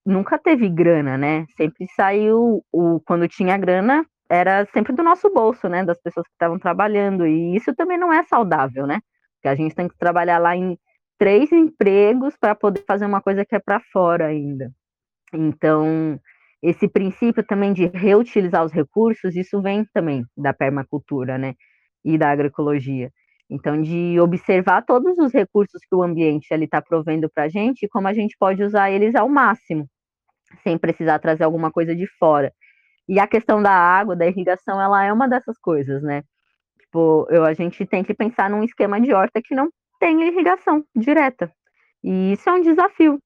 nunca 0.07 0.38
teve 0.38 0.66
grana, 0.70 1.18
né? 1.18 1.44
Sempre 1.59 1.86
saiu, 1.94 2.64
o, 2.72 3.00
quando 3.00 3.28
tinha 3.28 3.59
grana, 3.59 4.07
era 4.30 4.64
sempre 4.72 4.94
do 4.94 5.02
nosso 5.02 5.30
bolso, 5.30 5.68
né? 5.68 5.84
Das 5.84 6.00
pessoas 6.00 6.26
que 6.26 6.32
estavam 6.32 6.59
trabalhando. 6.59 7.26
E 7.26 7.55
isso 7.55 7.74
também 7.74 7.98
não 7.98 8.11
é 8.11 8.22
saudável, 8.22 8.86
né? 8.86 9.00
Porque 9.36 9.48
a 9.48 9.55
gente 9.55 9.74
tem 9.74 9.88
que 9.88 9.98
trabalhar 9.98 10.38
lá 10.38 10.57
em 10.57 10.78
três 11.18 11.52
empregos 11.52 12.34
para 12.34 12.55
poder 12.55 12.82
fazer 12.86 13.05
uma 13.05 13.20
coisa 13.20 13.44
que 13.44 13.55
é 13.55 13.59
para 13.59 13.78
fora 13.92 14.28
ainda. 14.28 14.72
Então, 15.34 16.18
esse 16.62 16.88
princípio 16.88 17.44
também 17.44 17.74
de 17.74 17.86
reutilizar 17.88 18.64
os 18.64 18.72
recursos, 18.72 19.36
isso 19.36 19.61
vem 19.61 19.84
também 19.92 20.24
da 20.34 20.55
permacultura, 20.55 21.36
né? 21.36 21.52
E 22.02 22.16
da 22.16 22.30
agroecologia. 22.30 23.11
Então, 23.51 23.80
de 23.80 24.18
observar 24.20 24.82
todos 24.82 25.18
os 25.18 25.32
recursos 25.32 25.80
que 25.88 25.95
o 25.95 26.03
ambiente 26.03 26.53
ali 26.53 26.64
está 26.64 26.80
provendo 26.80 27.28
para 27.28 27.45
a 27.45 27.49
gente 27.49 27.84
e 27.84 27.88
como 27.88 28.09
a 28.09 28.14
gente 28.14 28.36
pode 28.38 28.62
usar 28.62 28.90
eles 28.90 29.14
ao 29.14 29.28
máximo, 29.28 29.88
sem 30.62 30.78
precisar 30.78 31.18
trazer 31.18 31.45
alguma 31.45 31.70
coisa 31.70 31.95
de 31.95 32.07
fora. 32.18 32.53
E 33.09 33.20
a 33.20 33.26
questão 33.26 33.62
da 33.62 33.72
água, 33.72 34.16
da 34.16 34.26
irrigação, 34.26 34.80
ela 34.80 35.05
é 35.05 35.12
uma 35.12 35.28
dessas 35.28 35.59
coisas, 35.59 36.03
né? 36.03 36.22
Tipo, 36.80 37.26
eu, 37.30 37.45
a 37.45 37.53
gente 37.53 37.84
tem 37.86 38.03
que 38.03 38.14
pensar 38.14 38.49
num 38.49 38.62
esquema 38.62 39.01
de 39.01 39.12
horta 39.12 39.42
que 39.42 39.55
não 39.55 39.68
tenha 40.01 40.26
irrigação 40.26 40.84
direta. 40.97 41.53
E 42.03 42.32
isso 42.32 42.49
é 42.49 42.53
um 42.53 42.62
desafio. 42.62 43.18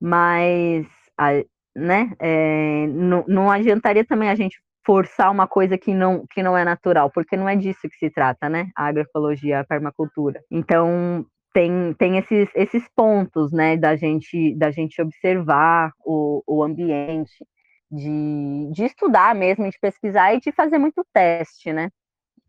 Mas, 0.00 0.86
a, 1.18 1.32
né, 1.76 2.12
é, 2.18 2.86
não, 2.88 3.24
não 3.28 3.50
adiantaria 3.50 4.04
também 4.04 4.30
a 4.30 4.34
gente 4.34 4.58
forçar 4.88 5.30
uma 5.30 5.46
coisa 5.46 5.76
que 5.76 5.92
não, 5.92 6.24
que 6.30 6.42
não 6.42 6.56
é 6.56 6.64
natural, 6.64 7.10
porque 7.10 7.36
não 7.36 7.46
é 7.46 7.54
disso 7.54 7.90
que 7.90 7.98
se 7.98 8.08
trata, 8.08 8.48
né? 8.48 8.70
A 8.74 8.86
agroecologia, 8.86 9.60
a 9.60 9.64
permacultura. 9.64 10.42
Então, 10.50 11.26
tem, 11.52 11.92
tem 11.92 12.16
esses, 12.16 12.48
esses 12.54 12.88
pontos, 12.96 13.52
né, 13.52 13.76
da 13.76 13.96
gente, 13.96 14.54
da 14.56 14.70
gente 14.70 15.02
observar 15.02 15.92
o, 16.02 16.42
o 16.46 16.62
ambiente, 16.62 17.44
de, 17.90 18.70
de 18.72 18.84
estudar 18.86 19.34
mesmo, 19.34 19.68
de 19.68 19.78
pesquisar 19.78 20.32
e 20.32 20.40
de 20.40 20.52
fazer 20.52 20.78
muito 20.78 21.04
teste, 21.12 21.70
né? 21.70 21.90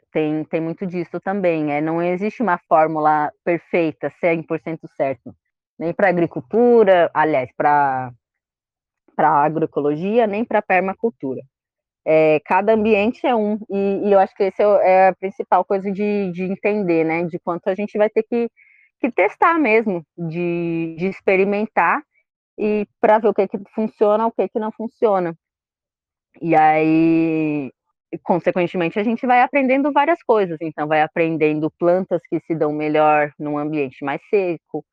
Tem, 0.09 0.45
tem 0.45 0.61
muito 0.61 0.87
disso 0.87 1.19
também. 1.19 1.73
É, 1.73 1.81
não 1.81 2.01
existe 2.01 2.41
uma 2.41 2.57
fórmula 2.69 3.33
perfeita, 3.43 4.09
100% 4.23 4.79
certo. 4.95 5.35
Nem 5.77 5.93
para 5.93 6.07
agricultura, 6.07 7.11
aliás, 7.13 7.49
para 7.53 8.13
agroecologia, 9.17 10.25
nem 10.25 10.45
para 10.45 10.61
permacultura. 10.61 11.41
É, 12.05 12.39
cada 12.45 12.73
ambiente 12.73 13.25
é 13.25 13.35
um, 13.35 13.59
e, 13.69 14.07
e 14.07 14.11
eu 14.11 14.19
acho 14.19 14.33
que 14.35 14.43
essa 14.43 14.63
é, 14.63 14.91
é 14.91 15.07
a 15.09 15.15
principal 15.15 15.63
coisa 15.65 15.91
de, 15.91 16.31
de 16.31 16.43
entender, 16.43 17.03
né? 17.03 17.23
De 17.25 17.39
quanto 17.39 17.67
a 17.69 17.75
gente 17.75 17.97
vai 17.97 18.09
ter 18.09 18.23
que, 18.23 18.49
que 18.99 19.11
testar 19.11 19.59
mesmo, 19.59 20.03
de, 20.17 20.95
de 20.97 21.07
experimentar 21.07 22.01
e 22.57 22.87
para 22.99 23.19
ver 23.19 23.29
o 23.29 23.33
que, 23.33 23.47
que 23.47 23.57
funciona, 23.73 24.27
o 24.27 24.31
que, 24.31 24.47
que 24.49 24.59
não 24.59 24.71
funciona. 24.71 25.35
E 26.41 26.55
aí, 26.55 27.71
consequentemente, 28.23 28.99
a 28.99 29.03
gente 29.03 29.25
vai 29.25 29.41
aprendendo 29.41 29.91
várias 29.91 30.21
coisas. 30.23 30.57
Então, 30.61 30.87
vai 30.87 31.01
aprendendo 31.01 31.71
plantas 31.79 32.21
que 32.29 32.39
se 32.41 32.55
dão 32.55 32.71
melhor 32.73 33.31
num 33.39 33.57
ambiente 33.57 34.03
mais 34.03 34.21
seco, 34.29 34.85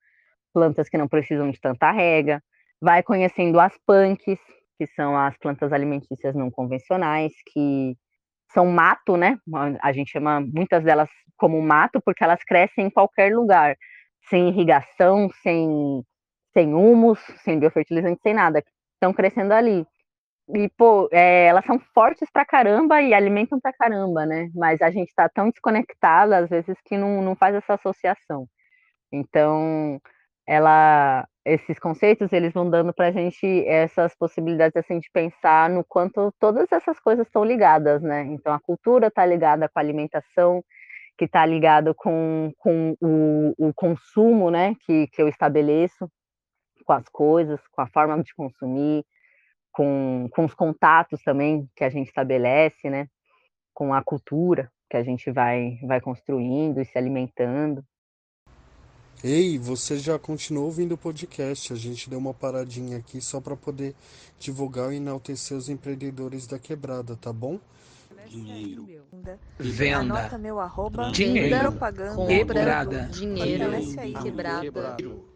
plantas 0.52 0.88
que 0.88 0.98
não 0.98 1.08
precisam 1.08 1.50
de 1.50 1.60
tanta 1.60 1.90
rega, 1.90 2.42
vai 2.80 3.02
conhecendo 3.02 3.60
as 3.60 3.76
punks, 3.86 4.38
que 4.78 4.86
são 4.88 5.16
as 5.16 5.36
plantas 5.38 5.72
alimentícias 5.72 6.34
não 6.34 6.50
convencionais, 6.50 7.32
que 7.52 7.96
são 8.52 8.66
mato, 8.66 9.16
né? 9.16 9.38
A 9.82 9.92
gente 9.92 10.10
chama 10.12 10.40
muitas 10.40 10.84
delas 10.84 11.10
como 11.36 11.60
mato 11.60 12.00
porque 12.04 12.24
elas 12.24 12.42
crescem 12.44 12.86
em 12.86 12.90
qualquer 12.90 13.34
lugar, 13.34 13.76
sem 14.28 14.48
irrigação, 14.48 15.28
sem, 15.42 16.02
sem 16.52 16.74
humus, 16.74 17.20
sem 17.44 17.58
biofertilizante, 17.58 18.20
sem 18.22 18.34
nada. 18.34 18.62
Estão 18.94 19.12
crescendo 19.12 19.52
ali. 19.52 19.86
E, 20.54 20.68
pô, 20.78 21.08
é, 21.12 21.46
elas 21.46 21.64
são 21.66 21.78
fortes 21.92 22.30
pra 22.32 22.44
caramba 22.44 23.02
e 23.02 23.12
alimentam 23.12 23.58
pra 23.60 23.72
caramba, 23.72 24.24
né? 24.24 24.48
Mas 24.54 24.80
a 24.80 24.90
gente 24.90 25.12
tá 25.14 25.28
tão 25.28 25.50
desconectada, 25.50 26.38
às 26.38 26.48
vezes, 26.48 26.76
que 26.84 26.96
não, 26.96 27.20
não 27.22 27.34
faz 27.34 27.54
essa 27.56 27.74
associação. 27.74 28.48
Então, 29.12 30.00
ela 30.46 31.26
esses 31.46 31.78
conceitos 31.78 32.32
eles 32.32 32.52
vão 32.52 32.68
dando 32.68 32.92
para 32.92 33.06
a 33.06 33.12
gente 33.12 33.64
essas 33.66 34.12
possibilidades 34.16 34.76
assim, 34.76 34.98
de 34.98 35.08
pensar 35.12 35.70
no 35.70 35.84
quanto 35.84 36.32
todas 36.40 36.70
essas 36.72 36.98
coisas 36.98 37.24
estão 37.24 37.44
ligadas, 37.44 38.02
né? 38.02 38.22
Então 38.24 38.52
a 38.52 38.58
cultura 38.58 39.06
está 39.06 39.24
ligada 39.24 39.68
com 39.68 39.78
a 39.78 39.82
alimentação, 39.82 40.64
que 41.16 41.24
está 41.24 41.46
ligado 41.46 41.94
com, 41.94 42.52
com 42.58 42.96
o, 43.00 43.68
o, 43.68 43.72
consumo, 43.72 44.50
né? 44.50 44.74
Que, 44.84 45.06
que 45.06 45.22
eu 45.22 45.28
estabeleço 45.28 46.10
com 46.84 46.92
as 46.92 47.08
coisas, 47.08 47.60
com 47.68 47.80
a 47.80 47.86
forma 47.86 48.20
de 48.22 48.34
consumir, 48.34 49.04
com, 49.70 50.28
com 50.32 50.44
os 50.44 50.54
contatos 50.54 51.22
também 51.22 51.68
que 51.76 51.84
a 51.84 51.88
gente 51.88 52.08
estabelece, 52.08 52.90
né? 52.90 53.06
Com 53.72 53.94
a 53.94 54.02
cultura 54.02 54.68
que 54.90 54.96
a 54.96 55.04
gente 55.04 55.30
vai, 55.30 55.78
vai 55.86 56.00
construindo 56.00 56.80
e 56.80 56.84
se 56.84 56.98
alimentando. 56.98 57.84
Ei, 59.24 59.58
você 59.58 59.98
já 59.98 60.18
continuou 60.18 60.66
ouvindo 60.66 60.92
o 60.92 60.98
podcast? 60.98 61.72
A 61.72 61.76
gente 61.76 62.08
deu 62.08 62.18
uma 62.18 62.34
paradinha 62.34 62.98
aqui 62.98 63.20
só 63.20 63.40
para 63.40 63.56
poder 63.56 63.94
divulgar 64.38 64.92
e 64.92 64.96
enaltecer 64.96 65.56
os 65.56 65.68
empreendedores 65.68 66.46
da 66.46 66.58
quebrada, 66.58 67.16
tá 67.16 67.32
bom? 67.32 67.58
Dinheiro. 68.28 68.88
Venda. 69.58 69.98
Anota 70.00 70.38
meu 70.38 70.60
arroba. 70.60 71.10
Dinheiro. 71.10 71.72
Propaganda. 71.72 72.26
Quebrada. 72.26 73.02
Dinheiro. 73.12 73.64
Quebrada. 74.22 74.60
Quebrada. 74.60 75.35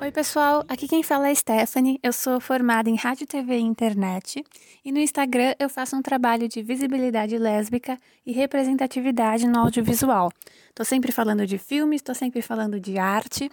Oi, 0.00 0.12
pessoal. 0.12 0.62
Aqui 0.68 0.86
quem 0.86 1.02
fala 1.02 1.28
é 1.28 1.34
Stephanie. 1.34 1.98
Eu 2.02 2.12
sou 2.12 2.38
formada 2.40 2.90
em 2.90 2.94
rádio, 2.94 3.26
TV 3.26 3.56
e 3.56 3.62
internet. 3.62 4.44
E 4.84 4.92
no 4.92 4.98
Instagram 4.98 5.54
eu 5.58 5.68
faço 5.68 5.96
um 5.96 6.02
trabalho 6.02 6.46
de 6.46 6.62
visibilidade 6.62 7.38
lésbica 7.38 7.98
e 8.26 8.32
representatividade 8.32 9.46
no 9.46 9.58
audiovisual. 9.58 10.30
Tô 10.74 10.84
sempre 10.84 11.10
falando 11.10 11.46
de 11.46 11.56
filmes, 11.56 12.02
tô 12.02 12.14
sempre 12.14 12.42
falando 12.42 12.78
de 12.78 12.98
arte. 12.98 13.50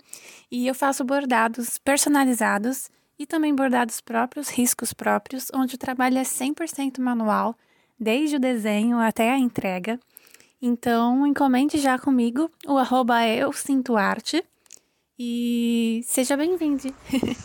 E 0.52 0.68
eu 0.68 0.76
faço 0.76 1.04
bordados 1.06 1.78
personalizados 1.78 2.90
e 3.18 3.26
também 3.26 3.56
bordados 3.56 4.02
próprios, 4.02 4.50
riscos 4.50 4.94
próprios, 4.94 5.48
onde 5.54 5.76
o 5.76 5.80
trabalho 5.80 6.18
é 6.18 6.24
100% 6.24 7.00
manual, 7.00 7.56
desde 7.98 8.36
o 8.36 8.40
desenho 8.40 9.00
até 9.00 9.32
a 9.32 9.38
entrega. 9.38 9.98
Então, 10.62 11.26
encomende 11.26 11.78
já 11.78 11.98
comigo 11.98 12.52
o 12.68 12.78
arroba 12.78 13.26
eu 13.26 13.54
sinto 13.54 13.96
arte 13.96 14.44
e 15.18 16.04
seja 16.06 16.36
bem-vindo. 16.36 16.94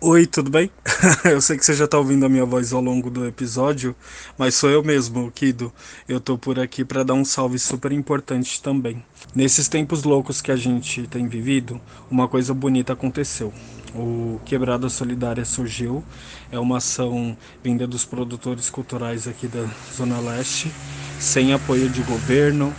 Oi, 0.00 0.26
tudo 0.26 0.50
bem? 0.50 0.68
eu 1.24 1.40
sei 1.40 1.56
que 1.56 1.64
você 1.64 1.74
já 1.74 1.84
está 1.84 1.96
ouvindo 1.96 2.26
a 2.26 2.28
minha 2.28 2.44
voz 2.44 2.72
ao 2.72 2.82
longo 2.82 3.08
do 3.08 3.24
episódio, 3.24 3.94
mas 4.36 4.56
sou 4.56 4.68
eu 4.68 4.82
mesmo, 4.82 5.30
Kido. 5.30 5.72
Eu 6.08 6.18
tô 6.18 6.36
por 6.36 6.58
aqui 6.58 6.84
para 6.84 7.04
dar 7.04 7.14
um 7.14 7.24
salve 7.24 7.56
super 7.56 7.92
importante 7.92 8.60
também. 8.60 9.04
Nesses 9.32 9.68
tempos 9.68 10.02
loucos 10.02 10.42
que 10.42 10.50
a 10.50 10.56
gente 10.56 11.06
tem 11.06 11.28
vivido, 11.28 11.80
uma 12.10 12.26
coisa 12.26 12.52
bonita 12.52 12.94
aconteceu. 12.94 13.52
O 13.94 14.40
Quebrada 14.44 14.88
Solidária 14.88 15.44
surgiu, 15.44 16.02
é 16.50 16.58
uma 16.58 16.78
ação 16.78 17.36
vinda 17.62 17.86
dos 17.86 18.04
produtores 18.04 18.68
culturais 18.68 19.28
aqui 19.28 19.46
da 19.46 19.68
Zona 19.94 20.18
Leste, 20.18 20.72
sem 21.20 21.52
apoio 21.52 21.88
de 21.88 22.02
governo, 22.02 22.74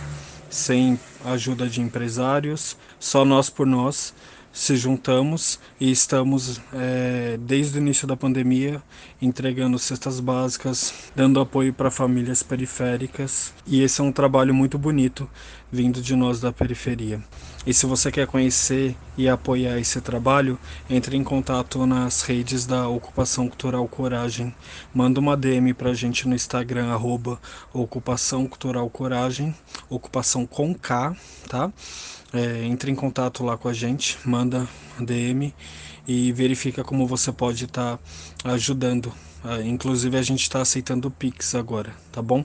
sem 0.50 0.98
ajuda 1.24 1.68
de 1.68 1.80
empresários, 1.80 2.76
só 2.98 3.24
nós 3.24 3.48
por 3.50 3.66
nós 3.66 4.14
se 4.54 4.76
juntamos 4.76 5.58
e 5.80 5.90
estamos, 5.90 6.60
é, 6.72 7.36
desde 7.40 7.76
o 7.76 7.80
início 7.80 8.06
da 8.06 8.16
pandemia, 8.16 8.80
entregando 9.20 9.76
cestas 9.80 10.20
básicas, 10.20 10.94
dando 11.14 11.40
apoio 11.40 11.74
para 11.74 11.90
famílias 11.90 12.40
periféricas. 12.40 13.52
E 13.66 13.82
esse 13.82 14.00
é 14.00 14.04
um 14.04 14.12
trabalho 14.12 14.54
muito 14.54 14.78
bonito 14.78 15.28
vindo 15.72 16.00
de 16.00 16.14
nós 16.14 16.40
da 16.40 16.52
periferia. 16.52 17.20
E 17.66 17.72
se 17.72 17.86
você 17.86 18.12
quer 18.12 18.26
conhecer 18.26 18.94
e 19.16 19.26
apoiar 19.26 19.78
esse 19.78 20.00
trabalho, 20.00 20.58
entre 20.88 21.16
em 21.16 21.24
contato 21.24 21.86
nas 21.86 22.20
redes 22.20 22.66
da 22.66 22.86
Ocupação 22.88 23.48
Cultural 23.48 23.88
Coragem. 23.88 24.54
Manda 24.92 25.18
uma 25.18 25.36
DM 25.36 25.72
para 25.72 25.90
a 25.90 25.94
gente 25.94 26.28
no 26.28 26.34
Instagram, 26.34 26.92
arroba 26.92 27.40
Ocupação 27.72 28.46
Cultural 28.46 28.88
Coragem, 28.90 29.54
ocupação 29.88 30.44
com 30.46 30.74
K, 30.74 31.16
tá? 31.48 31.72
É, 32.32 32.64
entre 32.64 32.90
em 32.90 32.94
contato 32.94 33.42
lá 33.42 33.56
com 33.56 33.68
a 33.68 33.72
gente, 33.72 34.18
manda 34.26 34.68
DM 35.00 35.54
e 36.06 36.32
verifica 36.32 36.84
como 36.84 37.06
você 37.06 37.32
pode 37.32 37.64
estar 37.64 37.96
tá 38.42 38.52
ajudando 38.52 39.12
Ah, 39.46 39.60
inclusive 39.60 40.16
a 40.16 40.22
gente 40.22 40.40
está 40.40 40.62
aceitando 40.62 41.10
Pix 41.10 41.54
agora, 41.54 41.94
tá 42.10 42.22
bom? 42.22 42.42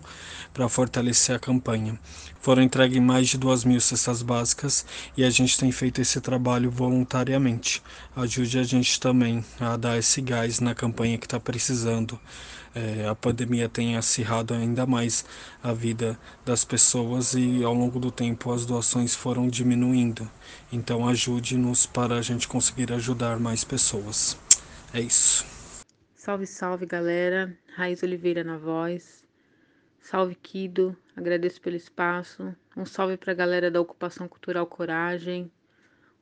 Para 0.53 0.67
fortalecer 0.67 1.33
a 1.33 1.39
campanha. 1.39 1.97
Foram 2.41 2.63
entregues 2.63 3.01
mais 3.01 3.27
de 3.27 3.37
duas 3.37 3.65
mil 3.65 3.81
cestas 3.81 4.21
básicas 4.21 4.85
e 5.17 5.23
a 5.25 5.29
gente 5.29 5.57
tem 5.57 5.71
feito 5.71 5.99
esse 5.99 6.21
trabalho 6.21 6.71
voluntariamente. 6.71 7.83
Ajude 8.15 8.59
a 8.59 8.63
gente 8.63 8.99
também 8.99 9.43
a 9.59 9.75
dar 9.75 9.97
esse 9.97 10.21
gás 10.21 10.59
na 10.59 10.73
campanha 10.73 11.17
que 11.17 11.25
está 11.25 11.39
precisando. 11.39 12.19
É, 12.73 13.07
a 13.07 13.15
pandemia 13.15 13.67
tem 13.67 13.97
acirrado 13.97 14.53
ainda 14.53 14.85
mais 14.85 15.25
a 15.61 15.73
vida 15.73 16.17
das 16.45 16.63
pessoas 16.63 17.33
e 17.33 17.63
ao 17.63 17.73
longo 17.73 17.99
do 17.99 18.11
tempo 18.11 18.53
as 18.53 18.65
doações 18.65 19.13
foram 19.13 19.47
diminuindo. 19.47 20.29
Então 20.71 21.07
ajude-nos 21.09 21.85
para 21.85 22.15
a 22.15 22.21
gente 22.21 22.47
conseguir 22.47 22.93
ajudar 22.93 23.39
mais 23.39 23.63
pessoas. 23.63 24.37
É 24.93 25.01
isso. 25.01 25.45
Salve, 26.15 26.45
salve 26.45 26.85
galera. 26.85 27.57
Raiz 27.75 28.01
Oliveira 28.03 28.43
na 28.43 28.57
voz. 28.57 29.25
Salve 30.01 30.35
Kido, 30.35 30.95
agradeço 31.19 31.59
pelo 31.61 31.75
espaço. 31.75 32.55
Um 32.77 32.85
salve 32.85 33.17
para 33.17 33.33
a 33.33 33.35
galera 33.35 33.69
da 33.69 33.81
Ocupação 33.81 34.25
Cultural 34.25 34.65
Coragem. 34.65 35.51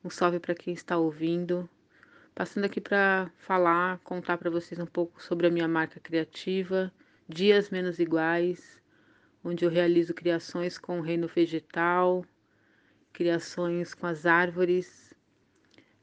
Um 0.04 0.10
salve 0.10 0.40
para 0.40 0.56
quem 0.56 0.74
está 0.74 0.98
ouvindo. 0.98 1.70
Passando 2.34 2.64
aqui 2.64 2.80
para 2.80 3.30
falar, 3.38 3.98
contar 4.00 4.36
para 4.38 4.50
vocês 4.50 4.80
um 4.80 4.86
pouco 4.86 5.22
sobre 5.22 5.46
a 5.46 5.50
minha 5.50 5.68
marca 5.68 6.00
criativa, 6.00 6.92
Dias 7.28 7.70
Menos 7.70 8.00
Iguais, 8.00 8.80
onde 9.42 9.64
eu 9.64 9.70
realizo 9.70 10.12
criações 10.12 10.78
com 10.78 10.98
o 10.98 11.02
reino 11.02 11.28
vegetal, 11.28 12.24
criações 13.12 13.94
com 13.94 14.06
as 14.06 14.26
árvores. 14.26 15.14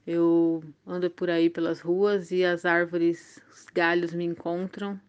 Eu 0.08 0.64
ando 0.88 1.10
por 1.10 1.30
aí 1.30 1.50
pelas 1.50 1.82
ruas 1.82 2.32
e 2.32 2.46
as 2.46 2.64
árvores, 2.64 3.42
os 3.52 3.66
galhos 3.74 4.14
me 4.14 4.24
encontram 4.24 5.00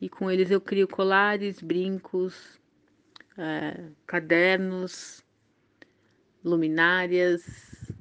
e 0.00 0.08
com 0.08 0.30
eles 0.30 0.52
eu 0.52 0.60
crio 0.60 0.86
colares, 0.86 1.60
brincos, 1.60 2.60
é, 3.38 3.84
cadernos, 4.06 5.24
luminárias 6.44 7.92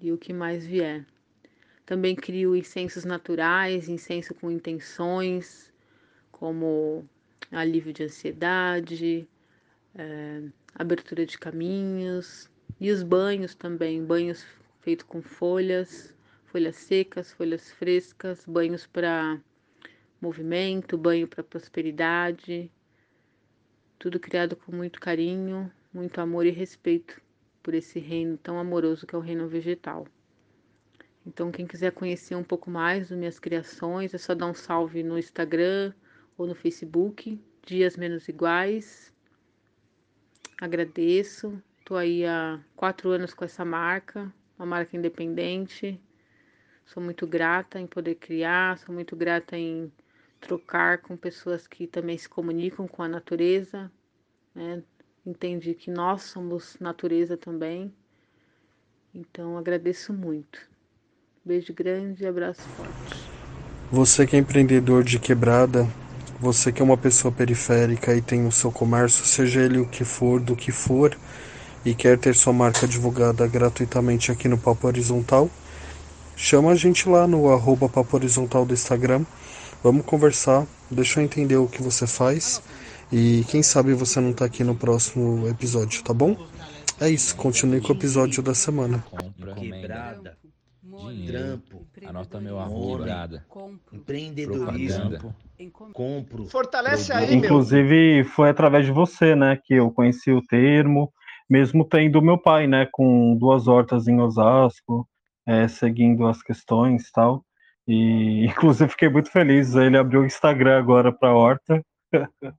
e 0.00 0.12
o 0.12 0.18
que 0.18 0.32
mais 0.32 0.66
vier. 0.66 1.04
Também 1.86 2.14
crio 2.14 2.56
incensos 2.56 3.04
naturais, 3.04 3.88
incenso 3.88 4.34
com 4.34 4.50
intenções, 4.50 5.72
como 6.32 7.08
alívio 7.50 7.92
de 7.92 8.04
ansiedade, 8.04 9.28
é, 9.94 10.42
abertura 10.74 11.26
de 11.26 11.38
caminhos, 11.38 12.50
e 12.80 12.90
os 12.90 13.02
banhos 13.02 13.54
também, 13.54 14.04
banhos 14.04 14.44
feitos 14.80 15.06
com 15.06 15.22
folhas, 15.22 16.14
folhas 16.46 16.76
secas, 16.76 17.32
folhas 17.32 17.70
frescas, 17.72 18.44
banhos 18.46 18.86
para 18.86 19.40
movimento, 20.20 20.96
banho 20.98 21.28
para 21.28 21.42
prosperidade, 21.44 22.70
tudo 24.04 24.20
criado 24.20 24.54
com 24.54 24.70
muito 24.70 25.00
carinho, 25.00 25.72
muito 25.90 26.20
amor 26.20 26.44
e 26.44 26.50
respeito 26.50 27.18
por 27.62 27.72
esse 27.72 27.98
reino 27.98 28.36
tão 28.36 28.58
amoroso 28.58 29.06
que 29.06 29.14
é 29.14 29.18
o 29.18 29.22
reino 29.22 29.48
vegetal. 29.48 30.06
Então, 31.26 31.50
quem 31.50 31.66
quiser 31.66 31.90
conhecer 31.90 32.34
um 32.34 32.44
pouco 32.44 32.70
mais 32.70 33.08
das 33.08 33.18
minhas 33.18 33.38
criações, 33.38 34.12
é 34.12 34.18
só 34.18 34.34
dar 34.34 34.44
um 34.44 34.52
salve 34.52 35.02
no 35.02 35.18
Instagram 35.18 35.94
ou 36.36 36.46
no 36.46 36.54
Facebook, 36.54 37.40
Dias 37.64 37.96
Menos 37.96 38.28
Iguais. 38.28 39.10
Agradeço. 40.60 41.58
Estou 41.78 41.96
aí 41.96 42.26
há 42.26 42.60
quatro 42.76 43.08
anos 43.08 43.32
com 43.32 43.46
essa 43.46 43.64
marca, 43.64 44.30
uma 44.58 44.66
marca 44.66 44.98
independente. 44.98 45.98
Sou 46.84 47.02
muito 47.02 47.26
grata 47.26 47.80
em 47.80 47.86
poder 47.86 48.16
criar, 48.16 48.76
sou 48.76 48.94
muito 48.94 49.16
grata 49.16 49.56
em 49.56 49.90
trocar 50.44 50.98
com 50.98 51.16
pessoas 51.16 51.66
que 51.66 51.86
também 51.86 52.18
se 52.18 52.28
comunicam 52.28 52.86
com 52.86 53.02
a 53.02 53.08
natureza, 53.08 53.90
né? 54.54 54.82
Entende 55.26 55.72
que 55.72 55.90
nós 55.90 56.22
somos 56.22 56.76
natureza 56.78 57.34
também. 57.34 57.90
Então 59.14 59.56
agradeço 59.56 60.12
muito. 60.12 60.58
Beijo 61.42 61.72
grande 61.72 62.24
e 62.24 62.26
abraço 62.26 62.60
forte. 62.60 63.24
Você 63.90 64.26
que 64.26 64.36
é 64.36 64.38
empreendedor 64.38 65.02
de 65.02 65.18
quebrada, 65.18 65.88
você 66.38 66.70
que 66.70 66.82
é 66.82 66.84
uma 66.84 66.96
pessoa 66.96 67.32
periférica 67.32 68.14
e 68.14 68.20
tem 68.20 68.46
o 68.46 68.52
seu 68.52 68.70
comércio, 68.70 69.24
seja 69.24 69.62
ele 69.62 69.78
o 69.78 69.86
que 69.86 70.04
for, 70.04 70.40
do 70.40 70.54
que 70.54 70.70
for, 70.70 71.16
e 71.84 71.94
quer 71.94 72.18
ter 72.18 72.34
sua 72.34 72.52
marca 72.52 72.86
divulgada 72.86 73.46
gratuitamente 73.46 74.30
aqui 74.30 74.46
no 74.48 74.58
Papo 74.58 74.86
Horizontal, 74.86 75.48
chama 76.36 76.72
a 76.72 76.74
gente 76.74 77.08
lá 77.08 77.26
no 77.26 77.50
arroba 77.50 77.88
Papo 77.88 78.16
Horizontal 78.16 78.66
do 78.66 78.74
Instagram. 78.74 79.24
Vamos 79.84 80.06
conversar, 80.06 80.66
deixa 80.90 81.20
eu 81.20 81.24
entender 81.24 81.56
o 81.56 81.68
que 81.68 81.82
você 81.82 82.06
faz. 82.06 82.62
E 83.12 83.44
quem 83.50 83.62
sabe 83.62 83.92
você 83.92 84.18
não 84.18 84.30
está 84.30 84.46
aqui 84.46 84.64
no 84.64 84.74
próximo 84.74 85.46
episódio, 85.46 86.02
tá 86.02 86.14
bom? 86.14 86.34
É 86.98 87.10
isso, 87.10 87.36
continue 87.36 87.82
com 87.82 87.92
o 87.92 87.94
episódio 87.94 88.42
da 88.42 88.54
semana. 88.54 89.04
Quebrada 89.54 90.38
dinheiro, 90.82 91.60
trampo, 91.60 91.86
anota 92.06 92.40
meu 92.40 92.58
arroba, 92.58 93.42
empreendedorismo, 93.92 95.34
compro. 95.92 96.46
Fortalece 96.46 97.12
aí, 97.12 97.34
Inclusive, 97.34 98.22
meu. 98.22 98.24
foi 98.24 98.48
através 98.48 98.86
de 98.86 98.92
você, 98.92 99.36
né, 99.36 99.60
que 99.62 99.74
eu 99.74 99.90
conheci 99.90 100.32
o 100.32 100.40
termo, 100.40 101.12
mesmo 101.48 101.84
tendo 101.84 102.22
meu 102.22 102.38
pai, 102.38 102.66
né, 102.66 102.88
com 102.90 103.36
duas 103.36 103.68
hortas 103.68 104.08
em 104.08 104.18
Osasco, 104.18 105.06
é, 105.46 105.68
seguindo 105.68 106.26
as 106.26 106.42
questões 106.42 107.06
e 107.06 107.12
tal. 107.12 107.44
E, 107.86 108.46
inclusive, 108.46 108.90
fiquei 108.90 109.08
muito 109.08 109.30
feliz. 109.30 109.74
Ele 109.74 109.96
abriu 109.96 110.20
o 110.20 110.26
Instagram 110.26 110.78
agora 110.78 111.12
para 111.12 111.34
horta. 111.34 111.82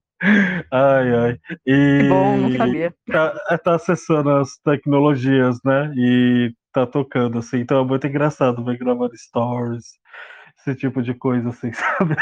ai, 0.72 1.16
ai. 1.16 1.40
E 1.66 2.00
que 2.02 2.10
bom, 2.10 2.38
não 2.38 2.52
sabia. 2.58 2.94
Tá, 3.08 3.58
tá 3.58 3.76
acessando 3.76 4.30
as 4.32 4.58
tecnologias, 4.64 5.58
né? 5.64 5.92
E 5.96 6.54
tá 6.74 6.86
tocando, 6.86 7.40
assim. 7.40 7.60
Então 7.60 7.82
é 7.82 7.86
muito 7.86 8.06
engraçado 8.06 8.64
ver 8.64 8.78
gravando 8.78 9.16
stories, 9.18 9.86
esse 10.60 10.76
tipo 10.76 11.02
de 11.02 11.14
coisa, 11.14 11.50
assim, 11.50 11.72
sabe? 11.74 12.16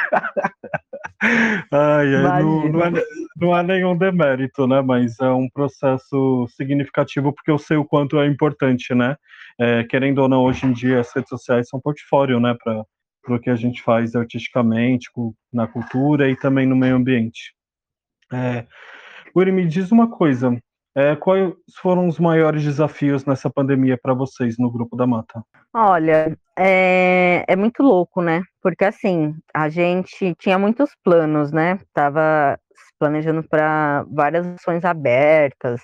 ai, 1.72 2.16
ai, 2.16 2.43
não, 2.43 2.70
não, 2.70 2.86
é, 2.86 2.91
não 3.38 3.54
há 3.54 3.64
nenhum 3.64 3.97
demérito, 3.97 4.68
né? 4.68 4.82
Mas 4.82 5.20
é 5.20 5.30
um 5.30 5.49
processo 5.49 6.47
significativo 6.56 7.34
porque 7.34 7.49
eu 7.49 7.58
sei 7.58 7.78
o 7.78 7.86
quanto 7.86 8.20
é 8.20 8.28
importante, 8.28 8.93
né? 8.93 9.16
É, 9.60 9.84
querendo 9.84 10.20
ou 10.20 10.30
não, 10.30 10.43
hoje 10.43 10.66
em 10.66 10.74
dia 10.74 10.99
as 10.99 11.14
redes 11.14 11.30
sociais 11.30 11.68
são 11.70 11.80
portfólio, 11.80 12.39
né? 12.39 12.56
Para 12.64 12.84
o 13.28 13.39
que 13.39 13.49
a 13.49 13.55
gente 13.55 13.82
faz 13.82 14.15
artisticamente, 14.15 15.09
na 15.51 15.67
cultura 15.67 16.30
e 16.30 16.36
também 16.36 16.65
no 16.65 16.76
meio 16.76 16.95
ambiente. 16.95 17.53
É, 18.32 18.65
Uri, 19.36 19.51
me 19.51 19.65
diz 19.65 19.91
uma 19.91 20.09
coisa. 20.09 20.57
É, 20.95 21.15
quais 21.15 21.53
foram 21.82 22.07
os 22.07 22.19
maiores 22.19 22.63
desafios 22.63 23.26
nessa 23.26 23.49
pandemia 23.49 23.97
para 23.97 24.13
vocês 24.13 24.57
no 24.59 24.71
Grupo 24.71 24.95
da 24.95 25.07
Mata? 25.07 25.43
Olha, 25.74 26.38
é, 26.57 27.43
é, 27.47 27.55
muito 27.55 27.82
louco, 27.82 28.21
né? 28.21 28.43
Porque 28.61 28.86
assim, 28.86 29.36
a 29.51 29.69
gente 29.69 30.36
tinha 30.36 30.59
muitos 30.59 30.91
planos, 31.03 31.51
né? 31.51 31.80
Tava 31.93 32.59
planejando 32.99 33.43
para 33.43 34.05
várias 34.11 34.45
ações 34.45 34.86
abertas, 34.86 35.82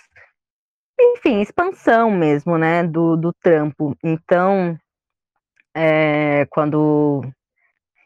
enfim, 0.99 1.41
expansão 1.41 2.11
mesmo, 2.11 2.57
né? 2.57 2.83
Do, 2.83 3.15
do 3.15 3.33
trampo. 3.33 3.95
Então, 4.03 4.77
é, 5.79 6.45
quando. 6.49 7.21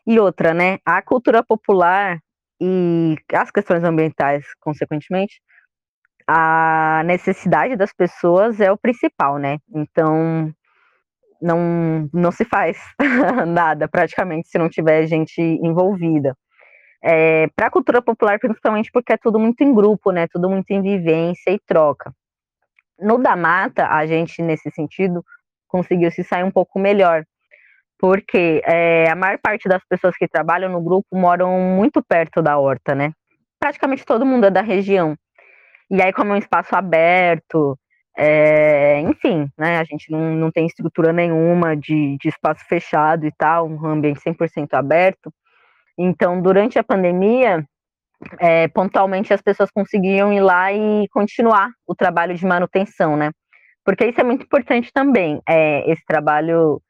E 0.06 0.20
outra, 0.20 0.54
né? 0.54 0.78
A 0.86 1.02
cultura 1.02 1.44
popular 1.44 2.20
e 2.62 3.16
as 3.34 3.50
questões 3.50 3.84
ambientais, 3.84 4.46
consequentemente, 4.60 5.42
a 6.28 7.02
necessidade 7.06 7.76
das 7.76 7.92
pessoas 7.94 8.60
é 8.60 8.72
o 8.72 8.78
principal, 8.78 9.38
né? 9.38 9.58
Então, 9.74 10.54
não, 11.42 12.10
não 12.14 12.32
se 12.32 12.46
faz 12.46 12.78
nada 13.48 13.88
praticamente 13.88 14.50
se 14.50 14.58
não 14.58 14.70
tiver 14.70 15.08
gente 15.08 15.42
envolvida. 15.42 16.36
É, 17.04 17.48
para 17.56 17.68
a 17.68 17.72
cultura 17.72 18.02
popular, 18.02 18.40
principalmente 18.40 18.90
porque 18.92 19.14
é 19.14 19.18
tudo 19.18 19.40
muito 19.40 19.62
em 19.62 19.74
grupo, 19.74 20.12
né? 20.12 20.28
Tudo 20.28 20.50
muito 20.50 20.70
em 20.72 20.82
vivência 20.82 21.52
e 21.52 21.60
troca. 21.66 22.14
No 23.00 23.18
da 23.18 23.36
mata, 23.36 23.88
a 23.88 24.06
gente, 24.06 24.42
nesse 24.42 24.70
sentido, 24.72 25.24
conseguiu 25.68 26.12
se 26.12 26.24
sair 26.24 26.44
um 26.44 26.52
pouco 26.52 26.80
melhor, 26.80 27.26
porque 28.04 28.62
é, 28.66 29.10
a 29.10 29.16
maior 29.16 29.40
parte 29.42 29.70
das 29.70 29.82
pessoas 29.88 30.14
que 30.18 30.28
trabalham 30.28 30.70
no 30.70 30.82
grupo 30.82 31.08
moram 31.14 31.58
muito 31.58 32.04
perto 32.04 32.42
da 32.42 32.58
horta, 32.58 32.94
né? 32.94 33.14
Praticamente 33.58 34.04
todo 34.04 34.26
mundo 34.26 34.46
é 34.46 34.52
da 34.52 34.62
região. 34.62 35.16
E 35.90 36.02
aí, 36.02 36.12
como 36.12 36.34
é 36.34 36.36
um 36.36 36.38
espaço 36.38 36.76
aberto, 36.76 37.80
é, 38.18 39.00
enfim, 39.00 39.48
né, 39.58 39.78
a 39.78 39.86
gente 39.86 40.12
não, 40.12 40.36
não 40.36 40.52
tem 40.52 40.66
estrutura 40.66 41.14
nenhuma 41.14 41.78
de, 41.78 42.18
de 42.20 42.28
espaço 42.28 42.66
fechado 42.68 43.26
e 43.26 43.32
tal, 43.38 43.70
um 43.70 43.86
ambiente 43.86 44.20
100% 44.20 44.74
aberto. 44.74 45.34
Então, 45.98 46.42
durante 46.42 46.78
a 46.78 46.84
pandemia, 46.84 47.64
é, 48.38 48.68
pontualmente 48.68 49.34
as 49.34 49.42
pessoas 49.42 49.72
conseguiam 49.72 50.34
ir 50.34 50.42
lá 50.42 50.74
e 50.74 51.08
continuar 51.08 51.70
o 51.88 51.96
trabalho 51.96 52.36
de 52.36 52.46
manutenção, 52.46 53.16
né? 53.16 53.32
Porque 53.86 54.06
isso 54.06 54.20
é 54.20 54.26
muito 54.26 54.44
importante 54.44 54.92
também, 54.94 55.42
é, 55.48 55.90
esse 55.90 56.04
trabalho 56.06 56.82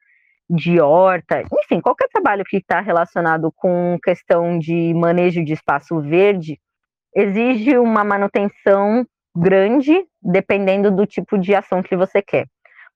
de 0.48 0.80
horta, 0.80 1.42
enfim, 1.62 1.80
qualquer 1.80 2.08
trabalho 2.08 2.44
que 2.44 2.58
está 2.58 2.80
relacionado 2.80 3.50
com 3.56 3.98
questão 4.02 4.58
de 4.58 4.92
manejo 4.94 5.44
de 5.44 5.54
espaço 5.54 6.00
verde, 6.00 6.58
exige 7.14 7.78
uma 7.78 8.04
manutenção 8.04 9.06
grande, 9.34 10.04
dependendo 10.22 10.90
do 10.90 11.06
tipo 11.06 11.38
de 11.38 11.54
ação 11.54 11.82
que 11.82 11.96
você 11.96 12.20
quer. 12.20 12.46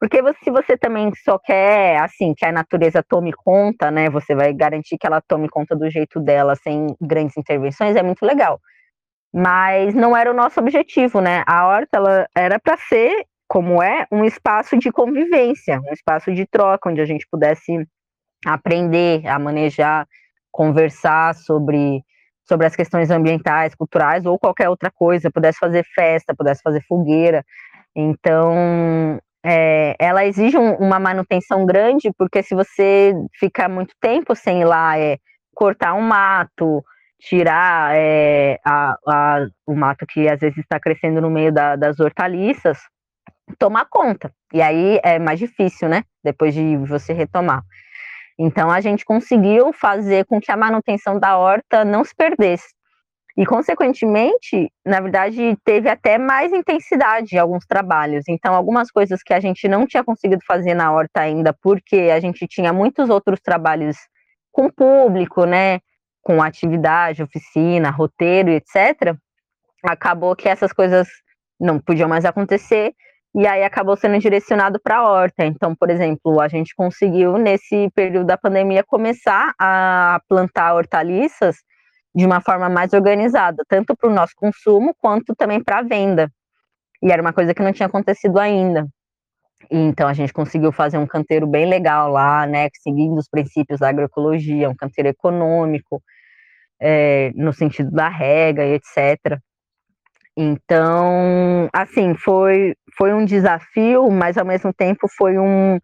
Porque 0.00 0.22
se 0.44 0.50
você 0.50 0.76
também 0.76 1.10
só 1.24 1.38
quer, 1.38 1.98
assim, 2.00 2.32
que 2.36 2.44
a 2.44 2.52
natureza 2.52 3.02
tome 3.02 3.32
conta, 3.32 3.90
né, 3.90 4.08
você 4.08 4.34
vai 4.34 4.52
garantir 4.52 4.96
que 4.96 5.06
ela 5.06 5.20
tome 5.20 5.48
conta 5.48 5.74
do 5.74 5.90
jeito 5.90 6.20
dela, 6.20 6.54
sem 6.54 6.86
grandes 7.00 7.36
intervenções, 7.36 7.96
é 7.96 8.02
muito 8.02 8.24
legal. 8.24 8.60
Mas 9.32 9.94
não 9.94 10.16
era 10.16 10.30
o 10.30 10.34
nosso 10.34 10.60
objetivo, 10.60 11.20
né? 11.20 11.42
A 11.46 11.66
horta, 11.66 11.98
ela 11.98 12.28
era 12.34 12.58
para 12.60 12.76
ser, 12.76 13.26
como 13.48 13.82
é, 13.82 14.06
um 14.12 14.24
espaço 14.24 14.76
de 14.76 14.92
convivência, 14.92 15.80
um 15.80 15.92
espaço 15.92 16.32
de 16.32 16.46
troca, 16.46 16.90
onde 16.90 17.00
a 17.00 17.06
gente 17.06 17.26
pudesse 17.30 17.86
aprender 18.46 19.26
a 19.26 19.38
manejar, 19.38 20.06
conversar 20.52 21.34
sobre 21.34 22.02
sobre 22.44 22.66
as 22.66 22.74
questões 22.74 23.10
ambientais, 23.10 23.74
culturais 23.74 24.24
ou 24.24 24.38
qualquer 24.38 24.70
outra 24.70 24.90
coisa, 24.90 25.30
pudesse 25.30 25.58
fazer 25.58 25.84
festa, 25.94 26.34
pudesse 26.34 26.62
fazer 26.62 26.82
fogueira. 26.88 27.44
Então, 27.94 29.20
é, 29.44 29.94
ela 29.98 30.24
exige 30.24 30.56
um, 30.56 30.74
uma 30.76 30.98
manutenção 30.98 31.66
grande, 31.66 32.10
porque 32.16 32.42
se 32.42 32.54
você 32.54 33.12
ficar 33.38 33.68
muito 33.68 33.94
tempo 34.00 34.34
sem 34.34 34.62
ir 34.62 34.64
lá 34.64 34.98
é, 34.98 35.18
cortar 35.54 35.92
um 35.92 36.00
mato, 36.00 36.82
tirar 37.20 37.94
é, 37.94 38.58
a, 38.64 38.94
a, 39.06 39.46
o 39.66 39.74
mato 39.74 40.06
que 40.06 40.26
às 40.26 40.40
vezes 40.40 40.56
está 40.58 40.80
crescendo 40.80 41.20
no 41.20 41.30
meio 41.30 41.52
da, 41.52 41.76
das 41.76 42.00
hortaliças, 42.00 42.78
tomar 43.58 43.86
conta. 43.86 44.32
E 44.52 44.60
aí 44.60 45.00
é 45.02 45.18
mais 45.18 45.38
difícil, 45.38 45.88
né? 45.88 46.04
Depois 46.22 46.54
de 46.54 46.76
você 46.78 47.12
retomar. 47.12 47.62
Então 48.38 48.70
a 48.70 48.80
gente 48.80 49.04
conseguiu 49.04 49.72
fazer 49.72 50.24
com 50.26 50.40
que 50.40 50.50
a 50.50 50.56
manutenção 50.56 51.18
da 51.18 51.36
horta 51.36 51.84
não 51.84 52.04
se 52.04 52.14
perdesse. 52.14 52.78
E, 53.38 53.46
consequentemente, 53.46 54.68
na 54.84 54.98
verdade, 54.98 55.56
teve 55.64 55.88
até 55.88 56.18
mais 56.18 56.52
intensidade 56.52 57.38
alguns 57.38 57.64
trabalhos. 57.64 58.24
Então, 58.28 58.52
algumas 58.52 58.90
coisas 58.90 59.22
que 59.22 59.32
a 59.32 59.38
gente 59.38 59.68
não 59.68 59.86
tinha 59.86 60.02
conseguido 60.02 60.42
fazer 60.44 60.74
na 60.74 60.90
horta 60.90 61.20
ainda, 61.20 61.52
porque 61.62 62.10
a 62.12 62.18
gente 62.18 62.48
tinha 62.48 62.72
muitos 62.72 63.08
outros 63.08 63.38
trabalhos 63.40 63.96
com 64.50 64.68
público, 64.68 65.44
né? 65.44 65.78
Com 66.20 66.42
atividade, 66.42 67.22
oficina, 67.22 67.90
roteiro, 67.90 68.50
etc. 68.50 69.16
Acabou 69.84 70.34
que 70.34 70.48
essas 70.48 70.72
coisas 70.72 71.06
não 71.60 71.78
podiam 71.78 72.08
mais 72.08 72.24
acontecer 72.24 72.92
e 73.38 73.46
aí 73.46 73.62
acabou 73.62 73.96
sendo 73.96 74.18
direcionado 74.18 74.80
para 74.82 74.96
a 74.96 75.08
horta. 75.08 75.44
Então, 75.44 75.72
por 75.72 75.90
exemplo, 75.90 76.40
a 76.40 76.48
gente 76.48 76.74
conseguiu, 76.74 77.38
nesse 77.38 77.88
período 77.94 78.26
da 78.26 78.36
pandemia, 78.36 78.82
começar 78.82 79.54
a 79.60 80.20
plantar 80.28 80.74
hortaliças 80.74 81.54
de 82.12 82.26
uma 82.26 82.40
forma 82.40 82.68
mais 82.68 82.92
organizada, 82.92 83.62
tanto 83.68 83.96
para 83.96 84.10
o 84.10 84.12
nosso 84.12 84.32
consumo 84.34 84.92
quanto 84.98 85.36
também 85.36 85.62
para 85.62 85.78
a 85.78 85.82
venda. 85.82 86.28
E 87.00 87.12
era 87.12 87.22
uma 87.22 87.32
coisa 87.32 87.54
que 87.54 87.62
não 87.62 87.72
tinha 87.72 87.86
acontecido 87.86 88.40
ainda. 88.40 88.88
Então 89.70 90.08
a 90.08 90.12
gente 90.12 90.32
conseguiu 90.32 90.72
fazer 90.72 90.98
um 90.98 91.06
canteiro 91.06 91.46
bem 91.46 91.64
legal 91.64 92.10
lá, 92.10 92.44
né, 92.44 92.68
seguindo 92.82 93.16
os 93.18 93.28
princípios 93.28 93.78
da 93.78 93.88
agroecologia, 93.88 94.68
um 94.68 94.74
canteiro 94.74 95.10
econômico, 95.10 96.02
é, 96.80 97.30
no 97.36 97.52
sentido 97.52 97.92
da 97.92 98.08
rega 98.08 98.64
e 98.64 98.74
etc. 98.74 99.38
Então, 100.40 101.68
assim, 101.72 102.14
foi, 102.14 102.76
foi 102.96 103.12
um 103.12 103.24
desafio, 103.24 104.08
mas 104.08 104.38
ao 104.38 104.44
mesmo 104.44 104.72
tempo 104.72 105.08
foi 105.08 105.36
um, 105.36 105.80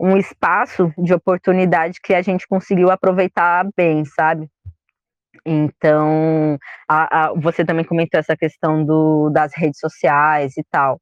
um 0.00 0.16
espaço 0.16 0.92
de 0.98 1.14
oportunidade 1.14 2.00
que 2.02 2.12
a 2.12 2.20
gente 2.20 2.48
conseguiu 2.48 2.90
aproveitar 2.90 3.64
bem, 3.76 4.04
sabe? 4.04 4.48
Então, 5.46 6.58
a, 6.88 7.26
a, 7.26 7.32
você 7.34 7.64
também 7.64 7.84
comentou 7.84 8.18
essa 8.18 8.36
questão 8.36 8.84
do, 8.84 9.30
das 9.30 9.52
redes 9.54 9.78
sociais 9.78 10.56
e 10.56 10.64
tal. 10.68 11.00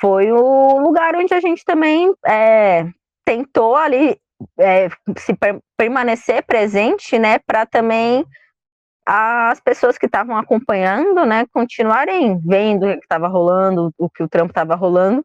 Foi 0.00 0.30
o 0.30 0.78
lugar 0.78 1.16
onde 1.16 1.34
a 1.34 1.40
gente 1.40 1.64
também 1.64 2.14
é, 2.24 2.86
tentou 3.24 3.74
ali 3.74 4.16
é, 4.56 4.88
se 5.16 5.34
per, 5.34 5.58
permanecer 5.76 6.44
presente, 6.44 7.18
né, 7.18 7.40
para 7.40 7.66
também 7.66 8.24
as 9.10 9.58
pessoas 9.58 9.96
que 9.96 10.04
estavam 10.04 10.36
acompanhando, 10.36 11.24
né, 11.24 11.46
continuarem 11.50 12.38
vendo 12.44 12.86
o 12.86 12.92
que 12.92 13.04
estava 13.04 13.26
rolando, 13.26 13.90
o 13.96 14.10
que 14.10 14.22
o 14.22 14.28
trampo 14.28 14.50
estava 14.50 14.74
rolando, 14.74 15.24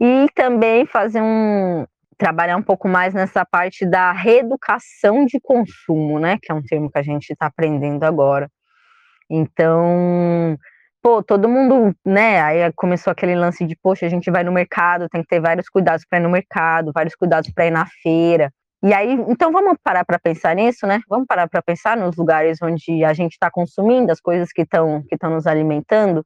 e 0.00 0.26
também 0.34 0.86
fazer 0.86 1.20
um 1.20 1.84
trabalhar 2.16 2.56
um 2.56 2.62
pouco 2.62 2.88
mais 2.88 3.12
nessa 3.12 3.44
parte 3.44 3.84
da 3.84 4.10
reeducação 4.12 5.26
de 5.26 5.38
consumo, 5.38 6.18
né, 6.18 6.38
que 6.40 6.50
é 6.50 6.54
um 6.54 6.62
termo 6.62 6.90
que 6.90 6.98
a 6.98 7.02
gente 7.02 7.30
está 7.30 7.46
aprendendo 7.46 8.04
agora. 8.04 8.50
Então, 9.28 10.56
pô, 11.02 11.22
todo 11.22 11.48
mundo, 11.48 11.94
né, 12.04 12.40
aí 12.40 12.72
começou 12.74 13.10
aquele 13.10 13.34
lance 13.34 13.66
de, 13.66 13.76
poxa, 13.82 14.06
a 14.06 14.08
gente 14.08 14.30
vai 14.30 14.44
no 14.44 14.52
mercado, 14.52 15.10
tem 15.10 15.20
que 15.20 15.28
ter 15.28 15.40
vários 15.40 15.68
cuidados 15.68 16.06
para 16.08 16.18
ir 16.18 16.22
no 16.22 16.30
mercado, 16.30 16.90
vários 16.94 17.14
cuidados 17.14 17.50
para 17.52 17.66
ir 17.66 17.70
na 17.70 17.84
feira. 18.02 18.50
E 18.82 18.94
aí, 18.94 19.12
então 19.28 19.52
vamos 19.52 19.76
parar 19.82 20.04
para 20.04 20.18
pensar 20.18 20.54
nisso, 20.56 20.86
né? 20.86 21.00
Vamos 21.08 21.26
parar 21.26 21.48
para 21.48 21.60
pensar 21.60 21.96
nos 21.96 22.16
lugares 22.16 22.58
onde 22.62 23.04
a 23.04 23.12
gente 23.12 23.32
está 23.32 23.50
consumindo 23.50 24.10
as 24.10 24.20
coisas 24.20 24.50
que 24.52 24.62
estão 24.62 25.02
que 25.02 25.14
estão 25.14 25.30
nos 25.30 25.46
alimentando. 25.46 26.24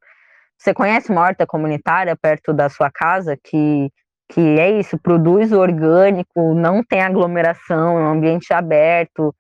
Você 0.57 0.73
conhece 0.73 1.11
uma 1.11 1.23
horta 1.23 1.47
comunitária 1.47 2.17
perto 2.17 2.53
da 2.53 2.69
sua 2.69 2.91
casa 2.91 3.37
que 3.43 3.91
que 4.29 4.41
é 4.59 4.71
isso, 4.81 4.99
produz 4.99 5.53
orgânico, 5.53 6.55
não 6.55 6.83
tem 6.83 7.03
aglomeração, 7.03 7.99
é 7.99 8.03
um 8.05 8.13
ambiente 8.13 8.55
aberto, 8.55 9.35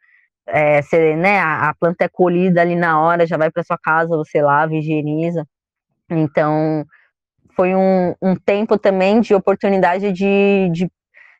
é, 0.46 0.82
você, 0.82 1.16
né, 1.16 1.38
a, 1.38 1.70
a, 1.70 1.74
planta 1.74 2.04
é 2.04 2.08
colhida 2.08 2.60
ali 2.60 2.76
na 2.76 3.00
hora, 3.00 3.26
já 3.26 3.36
vai 3.36 3.50
para 3.50 3.64
sua 3.64 3.78
casa, 3.78 4.16
você 4.16 4.42
lava, 4.42 4.74
higieniza. 4.74 5.46
Então, 6.10 6.84
foi 7.56 7.74
um, 7.74 8.14
um 8.20 8.36
tempo 8.36 8.78
também 8.78 9.20
de 9.20 9.34
oportunidade 9.34 10.12
de, 10.12 10.68
de 10.72 10.90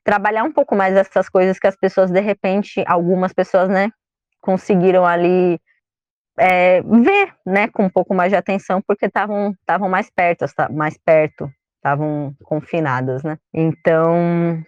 trabalhar 0.05 0.45
um 0.45 0.53
pouco 0.53 0.77
mais 0.77 0.95
essas 0.95 1.29
coisas 1.29 1.59
que 1.59 1.67
as 1.67 1.77
pessoas, 1.77 2.11
de 2.11 2.21
repente, 2.21 2.85
algumas 2.87 3.33
pessoas, 3.33 3.69
né, 3.69 3.91
conseguiram 4.41 5.05
ali 5.07 5.59
é, 6.39 6.83
ver, 6.83 7.35
né, 7.47 7.69
com 7.69 7.85
um 7.85 7.91
pouco 7.91 8.15
mais 8.15 8.31
de 8.31 8.37
atenção, 8.37 8.83
porque 8.87 9.07
estavam 9.07 9.57
mais 9.89 10.11
perto, 10.11 10.45
mais 10.71 10.99
perto, 10.99 11.51
estavam 11.77 12.35
confinadas, 12.45 13.23
né? 13.23 13.39
Então 13.53 14.63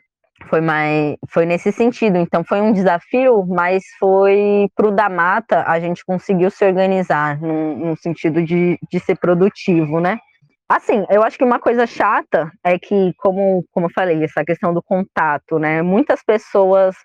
foi 0.48 0.60
mais 0.60 1.16
foi 1.28 1.46
nesse 1.46 1.72
sentido. 1.72 2.16
Então 2.18 2.44
foi 2.44 2.60
um 2.60 2.72
desafio, 2.72 3.44
mas 3.46 3.82
foi 3.98 4.68
pro 4.76 4.90
da 4.90 5.08
mata 5.08 5.64
a 5.66 5.80
gente 5.80 6.04
conseguiu 6.04 6.50
se 6.50 6.64
organizar 6.64 7.40
no, 7.40 7.76
no 7.76 7.96
sentido 7.96 8.42
de, 8.42 8.78
de 8.90 9.00
ser 9.00 9.16
produtivo, 9.16 10.00
né? 10.00 10.18
Assim, 10.68 11.04
eu 11.10 11.22
acho 11.22 11.38
que 11.38 11.44
uma 11.44 11.60
coisa 11.60 11.86
chata 11.86 12.50
é 12.64 12.78
que, 12.78 13.12
como, 13.18 13.64
como 13.70 13.86
eu 13.86 13.90
falei, 13.94 14.22
essa 14.24 14.44
questão 14.44 14.74
do 14.74 14.82
contato, 14.82 15.58
né? 15.60 15.80
Muitas 15.80 16.22
pessoas 16.24 16.96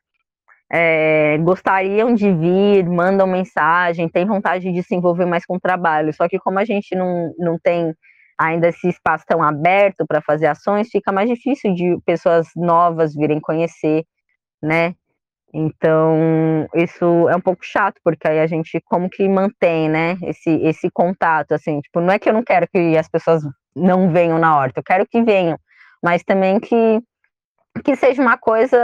é, 0.72 1.38
gostariam 1.39 2.14
de 2.14 2.32
vir, 2.34 2.86
mandam 2.89 3.28
mensagem, 3.28 4.09
têm 4.09 4.26
vontade 4.26 4.72
de 4.72 4.84
se 4.84 4.95
envolver 4.95 5.26
mais 5.26 5.45
com 5.45 5.57
o 5.57 5.59
trabalho, 5.59 6.14
só 6.14 6.28
que 6.30 6.39
como 6.39 6.59
a 6.59 6.66
gente 6.66 6.95
não, 6.95 7.34
não 7.38 7.59
tem 7.62 7.93
ainda 8.39 8.70
esse 8.70 8.88
espaço 8.89 9.26
tão 9.28 9.43
aberto 9.43 10.05
para 10.07 10.22
fazer 10.22 10.47
ações, 10.47 10.89
fica 10.89 11.12
mais 11.12 11.30
difícil 11.30 11.76
de 11.76 11.97
pessoas 12.05 12.47
novas 12.55 13.14
virem 13.16 13.39
conhecer, 13.39 14.03
né? 14.64 14.95
Então, 15.54 16.68
isso 16.74 17.28
é 17.30 17.36
um 17.36 17.41
pouco 17.41 17.64
chato, 17.66 17.99
porque 18.04 18.28
aí 18.28 18.39
a 18.39 18.47
gente 18.47 18.82
como 18.86 19.10
que 19.10 19.28
mantém, 19.28 19.89
né, 19.89 20.18
esse, 20.24 20.49
esse 20.64 20.89
contato, 20.89 21.52
assim, 21.52 21.82
tipo, 21.82 21.99
não 21.99 22.14
é 22.14 22.20
que 22.20 22.30
eu 22.30 22.34
não 22.34 22.43
quero 22.43 22.68
que 22.70 22.97
as 22.97 23.10
pessoas 23.10 23.43
não 23.76 24.10
venham 24.12 24.39
na 24.39 24.56
horta, 24.58 24.80
eu 24.80 24.84
quero 24.84 25.06
que 25.06 25.22
venham, 25.22 25.58
mas 26.02 26.24
também 26.24 26.58
que, 26.60 27.02
que 27.84 27.95
seja 27.97 28.22
uma 28.22 28.38
coisa 28.38 28.78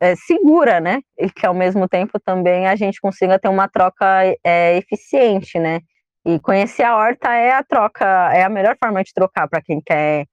é, 0.00 0.16
segura, 0.16 0.80
né, 0.80 1.00
e 1.18 1.28
que 1.30 1.46
ao 1.46 1.54
mesmo 1.54 1.86
tempo 1.86 2.18
também 2.18 2.66
a 2.66 2.76
gente 2.76 2.98
consiga 2.98 3.38
ter 3.38 3.48
uma 3.48 3.68
troca 3.68 4.06
é, 4.42 4.78
eficiente, 4.78 5.58
né, 5.58 5.80
e 6.24 6.40
conhecer 6.40 6.84
a 6.84 6.96
horta 6.96 7.30
é 7.34 7.52
a 7.52 7.62
troca, 7.62 8.06
é 8.32 8.42
a 8.42 8.48
melhor 8.48 8.76
forma 8.82 9.04
de 9.04 9.12
trocar 9.12 9.46
para 9.48 9.60
quem 9.60 9.82
quer 9.84 10.24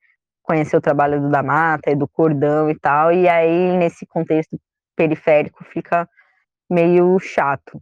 conhecer 0.42 0.78
o 0.78 0.82
trabalho 0.82 1.22
do 1.22 1.30
da 1.30 1.44
mata 1.44 1.92
e 1.92 1.96
do 1.96 2.08
cordão 2.08 2.70
e 2.70 2.80
tal, 2.80 3.12
e 3.12 3.28
aí 3.28 3.78
nesse 3.78 4.06
contexto 4.06 4.58
periférico 5.02 5.64
fica 5.64 6.08
meio 6.70 7.18
chato. 7.20 7.82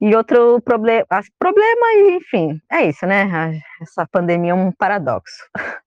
E 0.00 0.16
outro 0.16 0.60
problema, 0.62 1.06
problema, 1.38 2.16
enfim, 2.16 2.60
é 2.70 2.86
isso, 2.86 3.06
né? 3.06 3.60
Essa 3.80 4.04
pandemia 4.10 4.50
é 4.50 4.54
um 4.54 4.72
paradoxo. 4.72 5.44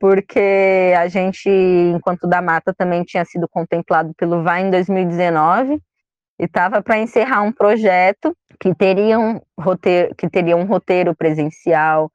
Porque 0.00 0.94
a 0.96 1.06
gente, 1.08 1.50
enquanto 1.50 2.26
da 2.26 2.40
mata, 2.40 2.72
também 2.72 3.04
tinha 3.04 3.22
sido 3.26 3.46
contemplado 3.46 4.14
pelo 4.16 4.42
VAI 4.42 4.62
em 4.62 4.70
2019 4.70 5.74
e 5.74 6.44
estava 6.46 6.80
para 6.80 6.98
encerrar 6.98 7.42
um 7.42 7.52
projeto 7.52 8.34
que 8.58 8.74
teria 8.74 9.18
um 9.18 9.38
roteiro, 9.58 10.14
que 10.14 10.30
teria 10.30 10.56
um 10.56 10.64
roteiro 10.64 11.14
presencial, 11.14 12.10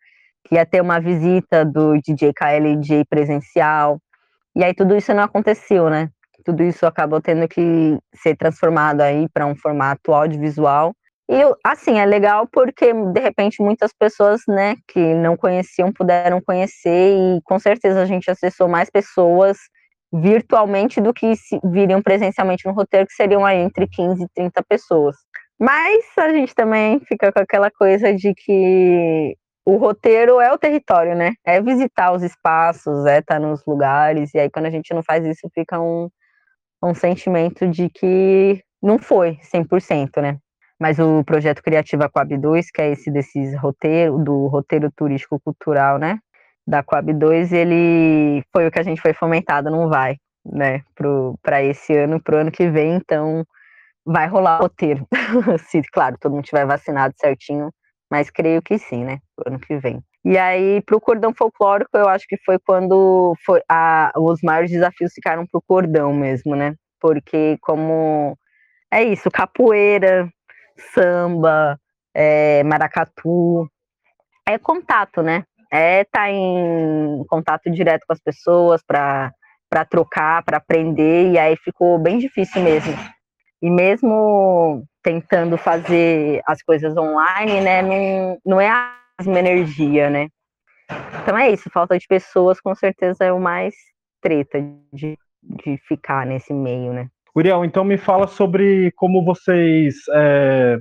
que 0.46 0.56
ia 0.56 0.66
ter 0.66 0.82
uma 0.82 1.00
visita 1.00 1.64
do 1.64 1.94
DJ 2.02 2.34
KLJ 2.34 3.06
presencial. 3.08 4.00
E 4.56 4.64
aí 4.64 4.74
tudo 4.74 4.96
isso 4.96 5.14
não 5.14 5.24
aconteceu, 5.24 5.92
né? 5.92 6.10
Tudo 6.46 6.64
isso 6.64 6.86
acabou 6.86 7.20
tendo 7.20 7.48
que 7.48 7.98
ser 8.14 8.38
transformado 8.38 9.02
aí 9.02 9.28
para 9.34 9.48
um 9.48 9.56
formato 9.56 10.14
audiovisual. 10.14 10.94
E 11.28 11.42
assim, 11.64 11.98
é 11.98 12.06
legal 12.06 12.48
porque 12.52 12.94
de 12.94 13.20
repente 13.20 13.62
muitas 13.62 13.92
pessoas, 13.92 14.42
né, 14.48 14.76
que 14.88 15.16
não 15.16 15.36
conheciam 15.36 15.92
puderam 15.92 16.40
conhecer 16.40 17.18
e 17.18 17.42
com 17.44 17.58
certeza 17.58 18.02
a 18.02 18.06
gente 18.06 18.30
acessou 18.30 18.68
mais 18.68 18.92
pessoas 18.92 19.58
virtualmente 20.14 21.02
do 21.02 21.12
que 21.12 21.36
se 21.36 21.60
viriam 21.64 22.02
presencialmente 22.02 22.66
no 22.68 22.74
roteiro, 22.74 23.08
que 23.08 23.14
seriam 23.14 23.44
aí 23.44 23.58
entre 23.58 23.88
15 23.88 24.24
e 24.24 24.28
30 24.36 24.64
pessoas. 24.70 25.16
Mas 25.60 26.06
a 26.18 26.32
gente 26.32 26.54
também 26.54 27.00
fica 27.02 27.32
com 27.32 27.40
aquela 27.40 27.72
coisa 27.72 28.14
de 28.14 28.34
que 28.36 29.36
o 29.66 29.78
roteiro 29.78 30.40
é 30.40 30.54
o 30.54 30.60
território, 30.60 31.16
né? 31.16 31.34
É 31.44 31.60
visitar 31.60 32.12
os 32.14 32.22
espaços, 32.22 33.06
é 33.06 33.20
estar 33.20 33.40
nos 33.40 33.66
lugares, 33.66 34.34
e 34.34 34.40
aí 34.40 34.50
quando 34.50 34.68
a 34.68 34.70
gente 34.70 34.94
não 34.94 35.02
faz 35.02 35.26
isso, 35.26 35.50
fica 35.54 35.80
um, 35.80 36.08
um 36.86 36.96
sentimento 36.96 37.68
de 37.68 37.90
que 37.90 38.64
não 38.82 39.00
foi 39.00 39.38
100%, 39.42 40.22
né? 40.22 40.38
Mas 40.80 41.00
o 41.00 41.24
projeto 41.24 41.64
Criativa 41.64 42.10
Coab 42.10 42.38
2, 42.38 42.70
que 42.72 42.82
é 42.82 42.92
esse 42.92 43.10
desses 43.10 43.58
roteiro, 43.60 44.18
do 44.18 44.48
roteiro 44.48 44.92
turístico 44.96 45.40
cultural, 45.40 45.98
né? 45.98 46.20
Da 46.68 46.84
Coab 46.84 47.14
2, 47.14 47.54
ele 47.54 48.44
foi 48.52 48.68
o 48.68 48.72
que 48.72 48.80
a 48.80 48.84
gente 48.84 49.02
foi 49.02 49.14
fomentado, 49.14 49.70
não 49.70 49.88
vai, 49.90 50.18
né? 50.46 50.82
Para 51.42 51.64
esse 51.64 51.96
ano, 51.96 52.22
para 52.22 52.36
o 52.36 52.40
ano 52.40 52.52
que 52.52 52.70
vem, 52.70 52.96
então 52.96 53.46
vai 54.06 54.28
rolar 54.28 54.60
roteiro. 54.60 55.08
Se, 55.70 55.82
claro, 55.92 56.18
todo 56.20 56.34
mundo 56.34 56.46
tiver 56.46 56.66
vacinado 56.66 57.14
certinho, 57.18 57.72
mas 58.12 58.30
creio 58.30 58.62
que 58.62 58.78
sim, 58.78 59.04
né? 59.04 59.20
Ano 59.46 59.60
que 59.60 59.78
vem. 59.78 60.02
E 60.26 60.40
aí, 60.40 60.82
para 60.82 60.98
o 60.98 61.00
cordão 61.00 61.32
folclórico, 61.36 61.96
eu 61.96 62.10
acho 62.10 62.26
que 62.28 62.36
foi 62.44 62.58
quando 62.58 63.36
foi 63.46 63.62
a, 63.70 64.12
os 64.18 64.42
maiores 64.42 64.72
desafios 64.72 65.14
ficaram 65.14 65.46
para 65.46 65.60
o 65.60 65.62
cordão 65.62 66.12
mesmo, 66.12 66.56
né? 66.56 66.74
Porque 67.00 67.60
como 67.62 68.36
é 68.92 69.04
isso, 69.04 69.30
capoeira, 69.30 70.28
samba, 70.96 71.80
é, 72.12 72.64
maracatu, 72.64 73.70
é 74.48 74.58
contato, 74.58 75.22
né? 75.22 75.44
É 75.72 76.02
estar 76.02 76.22
tá 76.22 76.32
em 76.32 77.24
contato 77.28 77.70
direto 77.70 78.06
com 78.08 78.14
as 78.14 78.20
pessoas 78.20 78.82
para 78.84 79.32
trocar, 79.88 80.44
para 80.44 80.58
aprender, 80.58 81.34
e 81.34 81.38
aí 81.38 81.56
ficou 81.58 82.00
bem 82.00 82.18
difícil 82.18 82.64
mesmo. 82.64 82.98
E 83.62 83.70
mesmo 83.70 84.84
tentando 85.04 85.56
fazer 85.56 86.42
as 86.48 86.64
coisas 86.64 86.98
online, 86.98 87.62
né, 87.62 87.82
não, 87.84 88.40
não 88.44 88.62
é 88.62 88.70
mesma 89.20 89.40
energia, 89.40 90.10
né? 90.10 90.28
Então 91.22 91.38
é 91.38 91.52
isso, 91.52 91.70
falta 91.72 91.98
de 91.98 92.06
pessoas 92.08 92.60
com 92.60 92.76
certeza 92.76 93.26
é 93.26 93.34
o 93.34 93.40
mais 93.40 93.74
treta 94.22 94.60
de, 94.94 95.18
de 95.42 95.78
ficar 95.88 96.26
nesse 96.26 96.54
meio, 96.54 96.94
né? 96.94 97.08
Uriel, 97.36 97.66
então 97.66 97.84
me 97.84 97.98
fala 97.98 98.28
sobre 98.28 98.92
como 98.96 99.24
vocês 99.26 99.96
é, 100.14 100.78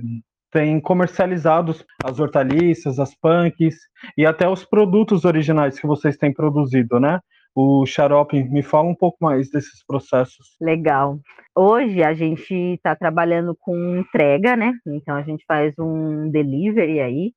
têm 0.51 0.79
comercializado 0.79 1.75
as 2.03 2.19
hortaliças, 2.19 2.99
as 2.99 3.13
punks 3.15 3.75
e 4.17 4.25
até 4.25 4.47
os 4.47 4.63
produtos 4.63 5.25
originais 5.25 5.79
que 5.79 5.87
vocês 5.87 6.15
têm 6.15 6.33
produzido, 6.33 6.99
né? 6.99 7.19
o 7.55 7.85
xarope. 7.85 8.43
Me 8.43 8.61
fala 8.61 8.89
um 8.89 8.95
pouco 8.95 9.17
mais 9.21 9.49
desses 9.49 9.83
processos. 9.85 10.57
Legal. 10.59 11.19
Hoje 11.55 12.03
a 12.03 12.13
gente 12.13 12.53
está 12.53 12.95
trabalhando 12.95 13.55
com 13.57 13.97
entrega, 13.97 14.57
né? 14.57 14.73
Então 14.85 15.15
a 15.15 15.23
gente 15.23 15.45
faz 15.47 15.73
um 15.79 16.29
delivery 16.29 16.99
aí. 16.99 17.31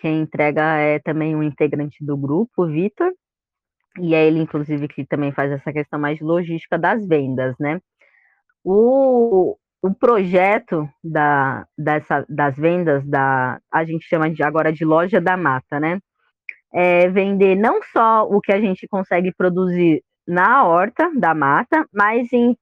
Quem 0.00 0.20
entrega 0.20 0.76
é 0.76 0.98
também 0.98 1.36
um 1.36 1.42
integrante 1.42 2.04
do 2.04 2.16
grupo, 2.16 2.64
o 2.64 2.66
Vitor. 2.66 3.12
E 3.98 4.14
é 4.14 4.26
ele, 4.26 4.40
inclusive, 4.40 4.88
que 4.88 5.04
também 5.04 5.32
faz 5.32 5.50
essa 5.52 5.72
questão 5.72 5.98
mais 5.98 6.20
logística 6.20 6.78
das 6.78 7.06
vendas, 7.06 7.54
né? 7.58 7.80
O, 8.64 9.56
o 9.82 9.94
projeto 9.94 10.88
da, 11.02 11.66
dessa, 11.76 12.24
das 12.28 12.56
vendas 12.56 13.04
da 13.06 13.60
a 13.72 13.84
gente 13.84 14.06
chama 14.06 14.30
de 14.30 14.42
agora 14.42 14.72
de 14.72 14.84
loja 14.84 15.20
da 15.20 15.36
mata, 15.36 15.80
né? 15.80 15.98
é, 16.72 17.08
vender 17.08 17.56
não 17.56 17.80
só 17.92 18.24
o 18.24 18.40
que 18.40 18.52
a 18.52 18.60
gente 18.60 18.86
consegue 18.88 19.32
produzir 19.34 20.02
na 20.26 20.64
horta 20.64 21.10
da 21.16 21.34
mata, 21.34 21.84
mas 21.92 22.32
em, 22.32 22.56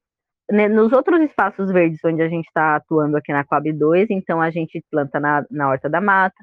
né, 0.50 0.68
nos 0.68 0.92
outros 0.92 1.20
espaços 1.20 1.70
verdes 1.70 2.00
onde 2.04 2.22
a 2.22 2.28
gente 2.28 2.46
está 2.46 2.76
atuando 2.76 3.16
aqui 3.16 3.32
na 3.32 3.44
Coab 3.44 3.70
2, 3.72 4.10
então 4.10 4.40
a 4.40 4.50
gente 4.50 4.82
planta 4.90 5.20
na, 5.20 5.44
na 5.50 5.68
horta 5.68 5.88
da 5.88 6.00
mata, 6.00 6.36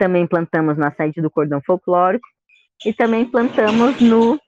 também 0.00 0.26
plantamos 0.26 0.78
na 0.78 0.90
sede 0.90 1.20
do 1.20 1.30
cordão 1.30 1.60
folclórico 1.60 2.26
e 2.86 2.90
também 2.90 3.26
plantamos 3.26 4.00
no, 4.00 4.40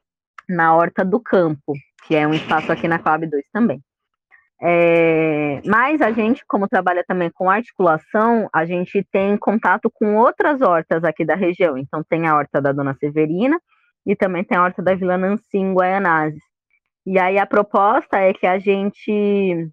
na 0.49 0.75
horta 0.75 1.05
do 1.05 1.21
campo, 1.21 1.75
que 2.07 2.17
é 2.17 2.27
um 2.27 2.33
espaço 2.33 2.73
aqui 2.73 2.89
na 2.89 2.99
Coab 2.99 3.27
2 3.27 3.45
também. 3.53 3.79
É, 4.65 5.61
mas 5.67 6.01
a 6.01 6.11
gente, 6.11 6.43
como 6.47 6.67
trabalha 6.67 7.05
também 7.07 7.31
com 7.31 7.51
articulação, 7.51 8.49
a 8.51 8.65
gente 8.65 9.07
tem 9.13 9.37
contato 9.37 9.91
com 9.93 10.17
outras 10.17 10.63
hortas 10.63 11.05
aqui 11.05 11.23
da 11.23 11.35
região. 11.35 11.77
Então, 11.77 12.03
tem 12.03 12.27
a 12.27 12.35
horta 12.35 12.59
da 12.59 12.73
Dona 12.73 12.95
Severina 12.95 13.61
e 14.07 14.17
também 14.17 14.43
tem 14.43 14.57
a 14.57 14.63
horta 14.63 14.81
da 14.81 14.95
Vila 14.95 15.19
Nancy, 15.19 15.59
em 15.59 15.75
Guaianazes. 15.75 16.43
E 17.05 17.19
aí 17.19 17.39
a 17.39 17.45
proposta 17.45 18.19
é 18.19 18.33
que 18.33 18.47
a 18.47 18.59
gente 18.59 19.69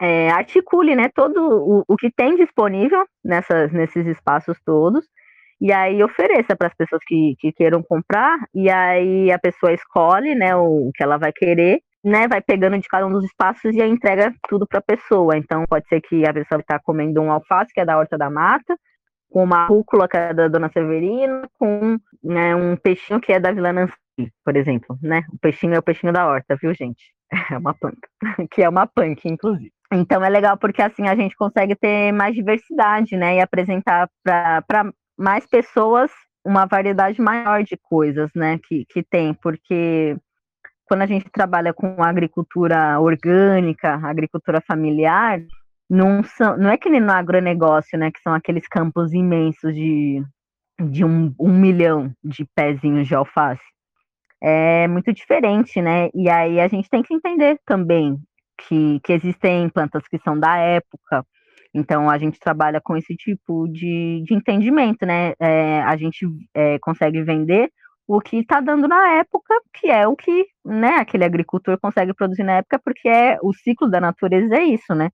é, 0.00 0.30
articule 0.30 0.94
né, 0.94 1.08
todo 1.14 1.38
o, 1.40 1.84
o 1.86 1.96
que 1.96 2.10
tem 2.10 2.36
disponível 2.36 3.06
nessas, 3.24 3.72
nesses 3.72 4.06
espaços 4.06 4.58
todos 4.64 5.06
e 5.60 5.72
aí 5.72 6.02
ofereça 6.02 6.54
para 6.54 6.68
as 6.68 6.74
pessoas 6.74 7.02
que, 7.06 7.34
que 7.38 7.50
queiram 7.50 7.82
comprar, 7.82 8.38
e 8.54 8.68
aí 8.68 9.32
a 9.32 9.38
pessoa 9.38 9.72
escolhe 9.72 10.34
né, 10.34 10.54
o 10.54 10.90
que 10.94 11.02
ela 11.02 11.16
vai 11.16 11.32
querer 11.32 11.80
né, 12.06 12.28
vai 12.28 12.40
pegando 12.40 12.78
de 12.78 12.86
cada 12.86 13.04
um 13.04 13.10
dos 13.10 13.24
espaços 13.24 13.74
e 13.74 13.82
entrega 13.82 14.32
tudo 14.48 14.64
para 14.64 14.78
a 14.78 14.82
pessoa. 14.82 15.36
Então, 15.36 15.64
pode 15.68 15.88
ser 15.88 16.00
que 16.00 16.24
a 16.24 16.32
pessoa 16.32 16.60
está 16.60 16.78
comendo 16.78 17.20
um 17.20 17.32
alface, 17.32 17.74
que 17.74 17.80
é 17.80 17.84
da 17.84 17.98
horta 17.98 18.16
da 18.16 18.30
mata, 18.30 18.78
com 19.28 19.42
uma 19.42 19.66
rúcula, 19.66 20.08
que 20.08 20.16
é 20.16 20.32
da 20.32 20.46
Dona 20.46 20.70
Severina, 20.72 21.48
com 21.58 21.98
né, 22.22 22.54
um 22.54 22.76
peixinho 22.76 23.20
que 23.20 23.32
é 23.32 23.40
da 23.40 23.50
Vila 23.50 23.72
Nancy, 23.72 23.92
por 24.44 24.56
exemplo, 24.56 24.96
né? 25.02 25.24
O 25.32 25.38
peixinho 25.38 25.74
é 25.74 25.78
o 25.80 25.82
peixinho 25.82 26.12
da 26.12 26.28
horta, 26.28 26.56
viu, 26.56 26.72
gente? 26.72 27.12
É 27.52 27.58
uma 27.58 27.74
planta, 27.74 28.08
que 28.52 28.62
é 28.62 28.68
uma 28.68 28.86
punk, 28.86 29.28
inclusive. 29.28 29.72
Então, 29.92 30.24
é 30.24 30.28
legal 30.28 30.56
porque, 30.56 30.82
assim, 30.82 31.06
a 31.08 31.14
gente 31.14 31.36
consegue 31.36 31.76
ter 31.76 32.12
mais 32.12 32.34
diversidade, 32.34 33.16
né? 33.16 33.36
E 33.36 33.40
apresentar 33.40 34.08
para 34.24 34.92
mais 35.16 35.46
pessoas 35.46 36.10
uma 36.46 36.64
variedade 36.64 37.20
maior 37.20 37.64
de 37.64 37.76
coisas, 37.76 38.30
né, 38.34 38.58
que, 38.68 38.84
que 38.84 39.02
tem, 39.02 39.34
porque 39.34 40.16
quando 40.86 41.02
a 41.02 41.06
gente 41.06 41.28
trabalha 41.28 41.74
com 41.74 42.00
agricultura 42.00 43.00
orgânica, 43.00 43.94
agricultura 44.04 44.60
familiar, 44.60 45.42
não, 45.90 46.22
são, 46.22 46.56
não 46.56 46.70
é 46.70 46.78
que 46.78 46.88
nem 46.88 47.00
no 47.00 47.10
agronegócio, 47.10 47.98
né, 47.98 48.12
que 48.12 48.20
são 48.20 48.32
aqueles 48.32 48.68
campos 48.68 49.12
imensos 49.12 49.74
de, 49.74 50.22
de 50.80 51.04
um, 51.04 51.34
um 51.38 51.52
milhão 51.52 52.12
de 52.22 52.44
pezinhos 52.54 53.08
de 53.08 53.14
alface. 53.16 53.64
É 54.40 54.86
muito 54.86 55.12
diferente, 55.12 55.80
né? 55.80 56.10
E 56.14 56.28
aí 56.28 56.60
a 56.60 56.68
gente 56.68 56.90
tem 56.90 57.02
que 57.02 57.14
entender 57.14 57.58
também 57.64 58.20
que, 58.58 59.00
que 59.00 59.12
existem 59.12 59.68
plantas 59.68 60.02
que 60.08 60.18
são 60.18 60.38
da 60.38 60.56
época, 60.56 61.24
então 61.74 62.08
a 62.08 62.16
gente 62.16 62.40
trabalha 62.40 62.80
com 62.80 62.96
esse 62.96 63.14
tipo 63.14 63.68
de, 63.68 64.22
de 64.24 64.34
entendimento, 64.34 65.04
né? 65.04 65.34
É, 65.38 65.82
a 65.82 65.96
gente 65.96 66.26
é, 66.54 66.78
consegue 66.78 67.22
vender 67.22 67.70
o 68.06 68.20
que 68.20 68.38
está 68.38 68.60
dando 68.60 68.88
na 68.88 69.18
época, 69.18 69.54
que 69.74 69.88
é 69.88 70.06
o 70.06 70.16
que 70.16 70.46
né, 70.64 70.96
aquele 70.96 71.24
agricultor 71.24 71.78
consegue 71.78 72.14
produzir 72.14 72.44
na 72.44 72.58
época, 72.58 72.78
porque 72.78 73.08
é 73.08 73.38
o 73.42 73.52
ciclo 73.52 73.90
da 73.90 74.00
natureza 74.00 74.56
é 74.56 74.64
isso, 74.64 74.94
né? 74.94 75.10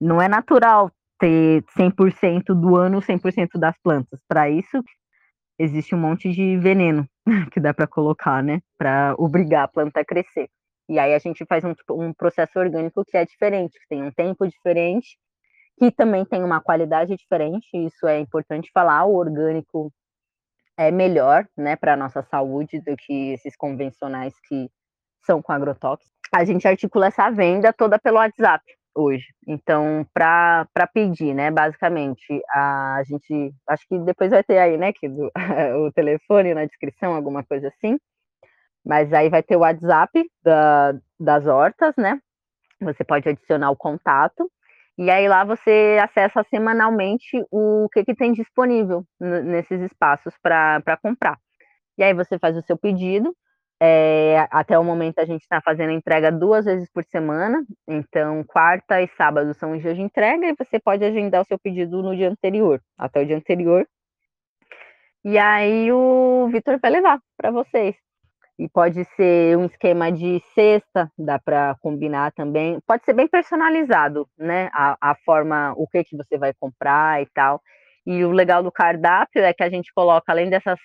Não 0.00 0.20
é 0.20 0.28
natural 0.28 0.90
ter 1.18 1.64
100% 1.76 2.54
do 2.54 2.76
ano 2.76 3.00
100% 3.00 3.58
das 3.58 3.76
plantas. 3.82 4.20
Para 4.28 4.48
isso, 4.50 4.82
existe 5.58 5.94
um 5.94 5.98
monte 5.98 6.30
de 6.30 6.56
veneno 6.58 7.08
que 7.52 7.60
dá 7.60 7.72
para 7.74 7.86
colocar, 7.86 8.42
né? 8.42 8.60
Para 8.78 9.14
obrigar 9.18 9.64
a 9.64 9.68
planta 9.68 10.00
a 10.00 10.04
crescer. 10.04 10.48
E 10.88 10.98
aí 10.98 11.14
a 11.14 11.18
gente 11.18 11.44
faz 11.46 11.64
um, 11.64 11.74
um 11.90 12.12
processo 12.12 12.58
orgânico 12.58 13.04
que 13.04 13.16
é 13.16 13.24
diferente, 13.24 13.78
que 13.78 13.88
tem 13.88 14.02
um 14.02 14.10
tempo 14.10 14.46
diferente, 14.46 15.18
que 15.78 15.90
também 15.90 16.24
tem 16.24 16.42
uma 16.42 16.60
qualidade 16.60 17.16
diferente. 17.16 17.68
Isso 17.74 18.06
é 18.06 18.18
importante 18.18 18.70
falar. 18.72 19.04
O 19.04 19.16
orgânico 19.16 19.92
é 20.76 20.90
melhor, 20.90 21.46
né, 21.56 21.76
para 21.76 21.94
a 21.94 21.96
nossa 21.96 22.22
saúde 22.22 22.80
do 22.80 22.96
que 22.96 23.32
esses 23.32 23.56
convencionais 23.56 24.34
que 24.48 24.68
são 25.24 25.40
com 25.40 25.52
agrotóxicos. 25.52 26.12
A 26.32 26.44
gente 26.44 26.66
articula 26.66 27.06
essa 27.06 27.30
venda 27.30 27.72
toda 27.72 27.98
pelo 27.98 28.16
WhatsApp 28.16 28.64
hoje. 28.94 29.26
Então, 29.46 30.06
para 30.12 30.66
pedir, 30.92 31.34
né, 31.34 31.50
basicamente, 31.50 32.42
a 32.52 33.02
gente, 33.06 33.52
acho 33.68 33.86
que 33.88 33.98
depois 34.00 34.30
vai 34.30 34.42
ter 34.44 34.58
aí, 34.58 34.76
né, 34.76 34.92
que 34.92 35.08
do, 35.08 35.30
o 35.86 35.92
telefone 35.92 36.54
na 36.54 36.64
descrição, 36.64 37.14
alguma 37.14 37.42
coisa 37.44 37.68
assim. 37.68 37.98
Mas 38.84 39.12
aí 39.12 39.28
vai 39.30 39.42
ter 39.42 39.56
o 39.56 39.60
WhatsApp 39.60 40.30
da, 40.42 40.94
das 41.18 41.46
hortas, 41.46 41.94
né? 41.96 42.20
Você 42.80 43.04
pode 43.04 43.28
adicionar 43.28 43.70
o 43.70 43.76
contato 43.76 44.50
e 44.98 45.10
aí 45.10 45.28
lá 45.28 45.44
você 45.44 45.98
acessa 46.02 46.44
semanalmente 46.50 47.44
o 47.50 47.88
que, 47.92 48.04
que 48.04 48.14
tem 48.14 48.32
disponível 48.32 49.04
nesses 49.18 49.80
espaços 49.80 50.34
para 50.42 50.98
comprar. 51.02 51.38
E 51.98 52.04
aí 52.04 52.14
você 52.14 52.38
faz 52.38 52.56
o 52.56 52.62
seu 52.62 52.76
pedido, 52.76 53.34
É, 53.80 54.46
até 54.50 54.78
o 54.78 54.84
momento 54.84 55.18
a 55.18 55.26
gente 55.26 55.42
está 55.42 55.60
fazendo 55.60 55.92
entrega 55.92 56.30
duas 56.30 56.64
vezes 56.64 56.88
por 56.92 57.04
semana, 57.04 57.62
então 57.88 58.44
quarta 58.44 59.02
e 59.02 59.08
sábado 59.16 59.52
são 59.54 59.72
os 59.72 59.82
dias 59.82 59.96
de 59.96 60.02
entrega 60.02 60.46
e 60.46 60.54
você 60.56 60.78
pode 60.78 61.04
agendar 61.04 61.42
o 61.42 61.44
seu 61.44 61.58
pedido 61.58 62.02
no 62.02 62.14
dia 62.16 62.30
anterior, 62.30 62.80
até 62.96 63.20
o 63.22 63.26
dia 63.26 63.36
anterior. 63.36 63.86
E 65.24 65.36
aí 65.38 65.90
o 65.92 66.48
Vitor 66.52 66.78
vai 66.80 66.90
levar 66.90 67.18
para 67.36 67.50
vocês. 67.50 67.96
E 68.58 68.68
pode 68.68 69.04
ser 69.16 69.58
um 69.58 69.64
esquema 69.64 70.12
de 70.12 70.40
cesta, 70.54 71.10
dá 71.18 71.38
para 71.40 71.74
combinar 71.80 72.32
também. 72.32 72.78
Pode 72.86 73.04
ser 73.04 73.12
bem 73.12 73.26
personalizado, 73.26 74.28
né? 74.38 74.70
A, 74.72 74.96
a 75.00 75.14
forma, 75.24 75.74
o 75.76 75.88
que 75.88 76.04
que 76.04 76.16
você 76.16 76.38
vai 76.38 76.52
comprar 76.54 77.20
e 77.20 77.26
tal. 77.34 77.60
E 78.06 78.24
o 78.24 78.30
legal 78.30 78.62
do 78.62 78.70
cardápio 78.70 79.42
é 79.42 79.52
que 79.52 79.62
a 79.62 79.70
gente 79.70 79.92
coloca, 79.92 80.30
além 80.30 80.48
dessas 80.50 80.78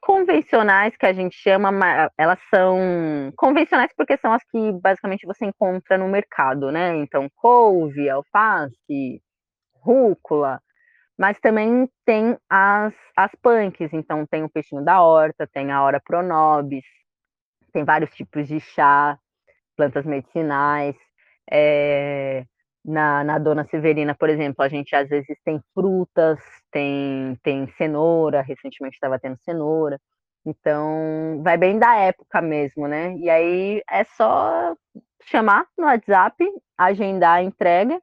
convencionais 0.00 0.96
que 0.96 1.04
a 1.04 1.12
gente 1.12 1.36
chama, 1.36 1.70
elas 2.16 2.38
são 2.54 3.32
convencionais 3.36 3.90
porque 3.96 4.16
são 4.16 4.32
as 4.32 4.42
que 4.44 4.72
basicamente 4.80 5.26
você 5.26 5.44
encontra 5.46 5.98
no 5.98 6.08
mercado, 6.08 6.70
né? 6.70 6.96
Então, 6.96 7.28
couve, 7.34 8.08
alface, 8.08 9.20
rúcula, 9.82 10.60
mas 11.18 11.38
também 11.40 11.88
tem 12.04 12.36
as, 12.48 12.94
as 13.16 13.34
punks, 13.42 13.92
então 13.92 14.26
tem 14.26 14.44
o 14.44 14.50
peixinho 14.50 14.84
da 14.84 15.02
horta, 15.02 15.46
tem 15.46 15.72
a 15.72 15.82
hora 15.82 16.00
pronobis, 16.00 16.84
tem 17.72 17.84
vários 17.84 18.10
tipos 18.14 18.48
de 18.48 18.60
chá, 18.60 19.18
plantas 19.76 20.04
medicinais, 20.06 20.96
é, 21.50 22.44
na, 22.84 23.24
na 23.24 23.38
Dona 23.38 23.64
Severina, 23.66 24.14
por 24.14 24.30
exemplo, 24.30 24.64
a 24.64 24.68
gente 24.68 24.94
às 24.94 25.08
vezes 25.08 25.36
tem 25.44 25.60
frutas, 25.74 26.40
tem, 26.70 27.38
tem 27.42 27.66
cenoura, 27.76 28.42
recentemente 28.42 28.96
estava 28.96 29.18
tendo 29.18 29.36
cenoura. 29.38 30.00
Então, 30.46 31.42
vai 31.42 31.56
bem 31.58 31.78
da 31.78 31.96
época 31.96 32.40
mesmo, 32.40 32.86
né? 32.86 33.16
E 33.16 33.28
aí 33.28 33.82
é 33.90 34.04
só 34.04 34.76
chamar 35.24 35.66
no 35.76 35.86
WhatsApp, 35.86 36.36
agendar 36.78 37.38
a 37.38 37.42
entrega 37.42 38.00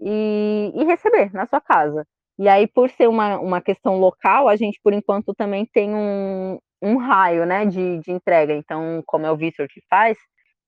e, 0.00 0.72
e 0.74 0.84
receber 0.84 1.32
na 1.34 1.46
sua 1.46 1.60
casa. 1.60 2.06
E 2.38 2.48
aí, 2.48 2.66
por 2.66 2.90
ser 2.90 3.08
uma, 3.08 3.38
uma 3.38 3.60
questão 3.60 3.98
local, 3.98 4.48
a 4.48 4.56
gente, 4.56 4.80
por 4.82 4.92
enquanto, 4.92 5.34
também 5.34 5.66
tem 5.66 5.94
um, 5.94 6.58
um 6.82 6.96
raio 6.96 7.46
né, 7.46 7.64
de, 7.66 8.00
de 8.00 8.10
entrega. 8.10 8.54
Então, 8.54 9.02
como 9.06 9.26
é 9.26 9.30
o 9.30 9.36
Vitor 9.36 9.68
que 9.68 9.80
faz, 9.88 10.18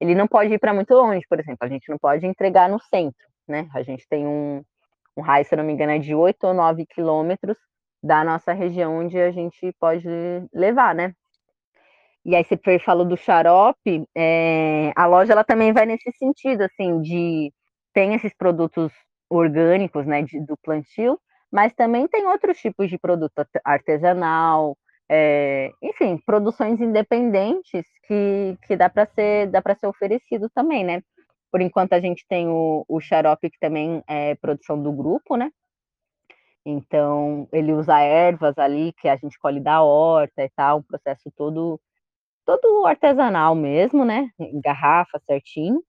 ele 0.00 0.14
não 0.14 0.28
pode 0.28 0.52
ir 0.52 0.58
para 0.58 0.74
muito 0.74 0.94
longe, 0.94 1.24
por 1.28 1.40
exemplo. 1.40 1.58
A 1.62 1.68
gente 1.68 1.88
não 1.88 1.98
pode 1.98 2.26
entregar 2.26 2.68
no 2.68 2.78
centro 2.80 3.26
né? 3.48 3.68
A 3.74 3.82
gente 3.82 4.06
tem 4.08 4.26
um, 4.26 4.62
um 5.16 5.22
raio, 5.22 5.44
se 5.44 5.56
não 5.56 5.64
me 5.64 5.72
engano, 5.72 5.92
é 5.92 5.98
de 5.98 6.14
8 6.14 6.44
ou 6.46 6.54
9 6.54 6.86
quilômetros 6.86 7.56
da 8.02 8.24
nossa 8.24 8.52
região 8.52 8.98
onde 8.98 9.18
a 9.18 9.30
gente 9.30 9.72
pode 9.80 10.06
levar, 10.52 10.94
né? 10.94 11.14
E 12.24 12.34
aí 12.34 12.44
você 12.44 12.58
falou 12.80 13.06
do 13.06 13.16
xarope, 13.16 14.04
é, 14.16 14.92
a 14.96 15.06
loja 15.06 15.32
ela 15.32 15.44
também 15.44 15.72
vai 15.72 15.86
nesse 15.86 16.10
sentido, 16.18 16.62
assim, 16.62 17.00
de 17.00 17.52
tem 17.92 18.14
esses 18.14 18.34
produtos 18.34 18.92
orgânicos, 19.30 20.06
né, 20.06 20.22
de, 20.22 20.44
do 20.44 20.56
plantio, 20.62 21.18
mas 21.56 21.72
também 21.72 22.06
tem 22.06 22.26
outros 22.26 22.58
tipos 22.58 22.90
de 22.90 22.98
produto 22.98 23.32
artesanal, 23.64 24.76
é, 25.08 25.72
enfim, 25.82 26.18
produções 26.18 26.78
independentes 26.82 27.86
que, 28.06 28.58
que 28.66 28.76
dá 28.76 28.90
para 28.90 29.06
ser 29.06 29.46
dá 29.46 29.62
para 29.62 29.74
ser 29.74 29.86
oferecido 29.86 30.50
também, 30.50 30.84
né? 30.84 31.02
Por 31.50 31.62
enquanto 31.62 31.94
a 31.94 32.00
gente 32.00 32.26
tem 32.28 32.46
o, 32.46 32.84
o 32.86 33.00
xarope, 33.00 33.48
que 33.48 33.58
também 33.58 34.04
é 34.06 34.34
produção 34.34 34.82
do 34.82 34.92
grupo, 34.92 35.34
né? 35.34 35.50
Então, 36.62 37.48
ele 37.50 37.72
usa 37.72 38.00
ervas 38.00 38.58
ali, 38.58 38.92
que 39.00 39.08
a 39.08 39.16
gente 39.16 39.38
colhe 39.38 39.58
da 39.60 39.80
horta 39.82 40.44
e 40.44 40.50
tal, 40.50 40.80
um 40.80 40.82
processo 40.82 41.32
todo, 41.34 41.80
todo 42.44 42.86
artesanal 42.86 43.54
mesmo, 43.54 44.04
né? 44.04 44.28
Garrafa, 44.62 45.18
certinho. 45.24 45.82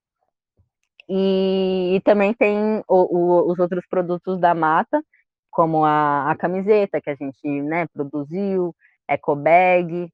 E, 1.10 1.96
e 1.98 2.02
também 2.06 2.34
tem 2.34 2.82
o, 2.88 3.18
o, 3.18 3.52
os 3.52 3.60
outros 3.60 3.86
produtos 3.90 4.40
da 4.40 4.56
mata, 4.56 5.04
como 5.52 5.86
a, 5.86 6.32
a 6.32 6.36
camiseta 6.36 7.02
que 7.02 7.10
a 7.10 7.16
gente 7.16 7.48
né, 7.64 7.88
produziu, 7.88 8.76
eco 9.08 9.36
bag, 9.36 10.12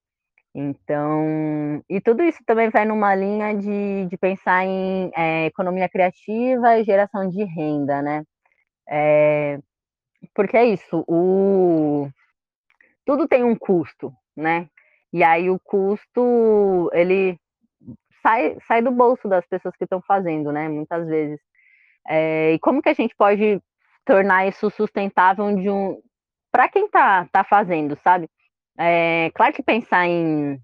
então, 0.55 1.83
e 1.89 1.99
tudo 1.99 2.21
isso 2.23 2.39
também 2.45 2.69
vai 2.69 2.85
numa 2.85 3.15
linha 3.15 3.55
de, 3.55 4.05
de 4.05 4.17
pensar 4.17 4.63
em 4.63 5.11
é, 5.15 5.47
economia 5.47 5.89
criativa 5.89 6.77
e 6.77 6.83
geração 6.83 7.27
de 7.27 7.43
renda, 7.43 8.03
né? 8.03 8.23
É, 8.87 9.59
porque 10.35 10.55
é 10.57 10.65
isso, 10.65 11.03
o, 11.07 12.07
tudo 13.05 13.27
tem 13.27 13.43
um 13.43 13.55
custo, 13.55 14.13
né? 14.35 14.69
E 15.11 15.23
aí 15.23 15.49
o 15.49 15.59
custo, 15.59 16.89
ele 16.93 17.37
sai, 18.21 18.57
sai 18.67 18.81
do 18.81 18.91
bolso 18.91 19.27
das 19.27 19.45
pessoas 19.47 19.75
que 19.75 19.85
estão 19.85 20.01
fazendo, 20.01 20.51
né? 20.51 20.69
Muitas 20.69 21.07
vezes. 21.07 21.39
É, 22.07 22.53
e 22.53 22.59
como 22.59 22.81
que 22.81 22.89
a 22.89 22.93
gente 22.93 23.15
pode 23.15 23.61
tornar 24.05 24.47
isso 24.47 24.69
sustentável 24.69 25.55
de 25.55 25.69
um 25.69 26.01
para 26.51 26.69
quem 26.69 26.85
está 26.85 27.27
tá 27.31 27.43
fazendo, 27.43 27.97
sabe? 28.03 28.29
É, 28.77 29.31
claro 29.33 29.53
que 29.53 29.63
pensar 29.63 30.05
em. 30.07 30.59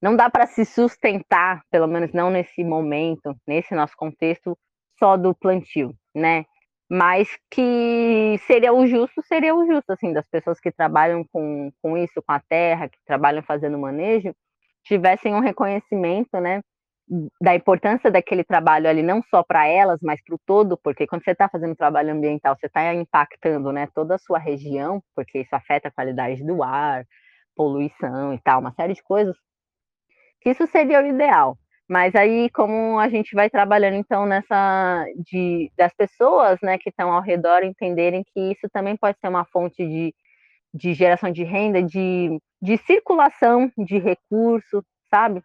Não 0.00 0.14
dá 0.16 0.30
para 0.30 0.46
se 0.46 0.64
sustentar, 0.64 1.62
pelo 1.70 1.88
menos 1.88 2.12
não 2.12 2.30
nesse 2.30 2.62
momento, 2.62 3.34
nesse 3.46 3.74
nosso 3.74 3.96
contexto, 3.96 4.56
só 4.98 5.16
do 5.16 5.34
plantio, 5.34 5.94
né? 6.14 6.44
Mas 6.88 7.28
que 7.50 8.38
seria 8.46 8.72
o 8.72 8.86
justo, 8.86 9.22
seria 9.22 9.54
o 9.54 9.66
justo, 9.66 9.90
assim, 9.92 10.12
das 10.12 10.28
pessoas 10.28 10.60
que 10.60 10.70
trabalham 10.70 11.24
com, 11.32 11.72
com 11.82 11.96
isso, 11.96 12.22
com 12.22 12.32
a 12.32 12.40
terra, 12.40 12.88
que 12.88 12.98
trabalham 13.06 13.42
fazendo 13.42 13.78
manejo, 13.78 14.34
tivessem 14.84 15.34
um 15.34 15.40
reconhecimento, 15.40 16.38
né? 16.40 16.60
Da 17.40 17.54
importância 17.54 18.10
daquele 18.10 18.44
trabalho 18.44 18.88
ali, 18.88 19.02
não 19.02 19.22
só 19.30 19.42
para 19.42 19.66
elas, 19.66 19.98
mas 20.02 20.22
para 20.24 20.34
o 20.34 20.40
todo, 20.46 20.78
porque 20.78 21.06
quando 21.06 21.22
você 21.24 21.32
está 21.32 21.48
fazendo 21.48 21.76
trabalho 21.76 22.12
ambiental, 22.12 22.56
você 22.58 22.66
está 22.66 22.94
impactando 22.94 23.72
né, 23.72 23.88
toda 23.94 24.14
a 24.14 24.18
sua 24.18 24.38
região, 24.38 25.02
porque 25.14 25.40
isso 25.40 25.54
afeta 25.54 25.88
a 25.88 25.92
qualidade 25.92 26.44
do 26.44 26.62
ar, 26.62 27.04
poluição 27.54 28.32
e 28.34 28.40
tal, 28.40 28.60
uma 28.60 28.72
série 28.74 28.94
de 28.94 29.02
coisas. 29.02 29.36
Isso 30.44 30.66
seria 30.66 31.02
o 31.02 31.06
ideal. 31.06 31.58
Mas 31.88 32.14
aí, 32.14 32.48
como 32.50 32.98
a 32.98 33.08
gente 33.08 33.34
vai 33.34 33.50
trabalhando 33.50 33.96
então 33.96 34.24
nessa 34.26 35.04
de 35.30 35.70
das 35.76 35.92
pessoas, 35.94 36.58
né, 36.62 36.78
que 36.78 36.88
estão 36.88 37.12
ao 37.12 37.20
redor 37.22 37.62
entenderem 37.62 38.24
que 38.24 38.40
isso 38.52 38.68
também 38.72 38.96
pode 38.96 39.18
ser 39.20 39.28
uma 39.28 39.44
fonte 39.44 39.86
de, 39.86 40.14
de 40.72 40.94
geração 40.94 41.30
de 41.30 41.44
renda, 41.44 41.82
de, 41.82 42.38
de 42.62 42.78
circulação 42.78 43.70
de 43.76 43.98
recursos, 43.98 44.82
sabe? 45.10 45.42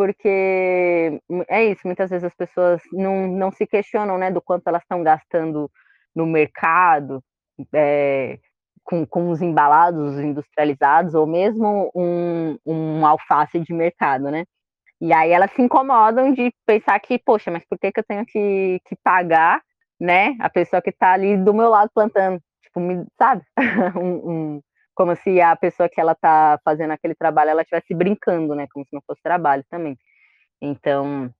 Porque 0.00 1.20
é 1.46 1.64
isso, 1.66 1.82
muitas 1.84 2.08
vezes 2.08 2.24
as 2.24 2.34
pessoas 2.34 2.80
não, 2.90 3.28
não 3.28 3.52
se 3.52 3.66
questionam 3.66 4.16
né, 4.16 4.30
do 4.30 4.40
quanto 4.40 4.66
elas 4.66 4.80
estão 4.80 5.02
gastando 5.02 5.70
no 6.16 6.24
mercado, 6.24 7.22
é, 7.70 8.38
com, 8.82 9.04
com 9.04 9.28
os 9.28 9.42
embalados 9.42 10.18
industrializados, 10.18 11.14
ou 11.14 11.26
mesmo 11.26 11.90
um, 11.94 12.56
um 12.64 13.04
alface 13.04 13.60
de 13.60 13.74
mercado, 13.74 14.30
né? 14.30 14.46
E 15.02 15.12
aí 15.12 15.32
elas 15.32 15.50
se 15.50 15.60
incomodam 15.60 16.32
de 16.32 16.50
pensar 16.64 16.98
que, 16.98 17.18
poxa, 17.18 17.50
mas 17.50 17.62
por 17.68 17.78
que, 17.78 17.92
que 17.92 18.00
eu 18.00 18.04
tenho 18.04 18.24
que, 18.24 18.80
que 18.86 18.96
pagar, 19.04 19.60
né, 20.00 20.34
a 20.40 20.48
pessoa 20.48 20.80
que 20.80 20.88
está 20.88 21.12
ali 21.12 21.36
do 21.36 21.52
meu 21.52 21.68
lado 21.68 21.90
plantando? 21.94 22.40
Tipo, 22.62 22.80
me, 22.80 23.04
sabe? 23.18 23.42
um, 24.00 24.30
um, 24.30 24.60
como 24.94 25.16
se 25.16 25.40
a 25.40 25.56
pessoa 25.56 25.88
que 25.88 26.00
ela 26.00 26.12
está 26.12 26.58
fazendo 26.64 26.92
aquele 26.92 27.14
trabalho 27.14 27.50
ela 27.50 27.62
estivesse 27.62 27.94
brincando, 27.94 28.54
né? 28.54 28.66
Como 28.72 28.84
se 28.84 28.94
não 28.94 29.02
fosse 29.06 29.22
trabalho 29.22 29.64
também. 29.70 29.96
Então, 30.60 31.32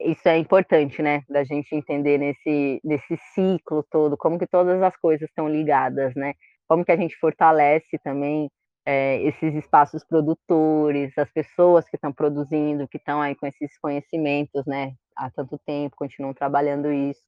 isso 0.00 0.28
é 0.28 0.38
importante, 0.38 1.02
né? 1.02 1.22
Da 1.28 1.44
gente 1.44 1.74
entender 1.74 2.18
nesse, 2.18 2.80
nesse 2.84 3.16
ciclo 3.34 3.84
todo, 3.90 4.16
como 4.16 4.38
que 4.38 4.46
todas 4.46 4.82
as 4.82 4.96
coisas 4.96 5.28
estão 5.28 5.48
ligadas, 5.48 6.14
né? 6.14 6.34
Como 6.68 6.84
que 6.84 6.92
a 6.92 6.96
gente 6.96 7.16
fortalece 7.18 7.98
também 8.02 8.50
é, 8.86 9.22
esses 9.22 9.54
espaços 9.54 10.04
produtores, 10.04 11.16
as 11.18 11.30
pessoas 11.32 11.88
que 11.88 11.96
estão 11.96 12.12
produzindo, 12.12 12.88
que 12.88 12.98
estão 12.98 13.20
aí 13.20 13.34
com 13.34 13.46
esses 13.46 13.78
conhecimentos, 13.78 14.64
né? 14.66 14.94
Há 15.16 15.30
tanto 15.30 15.58
tempo, 15.66 15.96
continuam 15.96 16.34
trabalhando 16.34 16.92
isso 16.92 17.22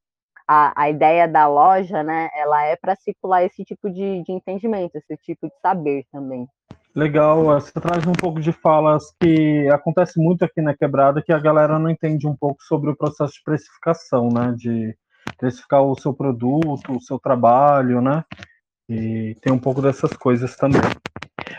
a, 0.49 0.73
a 0.81 0.91
ideia 0.91 1.27
da 1.27 1.49
loja, 1.49 2.03
né, 2.03 2.29
ela 2.35 2.65
é 2.65 2.77
para 2.77 2.95
circular 2.97 3.45
esse 3.45 3.65
tipo 3.65 3.91
de, 3.91 4.23
de 4.23 4.33
entendimento, 4.33 4.97
esse 4.97 5.17
tipo 5.17 5.47
de 5.47 5.53
saber 5.61 6.05
também. 6.13 6.47
Legal, 6.95 7.45
você 7.45 7.73
traz 7.79 8.07
um 8.07 8.13
pouco 8.13 8.41
de 8.41 8.53
falas 8.53 9.13
que 9.21 9.69
acontece 9.71 10.19
muito 10.19 10.45
aqui 10.45 10.63
na 10.63 10.75
quebrada, 10.75 11.23
que 11.23 11.33
a 11.33 11.39
galera 11.39 11.79
não 11.79 11.91
entende 11.91 12.27
um 12.27 12.35
pouco 12.35 12.63
sobre 12.63 12.89
o 12.91 12.97
processo 12.97 13.35
de 13.35 13.43
precificação, 13.45 14.29
né, 14.29 14.55
de 14.57 14.97
precificar 15.37 15.83
o 15.83 15.99
seu 15.99 16.15
produto, 16.15 16.97
o 16.97 17.01
seu 17.01 17.19
trabalho, 17.19 18.01
né, 18.01 18.25
e 18.89 19.37
tem 19.43 19.53
um 19.53 19.59
pouco 19.59 19.83
dessas 19.83 20.13
coisas 20.13 20.57
também. 20.57 20.81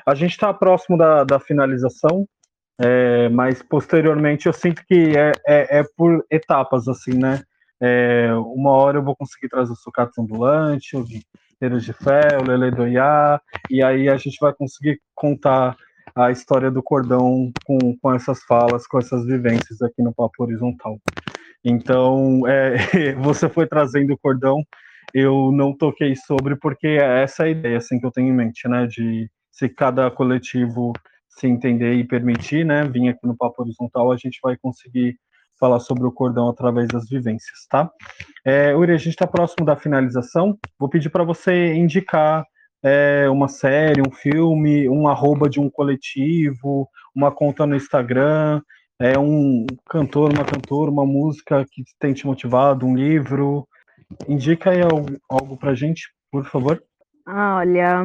A 0.06 0.16
gente 0.16 0.32
está 0.32 0.54
próximo 0.54 0.98
da, 0.98 1.24
da 1.24 1.40
finalização, 1.40 2.26
é, 2.80 3.28
mas 3.30 3.62
posteriormente 3.62 4.48
eu 4.48 4.54
sinto 4.54 4.84
que 4.88 5.18
é, 5.18 5.34
é, 5.46 5.80
é 5.80 5.84
por 5.96 6.26
etapas, 6.32 6.88
assim, 6.88 7.18
né, 7.18 7.42
é, 7.82 8.30
uma 8.34 8.72
hora 8.72 8.98
eu 8.98 9.04
vou 9.04 9.16
conseguir 9.16 9.50
trazer 9.50 9.72
o 9.72 9.76
sucato 9.76 10.22
ambulante, 10.22 10.98
o 10.98 11.06
Guerreiros 11.60 11.86
de 11.86 11.94
Fé, 11.94 12.38
o 12.42 12.48
Lele 12.48 12.72
do 12.72 12.88
Iá, 12.88 13.40
e 13.70 13.84
aí 13.84 14.10
a 14.10 14.18
gente 14.18 14.38
vai 14.40 14.54
conseguir 14.54 15.00
contar 15.14 15.76
a 16.16 16.32
história 16.32 16.72
do 16.72 16.82
cordão 16.82 17.52
com, 17.66 17.96
com 17.98 18.14
essas 18.14 18.44
falas, 18.44 18.88
com 18.88 18.98
essas 18.98 19.26
vivências 19.26 19.82
aqui 19.82 20.02
no 20.02 20.14
Papo 20.14 20.44
Horizontal. 20.44 21.00
Então, 21.64 22.42
é, 22.48 22.76
você 23.22 23.48
foi 23.48 23.68
trazendo 23.68 24.14
o 24.14 24.18
cordão, 24.18 24.64
eu 25.14 25.52
não 25.52 25.76
toquei 25.76 26.16
sobre, 26.16 26.56
porque 26.56 26.88
é 26.88 27.24
essa 27.24 27.44
a 27.44 27.50
ideia 27.50 27.78
assim, 27.78 28.00
que 28.00 28.06
eu 28.06 28.12
tenho 28.12 28.30
em 28.30 28.34
mente, 28.34 28.68
né? 28.68 28.88
De 28.88 29.30
se 29.52 29.70
cada 29.70 30.10
coletivo 30.12 30.94
se 31.30 31.48
entender 31.48 31.94
e 31.94 32.04
permitir, 32.04 32.66
né? 32.66 32.84
Vir 32.84 33.10
aqui 33.10 33.26
no 33.26 33.38
Papo 33.38 33.62
Horizontal, 33.62 34.12
a 34.12 34.18
gente 34.18 34.40
vai 34.42 34.58
conseguir 34.58 35.18
falar 35.60 35.80
sobre 35.80 36.06
o 36.06 36.12
cordão 36.12 36.50
através 36.50 36.88
das 36.88 37.10
vivências, 37.10 37.66
tá? 37.70 37.90
É, 38.46 38.76
Uri, 38.76 38.94
a 38.94 38.98
gente 38.98 39.10
está 39.10 39.28
próximo 39.28 39.66
da 39.66 39.76
finalização. 39.76 40.58
Vou 40.80 40.90
pedir 40.90 41.10
para 41.10 41.24
você 41.24 41.74
indicar 41.74 42.46
é, 42.84 43.30
uma 43.30 43.48
série, 43.48 44.02
um 44.02 44.12
filme, 44.12 44.88
um 44.88 45.08
arroba 45.08 45.50
de 45.50 45.60
um 45.60 45.70
coletivo, 45.70 46.88
uma 47.16 47.32
conta 47.32 47.66
no 47.66 47.76
Instagram, 47.76 48.62
é 49.00 49.18
um 49.18 49.66
cantor, 49.90 50.32
uma 50.34 50.46
cantora, 50.46 50.90
uma 50.90 51.06
música 51.06 51.66
que 51.70 51.84
tem 52.00 52.14
te 52.14 52.26
motivado, 52.26 52.86
um 52.86 52.96
livro. 52.96 53.68
Indica 54.28 54.72
aí 54.72 54.82
algo, 54.82 55.18
algo 55.30 55.58
pra 55.58 55.76
gente, 55.76 56.10
por 56.32 56.46
favor. 56.46 56.82
Olha, 57.28 58.04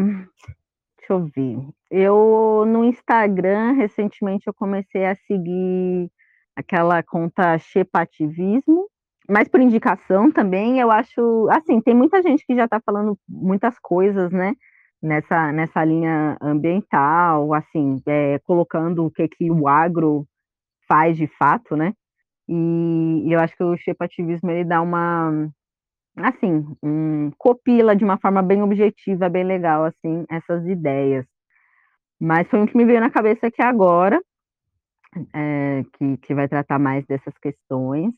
deixa 0.98 1.12
eu 1.12 1.30
ver. 1.34 1.58
Eu 1.90 2.64
no 2.66 2.84
Instagram 2.84 3.72
recentemente 3.72 4.46
eu 4.46 4.54
comecei 4.54 5.06
a 5.06 5.16
seguir 5.26 6.10
aquela 6.56 7.02
conta 7.02 7.58
Chepativismo, 7.58 8.88
mas 9.28 9.48
por 9.48 9.60
indicação 9.60 10.30
também, 10.30 10.80
eu 10.80 10.90
acho, 10.90 11.48
assim, 11.50 11.80
tem 11.80 11.94
muita 11.94 12.22
gente 12.22 12.44
que 12.44 12.54
já 12.54 12.64
está 12.64 12.80
falando 12.80 13.18
muitas 13.28 13.78
coisas, 13.78 14.30
né, 14.32 14.54
nessa, 15.00 15.52
nessa 15.52 15.84
linha 15.84 16.36
ambiental, 16.40 17.54
assim, 17.54 18.00
é, 18.06 18.38
colocando 18.40 19.06
o 19.06 19.10
que, 19.10 19.28
que 19.28 19.50
o 19.50 19.68
agro 19.68 20.26
faz 20.88 21.16
de 21.16 21.26
fato, 21.26 21.76
né, 21.76 21.94
e, 22.48 23.24
e 23.26 23.32
eu 23.32 23.40
acho 23.40 23.56
que 23.56 23.62
o 23.62 23.76
chepativismo, 23.76 24.50
ele 24.50 24.64
dá 24.64 24.82
uma, 24.82 25.48
assim, 26.16 26.66
um, 26.82 27.30
copila 27.38 27.96
de 27.96 28.04
uma 28.04 28.18
forma 28.18 28.42
bem 28.42 28.62
objetiva, 28.62 29.28
bem 29.28 29.44
legal, 29.44 29.84
assim, 29.84 30.24
essas 30.30 30.66
ideias. 30.66 31.24
Mas 32.20 32.48
foi 32.48 32.60
um 32.60 32.66
que 32.66 32.76
me 32.76 32.84
veio 32.84 33.00
na 33.00 33.10
cabeça 33.10 33.46
aqui 33.46 33.62
agora, 33.62 34.20
é, 35.34 35.84
que, 35.94 36.16
que 36.18 36.34
vai 36.34 36.48
tratar 36.48 36.78
mais 36.78 37.04
dessas 37.06 37.36
questões. 37.38 38.12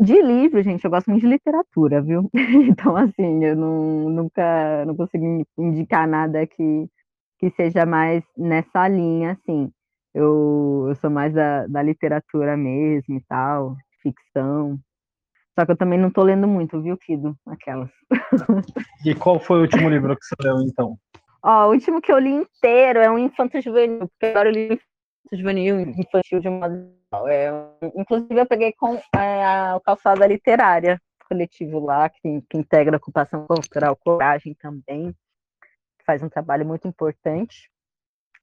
de 0.00 0.22
livro, 0.22 0.62
gente, 0.62 0.84
eu 0.84 0.90
gosto 0.90 1.10
muito 1.10 1.22
de 1.22 1.28
literatura, 1.28 2.02
viu? 2.02 2.30
Então, 2.68 2.96
assim, 2.96 3.44
eu 3.44 3.56
não, 3.56 4.10
nunca 4.10 4.84
não 4.84 4.96
consigo 4.96 5.46
indicar 5.58 6.06
nada 6.06 6.46
que, 6.46 6.88
que 7.38 7.50
seja 7.50 7.86
mais 7.86 8.22
nessa 8.36 8.88
linha, 8.88 9.32
assim. 9.32 9.70
Eu, 10.14 10.86
eu 10.88 10.94
sou 10.96 11.10
mais 11.10 11.34
da, 11.34 11.66
da 11.66 11.82
literatura 11.82 12.56
mesmo 12.56 13.16
e 13.16 13.20
tal, 13.28 13.76
ficção. 14.02 14.78
Só 15.58 15.64
que 15.64 15.72
eu 15.72 15.76
também 15.76 15.98
não 15.98 16.10
tô 16.10 16.22
lendo 16.22 16.46
muito, 16.46 16.80
viu, 16.82 16.96
Kido? 16.98 17.34
Aquelas. 17.46 17.90
E 19.04 19.14
qual 19.14 19.40
foi 19.40 19.58
o 19.58 19.62
último 19.62 19.88
livro 19.90 20.14
que 20.16 20.24
você 20.24 20.34
leu, 20.42 20.60
então? 20.60 20.98
Ó, 21.48 21.68
o 21.68 21.70
último 21.70 22.00
que 22.02 22.10
eu 22.10 22.18
li 22.18 22.30
inteiro 22.30 22.98
é 22.98 23.08
um 23.08 23.16
infanto 23.16 23.60
juvenil, 23.60 24.08
porque 24.08 24.26
agora 24.26 24.48
eu 24.48 24.52
li 24.52 24.64
infanto 24.64 24.82
juvenil, 25.32 25.78
infantil 25.78 26.40
de 26.40 26.48
uma. 26.48 26.66
É, 27.28 27.50
inclusive, 27.94 28.40
eu 28.40 28.46
peguei 28.46 28.72
com 28.72 29.00
é, 29.16 29.44
a 29.44 29.80
Calçada 29.84 30.26
Literária, 30.26 31.00
coletivo 31.28 31.78
lá, 31.78 32.08
que, 32.08 32.42
que 32.50 32.58
integra 32.58 32.96
a 32.96 32.98
ocupação 32.98 33.46
cultural 33.46 33.94
Coragem 33.94 34.54
também, 34.54 35.12
que 35.62 36.04
faz 36.04 36.20
um 36.20 36.28
trabalho 36.28 36.66
muito 36.66 36.88
importante. 36.88 37.70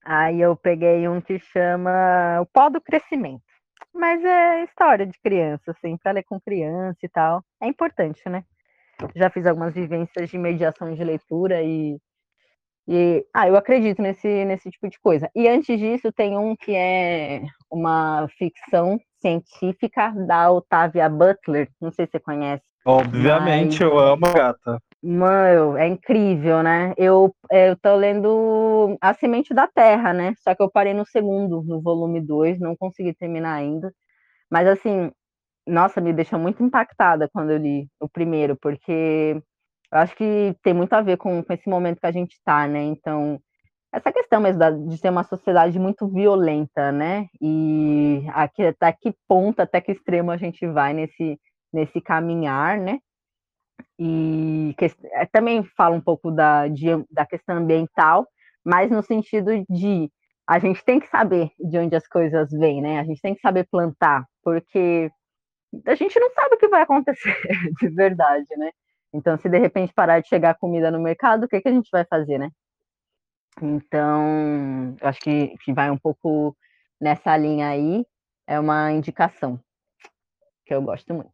Aí 0.05 0.39
eu 0.39 0.55
peguei 0.55 1.05
um 1.09 1.19
que 1.19 1.39
chama 1.39 2.39
O 2.39 2.45
Pó 2.45 2.69
do 2.69 2.79
Crescimento. 2.79 3.43
Mas 3.93 4.23
é 4.23 4.63
história 4.63 5.05
de 5.05 5.19
criança, 5.19 5.71
assim, 5.71 5.97
para 5.97 6.13
ler 6.13 6.23
com 6.23 6.39
criança 6.39 6.99
e 7.03 7.09
tal. 7.09 7.43
É 7.61 7.67
importante, 7.67 8.21
né? 8.29 8.45
Já 9.13 9.29
fiz 9.29 9.45
algumas 9.45 9.73
vivências 9.73 10.29
de 10.29 10.37
mediação 10.37 10.93
de 10.93 11.03
leitura 11.03 11.61
e 11.61 11.99
e, 12.87 13.25
ah, 13.33 13.47
eu 13.47 13.55
acredito 13.55 14.01
nesse, 14.01 14.27
nesse 14.45 14.69
tipo 14.69 14.89
de 14.89 14.99
coisa. 14.99 15.29
E 15.35 15.47
antes 15.47 15.79
disso, 15.79 16.11
tem 16.11 16.37
um 16.37 16.55
que 16.55 16.75
é 16.75 17.41
uma 17.71 18.27
ficção 18.37 18.99
científica 19.21 20.13
da 20.27 20.51
Octavia 20.51 21.07
Butler, 21.07 21.69
não 21.79 21.91
sei 21.91 22.05
se 22.05 22.11
você 22.11 22.19
conhece. 22.19 22.63
Obviamente, 22.85 23.81
mas... 23.81 23.91
eu 23.91 23.97
amo 23.97 24.25
a 24.25 24.33
gata. 24.33 24.79
Mano, 25.01 25.77
é 25.77 25.87
incrível, 25.87 26.61
né? 26.61 26.93
Eu, 26.97 27.33
eu 27.49 27.77
tô 27.77 27.95
lendo 27.95 28.97
A 29.01 29.13
Semente 29.13 29.53
da 29.53 29.67
Terra, 29.67 30.13
né? 30.13 30.33
Só 30.39 30.53
que 30.53 30.61
eu 30.61 30.69
parei 30.69 30.93
no 30.93 31.05
segundo, 31.05 31.63
no 31.63 31.81
volume 31.81 32.19
2, 32.19 32.59
não 32.59 32.75
consegui 32.75 33.13
terminar 33.13 33.53
ainda. 33.53 33.93
Mas 34.49 34.67
assim, 34.67 35.11
nossa, 35.65 36.01
me 36.01 36.13
deixou 36.13 36.37
muito 36.37 36.61
impactada 36.63 37.29
quando 37.31 37.51
eu 37.51 37.57
li 37.57 37.87
o 37.99 38.09
primeiro, 38.09 38.57
porque 38.61 39.41
eu 39.93 39.99
acho 39.99 40.15
que 40.15 40.55
tem 40.63 40.73
muito 40.73 40.91
a 40.93 41.01
ver 41.01 41.17
com, 41.17 41.43
com 41.43 41.53
esse 41.53 41.69
momento 41.69 41.99
que 41.99 42.07
a 42.07 42.11
gente 42.11 42.33
está, 42.33 42.67
né? 42.67 42.81
Então, 42.81 43.39
essa 43.93 44.11
questão 44.11 44.41
mesmo 44.41 44.57
da, 44.57 44.71
de 44.71 44.97
ser 44.97 45.09
uma 45.09 45.23
sociedade 45.23 45.77
muito 45.77 46.07
violenta, 46.07 46.91
né? 46.91 47.27
E 47.39 48.25
aqui, 48.33 48.63
até 48.65 48.91
que 48.91 49.13
ponto, 49.27 49.59
até 49.59 49.79
que 49.79 49.91
extremo 49.91 50.31
a 50.31 50.37
gente 50.37 50.65
vai 50.65 50.93
nesse, 50.93 51.39
nesse 51.71 52.01
caminhar, 52.01 52.79
né? 52.79 52.97
E 53.99 54.73
que, 54.79 54.85
é, 55.11 55.27
também 55.27 55.63
fala 55.77 55.95
um 55.95 56.01
pouco 56.01 56.31
da, 56.31 56.67
de, 56.67 56.87
da 57.11 57.23
questão 57.23 57.57
ambiental, 57.57 58.27
mas 58.65 58.89
no 58.89 59.03
sentido 59.03 59.51
de 59.69 60.09
a 60.47 60.57
gente 60.57 60.83
tem 60.83 60.99
que 60.99 61.07
saber 61.07 61.51
de 61.59 61.77
onde 61.77 61.95
as 61.95 62.07
coisas 62.07 62.49
vêm, 62.49 62.81
né? 62.81 62.99
A 62.99 63.03
gente 63.03 63.21
tem 63.21 63.35
que 63.35 63.41
saber 63.41 63.67
plantar, 63.69 64.25
porque 64.43 65.11
a 65.85 65.93
gente 65.93 66.19
não 66.19 66.31
sabe 66.31 66.55
o 66.55 66.57
que 66.57 66.67
vai 66.67 66.81
acontecer 66.81 67.37
de 67.79 67.89
verdade, 67.89 68.47
né? 68.57 68.71
Então, 69.13 69.37
se 69.37 69.47
de 69.47 69.59
repente 69.59 69.93
parar 69.93 70.19
de 70.19 70.27
chegar 70.27 70.55
comida 70.55 70.89
no 70.89 70.99
mercado, 70.99 71.43
o 71.43 71.47
que, 71.47 71.61
que 71.61 71.69
a 71.69 71.71
gente 71.71 71.89
vai 71.91 72.03
fazer, 72.03 72.39
né? 72.39 72.49
Então, 73.61 74.95
eu 74.99 75.07
acho 75.07 75.19
que, 75.19 75.55
que 75.63 75.71
vai 75.71 75.91
um 75.91 75.97
pouco 75.97 76.55
nessa 76.99 77.37
linha 77.37 77.67
aí, 77.67 78.05
é 78.47 78.59
uma 78.59 78.91
indicação 78.91 79.59
que 80.65 80.73
eu 80.73 80.81
gosto 80.81 81.13
muito. 81.13 81.31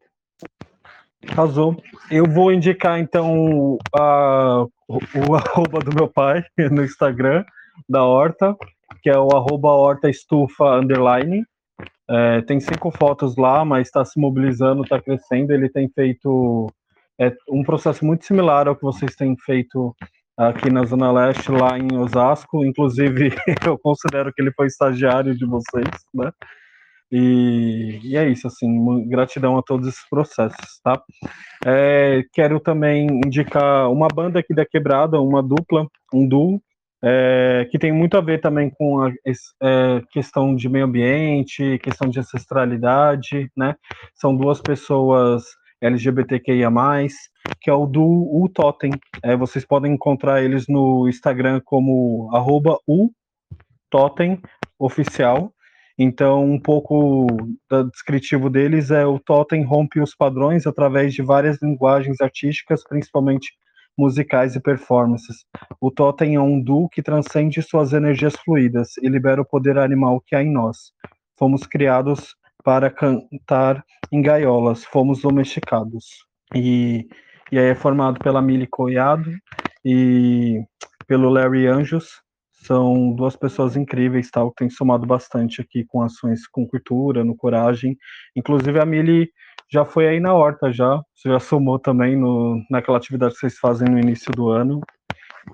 Arrasou. 1.27 1.81
Eu 2.09 2.25
vou 2.25 2.51
indicar, 2.51 2.99
então, 2.99 3.77
a, 3.95 4.65
o, 4.87 4.97
o 4.97 5.35
arroba 5.35 5.79
do 5.79 5.95
meu 5.95 6.07
pai 6.07 6.43
no 6.71 6.83
Instagram, 6.83 7.45
da 7.87 8.03
Horta, 8.03 8.55
que 9.01 9.09
é 9.09 9.17
o 9.17 9.29
arroba 9.35 9.69
Horta 9.69 10.09
Estufa 10.09 10.77
Underline. 10.77 11.45
É, 12.09 12.41
tem 12.41 12.59
cinco 12.59 12.91
fotos 12.91 13.35
lá, 13.37 13.63
mas 13.63 13.87
está 13.87 14.03
se 14.03 14.19
mobilizando, 14.19 14.83
está 14.83 14.99
crescendo. 14.99 15.53
Ele 15.53 15.69
tem 15.69 15.87
feito 15.89 16.67
é 17.19 17.35
um 17.49 17.63
processo 17.63 18.05
muito 18.05 18.25
similar 18.25 18.67
ao 18.67 18.75
que 18.75 18.83
vocês 18.83 19.15
têm 19.15 19.35
feito 19.45 19.95
aqui 20.37 20.69
na 20.69 20.85
Zona 20.85 21.11
Leste, 21.11 21.51
lá 21.51 21.77
em 21.77 21.97
Osasco. 21.97 22.63
Inclusive, 22.63 23.33
eu 23.67 23.77
considero 23.77 24.31
que 24.33 24.41
ele 24.41 24.53
foi 24.53 24.67
estagiário 24.67 25.35
de 25.35 25.45
vocês, 25.45 25.89
né? 26.13 26.31
E, 27.11 27.99
e, 28.03 28.15
é 28.15 28.29
isso, 28.29 28.47
assim, 28.47 29.07
gratidão 29.09 29.57
a 29.57 29.63
todos 29.63 29.87
esses 29.87 30.07
processos, 30.09 30.79
tá? 30.83 31.01
É, 31.65 32.23
quero 32.31 32.59
também 32.59 33.07
indicar 33.25 33.91
uma 33.91 34.07
banda 34.07 34.39
aqui 34.39 34.53
da 34.53 34.65
Quebrada, 34.65 35.19
uma 35.19 35.41
dupla, 35.41 35.87
um 36.13 36.27
duo, 36.27 36.61
é, 37.03 37.67
que 37.71 37.79
tem 37.79 37.91
muito 37.91 38.15
a 38.15 38.21
ver 38.21 38.39
também 38.41 38.69
com 38.69 39.01
a 39.01 39.09
é, 39.09 40.01
questão 40.11 40.55
de 40.55 40.69
meio 40.69 40.85
ambiente, 40.85 41.79
questão 41.79 42.07
de 42.07 42.19
ancestralidade, 42.19 43.49
né? 43.57 43.75
São 44.13 44.35
duas 44.35 44.61
pessoas 44.61 45.43
LGBTQIA+, 45.81 46.69
que 47.61 47.69
é 47.69 47.73
o 47.73 47.85
do 47.85 48.03
U 48.03 48.49
Totem. 48.53 48.91
É, 49.23 49.35
vocês 49.35 49.65
podem 49.65 49.93
encontrar 49.93 50.43
eles 50.43 50.67
no 50.67 51.07
Instagram 51.07 51.61
como 51.63 52.29
arroba 52.33 52.77
Oficial. 54.77 55.53
Então, 55.97 56.45
um 56.45 56.59
pouco 56.59 57.27
descritivo 57.91 58.49
deles 58.49 58.89
é 58.89 59.05
o 59.05 59.19
Totem 59.19 59.63
rompe 59.63 59.99
os 59.99 60.15
padrões 60.15 60.65
através 60.65 61.13
de 61.13 61.21
várias 61.21 61.61
linguagens 61.61 62.21
artísticas, 62.21 62.83
principalmente 62.83 63.51
musicais 63.97 64.55
e 64.55 64.61
performances. 64.61 65.45
O 65.81 65.91
Totem 65.91 66.35
é 66.35 66.39
um 66.39 66.61
duo 66.61 66.87
que 66.87 67.03
transcende 67.03 67.61
suas 67.61 67.91
energias 67.91 68.33
fluídas 68.45 68.95
e 69.03 69.09
libera 69.09 69.41
o 69.41 69.45
poder 69.45 69.77
animal 69.77 70.21
que 70.25 70.35
há 70.35 70.41
em 70.41 70.49
nós. 70.49 70.93
Fomos 71.37 71.67
criados 71.67 72.33
para 72.63 72.89
cantar 72.89 73.83
em 74.11 74.21
gaiolas, 74.21 74.83
fomos 74.83 75.21
domesticados. 75.21 76.05
E, 76.55 77.07
e 77.51 77.59
aí 77.59 77.67
é 77.67 77.75
formado 77.75 78.19
pela 78.19 78.41
Mili 78.41 78.67
Coiado 78.67 79.31
e 79.83 80.61
pelo 81.07 81.29
Larry 81.29 81.67
Anjos. 81.67 82.21
São 82.51 83.13
duas 83.13 83.35
pessoas 83.35 83.75
incríveis, 83.75 84.29
tal, 84.29 84.49
que 84.51 84.57
têm 84.57 84.69
somado 84.69 85.05
bastante 85.05 85.61
aqui 85.61 85.85
com 85.85 86.01
ações 86.01 86.45
com 86.47 86.67
cultura, 86.67 87.23
no 87.23 87.35
Coragem. 87.35 87.97
Inclusive 88.35 88.79
a 88.79 88.85
Mili 88.85 89.29
já 89.71 89.85
foi 89.85 90.07
aí 90.07 90.19
na 90.19 90.33
horta 90.33 90.71
já, 90.71 91.01
você 91.15 91.29
já 91.29 91.39
somou 91.39 91.77
também 91.79 92.17
no, 92.17 92.61
naquela 92.69 92.97
atividade 92.97 93.35
que 93.35 93.39
vocês 93.39 93.57
fazem 93.57 93.87
no 93.87 93.99
início 93.99 94.31
do 94.31 94.49
ano. 94.49 94.81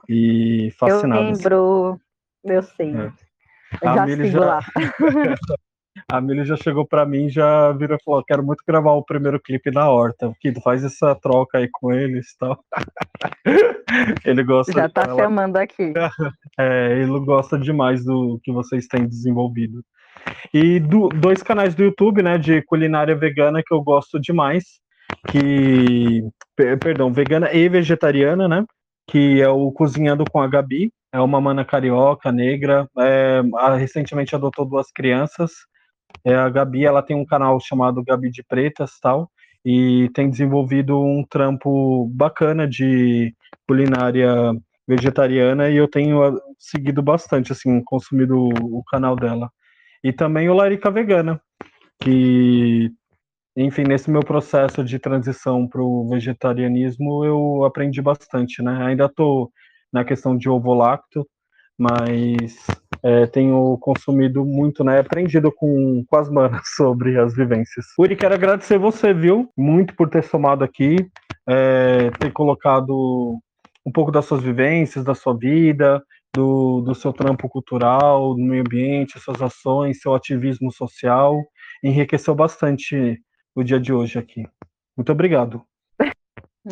E 0.09 0.71
fascinado. 0.79 1.21
Eu 1.21 1.31
lembro, 1.31 2.01
Eu 2.43 2.63
sei. 2.63 2.95
É. 2.95 3.11
Eu 3.81 3.89
a 3.89 3.95
já 3.95 4.05
Mili 4.05 4.31
já... 4.31 4.39
lá. 4.39 4.59
a 6.11 6.21
Mili 6.21 6.45
já 6.45 6.55
chegou 6.55 6.85
para 6.85 7.05
mim, 7.05 7.29
já 7.29 7.71
virou 7.71 7.97
e 7.99 8.03
falou: 8.03 8.23
quero 8.23 8.43
muito 8.43 8.63
gravar 8.67 8.93
o 8.93 9.03
primeiro 9.03 9.39
clipe 9.39 9.71
na 9.71 9.89
horta. 9.89 10.31
Kido, 10.39 10.61
faz 10.61 10.83
essa 10.83 11.15
troca 11.15 11.57
aí 11.57 11.69
com 11.71 11.91
eles 11.91 12.27
e 12.31 12.37
tal. 12.37 12.63
ele 14.25 14.43
gosta. 14.43 14.71
Já 14.71 14.89
tá 14.89 15.03
ela... 15.03 15.15
chamando 15.15 15.57
aqui. 15.57 15.93
É, 16.57 17.01
ele 17.01 17.19
gosta 17.19 17.59
demais 17.59 18.05
do 18.05 18.39
que 18.41 18.49
vocês 18.49 18.87
têm 18.87 19.05
desenvolvido. 19.05 19.83
E 20.53 20.79
do, 20.79 21.09
dois 21.09 21.43
canais 21.43 21.75
do 21.75 21.83
YouTube, 21.83 22.23
né, 22.23 22.37
de 22.37 22.61
culinária 22.61 23.13
vegana 23.13 23.61
que 23.61 23.73
eu 23.73 23.81
gosto 23.81 24.21
demais, 24.21 24.63
que, 25.29 26.23
perdão, 26.79 27.11
vegana 27.11 27.51
e 27.51 27.67
vegetariana, 27.67 28.47
né, 28.47 28.63
que 29.09 29.41
é 29.41 29.49
o 29.49 29.69
Cozinhando 29.69 30.23
com 30.31 30.39
a 30.39 30.47
Gabi, 30.47 30.93
é 31.11 31.19
uma 31.19 31.41
mana 31.41 31.65
carioca, 31.65 32.31
negra, 32.31 32.87
é, 32.99 33.41
recentemente 33.77 34.33
adotou 34.33 34.65
duas 34.65 34.89
crianças. 34.93 35.51
É, 36.25 36.33
a 36.33 36.49
Gabi, 36.49 36.85
ela 36.85 37.03
tem 37.03 37.15
um 37.15 37.25
canal 37.25 37.59
chamado 37.59 38.03
Gabi 38.03 38.31
de 38.31 38.43
Pretas, 38.43 38.99
tal, 38.99 39.29
e 39.63 40.09
tem 40.13 40.29
desenvolvido 40.29 40.99
um 40.99 41.23
trampo 41.23 42.07
bacana 42.11 42.67
de 42.67 43.33
culinária 43.67 44.51
vegetariana 44.87 45.69
e 45.69 45.77
eu 45.77 45.87
tenho 45.87 46.23
ah, 46.23 46.39
seguido 46.57 47.01
bastante, 47.01 47.51
assim, 47.51 47.81
consumido 47.83 48.37
o, 48.37 48.83
canal 48.85 49.15
dela. 49.15 49.49
E 50.03 50.13
também 50.13 50.49
o 50.49 50.53
Larica 50.53 50.91
Vegana, 50.91 51.41
que, 51.99 52.91
enfim, 53.55 53.83
nesse 53.83 54.09
meu 54.11 54.21
processo 54.21 54.83
de 54.83 54.99
transição 54.99 55.67
para 55.67 55.81
o 55.81 56.07
vegetarianismo, 56.09 57.25
eu 57.25 57.63
aprendi 57.65 58.01
bastante, 58.01 58.61
né? 58.61 58.83
Ainda 58.83 59.05
estou 59.05 59.51
na 59.91 60.03
questão 60.03 60.37
de 60.37 60.49
ovo 60.49 60.73
lacto, 60.73 61.27
mas 61.77 62.65
é, 63.05 63.27
tenho 63.27 63.77
consumido 63.77 64.43
muito, 64.43 64.83
né? 64.83 64.99
Aprendido 64.99 65.51
com, 65.51 66.03
com 66.07 66.17
as 66.17 66.27
manas 66.27 66.63
sobre 66.75 67.19
as 67.19 67.35
vivências. 67.35 67.85
Uri, 67.99 68.15
quero 68.15 68.33
agradecer 68.33 68.79
você, 68.79 69.13
viu? 69.13 69.47
Muito 69.55 69.95
por 69.95 70.09
ter 70.09 70.23
somado 70.23 70.63
aqui, 70.63 70.95
é, 71.47 72.09
ter 72.19 72.31
colocado 72.33 73.37
um 73.85 73.91
pouco 73.91 74.11
das 74.11 74.25
suas 74.25 74.41
vivências, 74.41 75.05
da 75.05 75.13
sua 75.13 75.37
vida, 75.37 76.03
do, 76.33 76.81
do 76.81 76.95
seu 76.95 77.13
trampo 77.13 77.47
cultural, 77.47 78.33
do 78.33 78.41
meio 78.41 78.61
ambiente, 78.61 79.19
suas 79.19 79.39
ações, 79.39 80.01
seu 80.01 80.15
ativismo 80.15 80.71
social. 80.71 81.39
Enriqueceu 81.83 82.33
bastante 82.33 83.21
o 83.53 83.61
dia 83.61 83.79
de 83.79 83.93
hoje 83.93 84.17
aqui. 84.17 84.47
Muito 84.97 85.11
obrigado. 85.11 85.63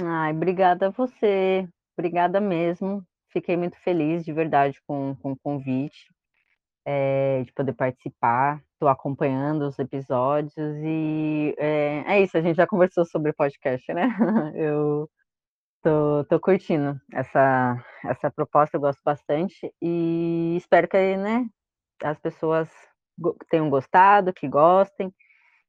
Ai, 0.04 0.32
obrigada 0.32 0.88
a 0.88 0.90
você. 0.90 1.68
Obrigada 1.96 2.42
mesmo. 2.42 3.06
Fiquei 3.30 3.56
muito 3.56 3.78
feliz, 3.78 4.26
de 4.26 4.34
verdade, 4.34 4.80
com, 4.88 5.16
com 5.22 5.34
o 5.34 5.38
convite, 5.38 6.13
é, 6.86 7.44
de 7.44 7.54
poder 7.54 7.74
participar. 7.74 8.62
Estou 8.74 8.90
acompanhando 8.90 9.64
os 9.68 9.80
episódios 9.80 10.58
e 10.58 11.56
é, 11.58 12.04
é, 12.08 12.22
isso, 12.22 12.38
a 12.38 12.42
gente 12.42 12.58
já 12.58 12.68
conversou 12.68 13.06
sobre 13.06 13.34
podcast, 13.34 13.94
né? 13.94 14.08
Eu 14.56 15.10
tô, 15.84 16.26
tô 16.26 16.40
curtindo 16.40 17.00
essa, 17.14 17.78
essa 18.06 18.32
proposta, 18.32 18.78
eu 18.78 18.82
gosto 18.82 19.02
bastante 19.04 19.74
e 19.82 20.56
espero 20.58 20.88
que 20.88 21.18
né, 21.18 21.46
as 22.04 22.18
pessoas 22.20 22.70
tenham 23.50 23.70
gostado, 23.70 24.34
que 24.34 24.48
gostem. 24.48 25.14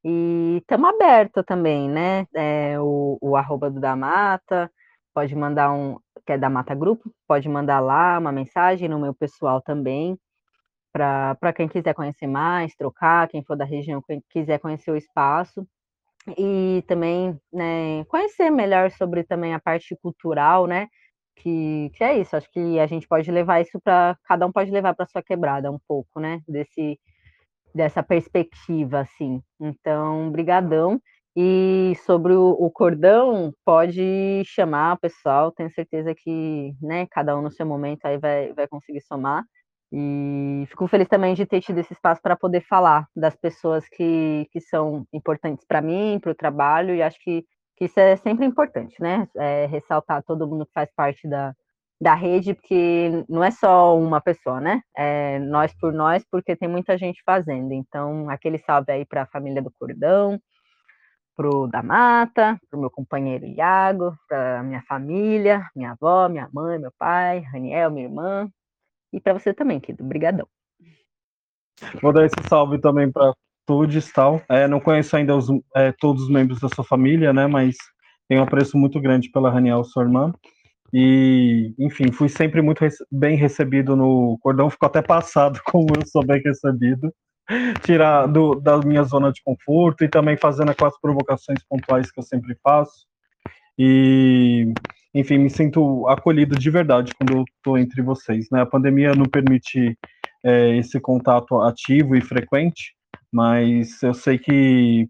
E 0.05 0.59
estamos 0.61 0.91
abertos 0.91 1.45
também, 1.47 1.89
né? 1.89 2.27
É, 2.35 2.79
o, 2.81 3.19
o 3.21 3.37
arroba 3.37 3.71
do 3.71 3.81
da 3.81 3.97
Mata, 3.97 4.71
pode 5.15 5.35
mandar 5.35 5.73
um, 5.73 5.99
que 6.27 6.33
é 6.33 6.39
da 6.39 6.51
Mata 6.51 6.75
Grupo, 6.75 7.11
pode 7.27 7.49
mandar 7.49 7.81
lá 7.81 8.19
uma 8.19 8.33
mensagem 8.33 8.89
no 8.89 8.99
meu 8.99 9.15
pessoal 9.15 9.63
também, 9.63 10.19
para 10.95 11.53
quem 11.53 11.67
quiser 11.67 11.93
conhecer 11.93 12.29
mais, 12.29 12.77
trocar, 12.77 13.29
quem 13.29 13.43
for 13.43 13.57
da 13.57 13.65
região, 13.65 14.01
quem 14.01 14.23
quiser 14.31 14.61
conhecer 14.61 14.93
o 14.93 14.97
espaço. 14.97 15.67
E 16.39 16.83
também 16.87 17.39
né, 17.53 18.05
conhecer 18.07 18.49
melhor 18.51 18.91
sobre 18.93 19.25
também 19.25 19.53
a 19.55 19.61
parte 19.61 19.97
cultural, 20.01 20.67
né? 20.67 20.87
Que, 21.37 21.91
que 21.95 22.05
é 22.05 22.19
isso, 22.19 22.37
acho 22.37 22.49
que 22.51 22.79
a 22.79 22.87
gente 22.87 23.09
pode 23.09 23.31
levar 23.31 23.61
isso 23.61 23.79
para. 23.83 24.17
Cada 24.25 24.47
um 24.47 24.53
pode 24.53 24.71
levar 24.71 24.95
para 24.95 25.07
sua 25.07 25.23
quebrada 25.23 25.71
um 25.71 25.79
pouco, 25.89 26.21
né? 26.21 26.41
Desse, 26.49 26.99
dessa 27.75 28.03
perspectiva, 28.03 29.01
assim. 29.01 29.43
Então, 29.61 30.31
brigadão. 30.31 31.01
E 31.37 31.95
sobre 32.07 32.33
o, 32.35 32.51
o, 32.51 32.71
cordão, 32.71 33.53
pode 33.65 34.45
chamar 34.47 34.95
o 34.95 35.01
pessoal, 35.01 35.51
tenho 35.51 35.69
certeza 35.73 36.15
que 36.15 36.73
né, 36.81 37.07
cada 37.11 37.37
um 37.37 37.43
no 37.43 37.51
seu 37.51 37.67
momento 37.67 38.07
aí 38.07 38.19
vai, 38.19 38.53
vai 38.53 38.69
conseguir 38.69 39.01
somar. 39.01 39.45
E 39.97 40.67
fico 40.67 40.89
feliz 40.89 41.07
também 41.09 41.35
de 41.35 41.47
ter 41.47 41.61
tido 41.61 41.79
esse 41.79 41.93
espaço 41.93 42.21
para 42.21 42.35
poder 42.35 42.63
falar 42.63 43.07
das 43.15 43.37
pessoas 43.37 43.89
que, 43.89 44.49
que 44.51 44.61
são 44.61 45.07
importantes 45.13 45.65
para 45.65 45.81
mim, 45.81 46.19
para 46.21 46.33
o 46.33 46.35
trabalho, 46.35 46.93
e 46.97 47.01
acho 47.01 47.17
que, 47.23 47.45
que 47.77 47.85
isso 47.85 48.01
é 48.01 48.17
sempre 48.17 48.45
importante, 48.45 48.97
né? 49.01 49.29
É 49.37 49.67
ressaltar 49.67 50.25
todo 50.25 50.49
mundo 50.49 50.67
que 50.67 50.73
faz 50.73 50.91
parte 50.97 51.29
da, 51.29 51.55
da 52.01 52.13
rede, 52.15 52.55
porque 52.55 53.25
não 53.29 53.45
é 53.45 53.53
só 53.53 53.97
uma 53.97 54.21
pessoa, 54.21 54.61
né? 54.61 54.83
É 54.97 55.39
nós 55.39 55.73
por 55.79 55.93
nós, 55.93 56.25
porque 56.29 56.57
tem 56.57 56.69
muita 56.69 56.99
gente 56.99 57.23
fazendo. 57.25 57.73
Então, 57.73 58.29
aquele 58.29 58.59
salve 58.59 58.91
aí 58.91 59.05
para 59.05 59.23
a 59.23 59.27
família 59.27 59.63
do 59.63 59.71
Cordão, 59.79 60.41
pro 61.37 61.69
da 61.69 61.85
Mata, 61.85 62.59
pro 62.69 62.81
meu 62.81 62.91
companheiro 62.91 63.47
Iago, 63.47 64.13
para 64.29 64.63
minha 64.65 64.83
família, 64.89 65.65
minha 65.75 65.93
avó, 65.93 66.29
minha 66.29 66.49
mãe, 66.53 66.81
meu 66.81 66.93
pai, 66.99 67.41
Raniel, 67.53 67.93
minha 67.93 68.07
irmã, 68.07 68.51
e 69.15 69.21
para 69.21 69.33
você 69.33 69.55
também, 69.55 69.81
querido. 69.81 70.05
Obrigadão. 70.05 70.47
Vou 72.01 72.13
dar 72.13 72.25
esse 72.25 72.49
salve 72.49 72.79
também 72.79 73.11
para 73.11 73.33
todos, 73.67 74.13
tal. 74.13 74.43
É, 74.49 74.69
não 74.69 74.81
conheço 74.81 75.17
ainda 75.17 75.37
os, 75.37 75.49
é, 75.75 75.93
todos 75.99 76.25
os 76.25 76.29
membros 76.29 76.61
da 76.61 76.69
sua 76.69 76.85
família, 76.85 77.33
né, 77.33 77.47
mas 77.47 77.77
tenho 78.29 78.41
um 78.41 78.45
apreço 78.45 78.77
muito 78.77 79.01
grande 79.01 79.31
pela 79.31 79.51
Raniel, 79.51 79.85
sua 79.85 80.05
irmã. 80.05 80.33
E, 80.93 81.75
enfim, 81.79 82.13
fui 82.13 82.29
sempre 82.29 82.63
muito 82.63 82.85
bem 83.11 83.37
recebido 83.37 83.97
no 83.97 84.39
cordão, 84.41 84.71
ficou 84.71 84.87
até 84.87 85.03
passado 85.03 85.61
como 85.67 85.89
eu 85.97 86.07
sou 86.07 86.25
bem 86.25 86.41
recebido 86.45 87.13
tirar 87.83 88.27
do, 88.27 88.55
da 88.55 88.79
minha 88.79 89.03
zona 89.03 89.31
de 89.31 89.43
conforto 89.43 90.03
e 90.03 90.09
também 90.09 90.37
fazendo 90.37 90.71
aquelas 90.71 90.99
provocações 90.99 91.63
pontuais 91.69 92.11
que 92.11 92.19
eu 92.19 92.25
sempre 92.25 92.57
faço. 92.63 93.07
E, 93.79 94.73
enfim, 95.15 95.39
me 95.39 95.49
sinto 95.49 96.09
acolhido 96.09 96.59
de 96.59 96.71
verdade 96.71 97.13
quando 97.15 97.45
estou 97.57 97.79
entre 97.79 98.03
vocês. 98.03 98.49
Né? 98.51 98.61
A 98.61 98.67
pandemia 98.67 99.15
não 99.15 99.27
permite 99.27 99.97
é, 100.45 100.77
esse 100.77 100.99
contato 100.99 101.61
ativo 101.61 102.17
e 102.17 102.21
frequente, 102.21 102.95
mas 103.33 104.03
eu 104.03 104.13
sei 104.13 104.39
que 104.39 105.09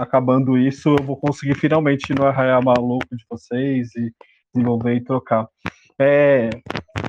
acabando 0.00 0.56
isso 0.56 0.96
eu 0.98 1.04
vou 1.04 1.16
conseguir 1.16 1.54
finalmente 1.54 2.10
ir 2.10 2.18
no 2.18 2.26
arraial 2.26 2.62
maluco 2.62 3.14
de 3.14 3.24
vocês 3.28 3.94
e 3.94 4.10
desenvolver 4.54 4.94
e 4.94 5.04
trocar. 5.04 5.46
É, 5.98 6.50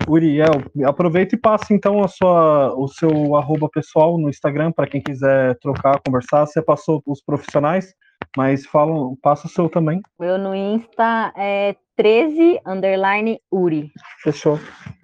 Uriel, 0.08 0.64
aproveita 0.86 1.36
e 1.36 1.40
passa 1.40 1.74
então 1.74 2.04
a 2.04 2.08
sua, 2.08 2.74
o 2.76 2.88
seu 2.88 3.36
arroba 3.36 3.70
pessoal 3.70 4.18
no 4.18 4.30
Instagram 4.30 4.72
para 4.72 4.88
quem 4.88 5.02
quiser 5.02 5.58
trocar, 5.60 6.00
conversar. 6.06 6.46
Você 6.46 6.62
passou 6.62 7.02
os 7.06 7.22
profissionais, 7.22 7.94
mas 8.36 8.66
fala, 8.66 8.94
passa 9.22 9.48
o 9.48 9.50
seu 9.50 9.70
também. 9.70 10.02
Eu 10.20 10.38
no 10.38 10.56
Insta 10.56 11.34
é 11.36 11.76
13 11.98 12.62
underline 12.66 13.40
Uri. 13.52 13.92
Fechou. 14.22 14.60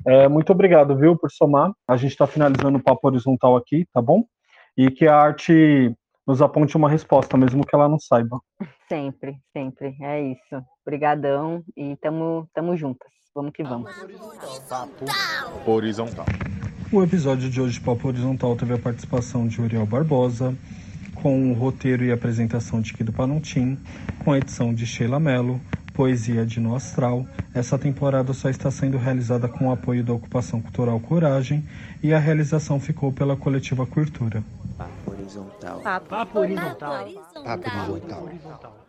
É, 0.06 0.28
muito 0.28 0.52
obrigado, 0.52 0.96
viu, 0.96 1.18
por 1.18 1.32
somar. 1.32 1.72
A 1.88 1.98
gente 1.98 2.12
está 2.12 2.28
finalizando 2.28 2.78
o 2.78 2.84
papo 2.84 3.08
horizontal 3.08 3.58
aqui, 3.58 3.88
tá 3.92 4.00
bom? 4.00 4.24
E 4.78 4.92
que 4.92 5.08
a 5.08 5.16
arte 5.16 5.92
nos 6.26 6.42
aponte 6.42 6.78
uma 6.78 6.88
resposta, 6.88 7.36
mesmo 7.36 7.66
que 7.66 7.76
ela 7.76 7.90
não 7.90 8.00
saiba. 8.00 8.40
Sempre, 8.88 9.38
sempre. 9.52 9.96
É 10.02 10.22
isso. 10.22 10.64
Obrigadão 10.86 11.64
e 11.76 11.96
tamo, 11.98 12.48
tamo 12.54 12.78
juntas. 12.78 13.12
Vamos 13.36 13.52
que 13.54 13.64
vamos. 13.64 13.92
Papo 14.70 15.72
horizontal. 15.72 16.26
O 16.92 17.02
episódio 17.02 17.50
de 17.50 17.60
hoje 17.60 17.80
de 17.80 17.86
Papo 17.86 18.08
Horizontal 18.08 18.56
teve 18.56 18.76
a 18.76 18.78
participação 18.78 19.48
de 19.48 19.60
Uriel 19.60 19.88
Barbosa, 19.88 20.56
com 21.16 21.52
o 21.52 21.54
roteiro 21.56 22.06
e 22.06 22.12
apresentação 22.12 22.80
de 22.82 22.94
Kido 22.94 23.12
Panontim, 23.12 23.80
com 24.24 24.32
a 24.32 24.38
edição 24.38 24.72
de 24.72 24.86
Sheila 24.86 25.20
Mello, 25.20 25.60
poesia 25.94 26.46
de 26.46 26.60
No 26.60 26.76
Astral. 26.76 27.26
Essa 27.54 27.78
temporada 27.78 28.34
só 28.34 28.50
está 28.50 28.70
sendo 28.72 28.98
realizada 28.98 29.48
com 29.48 29.68
o 29.68 29.72
apoio 29.72 30.04
da 30.04 30.14
Ocupação 30.14 30.62
Cultural 30.62 31.00
Coragem 31.00 31.64
e 32.02 32.14
a 32.14 32.20
realização 32.20 32.80
ficou 32.80 33.12
pela 33.12 33.38
coletiva 33.38 33.86
Cultura. 33.86 34.44
Papo 34.78 35.12
horizontal. 35.12 35.80
Papo 35.82 36.40
horizontal. 36.40 36.76
Papo 36.78 37.04
horizontal. 37.04 37.44
Papo 37.44 38.26
horizontal. 38.26 38.83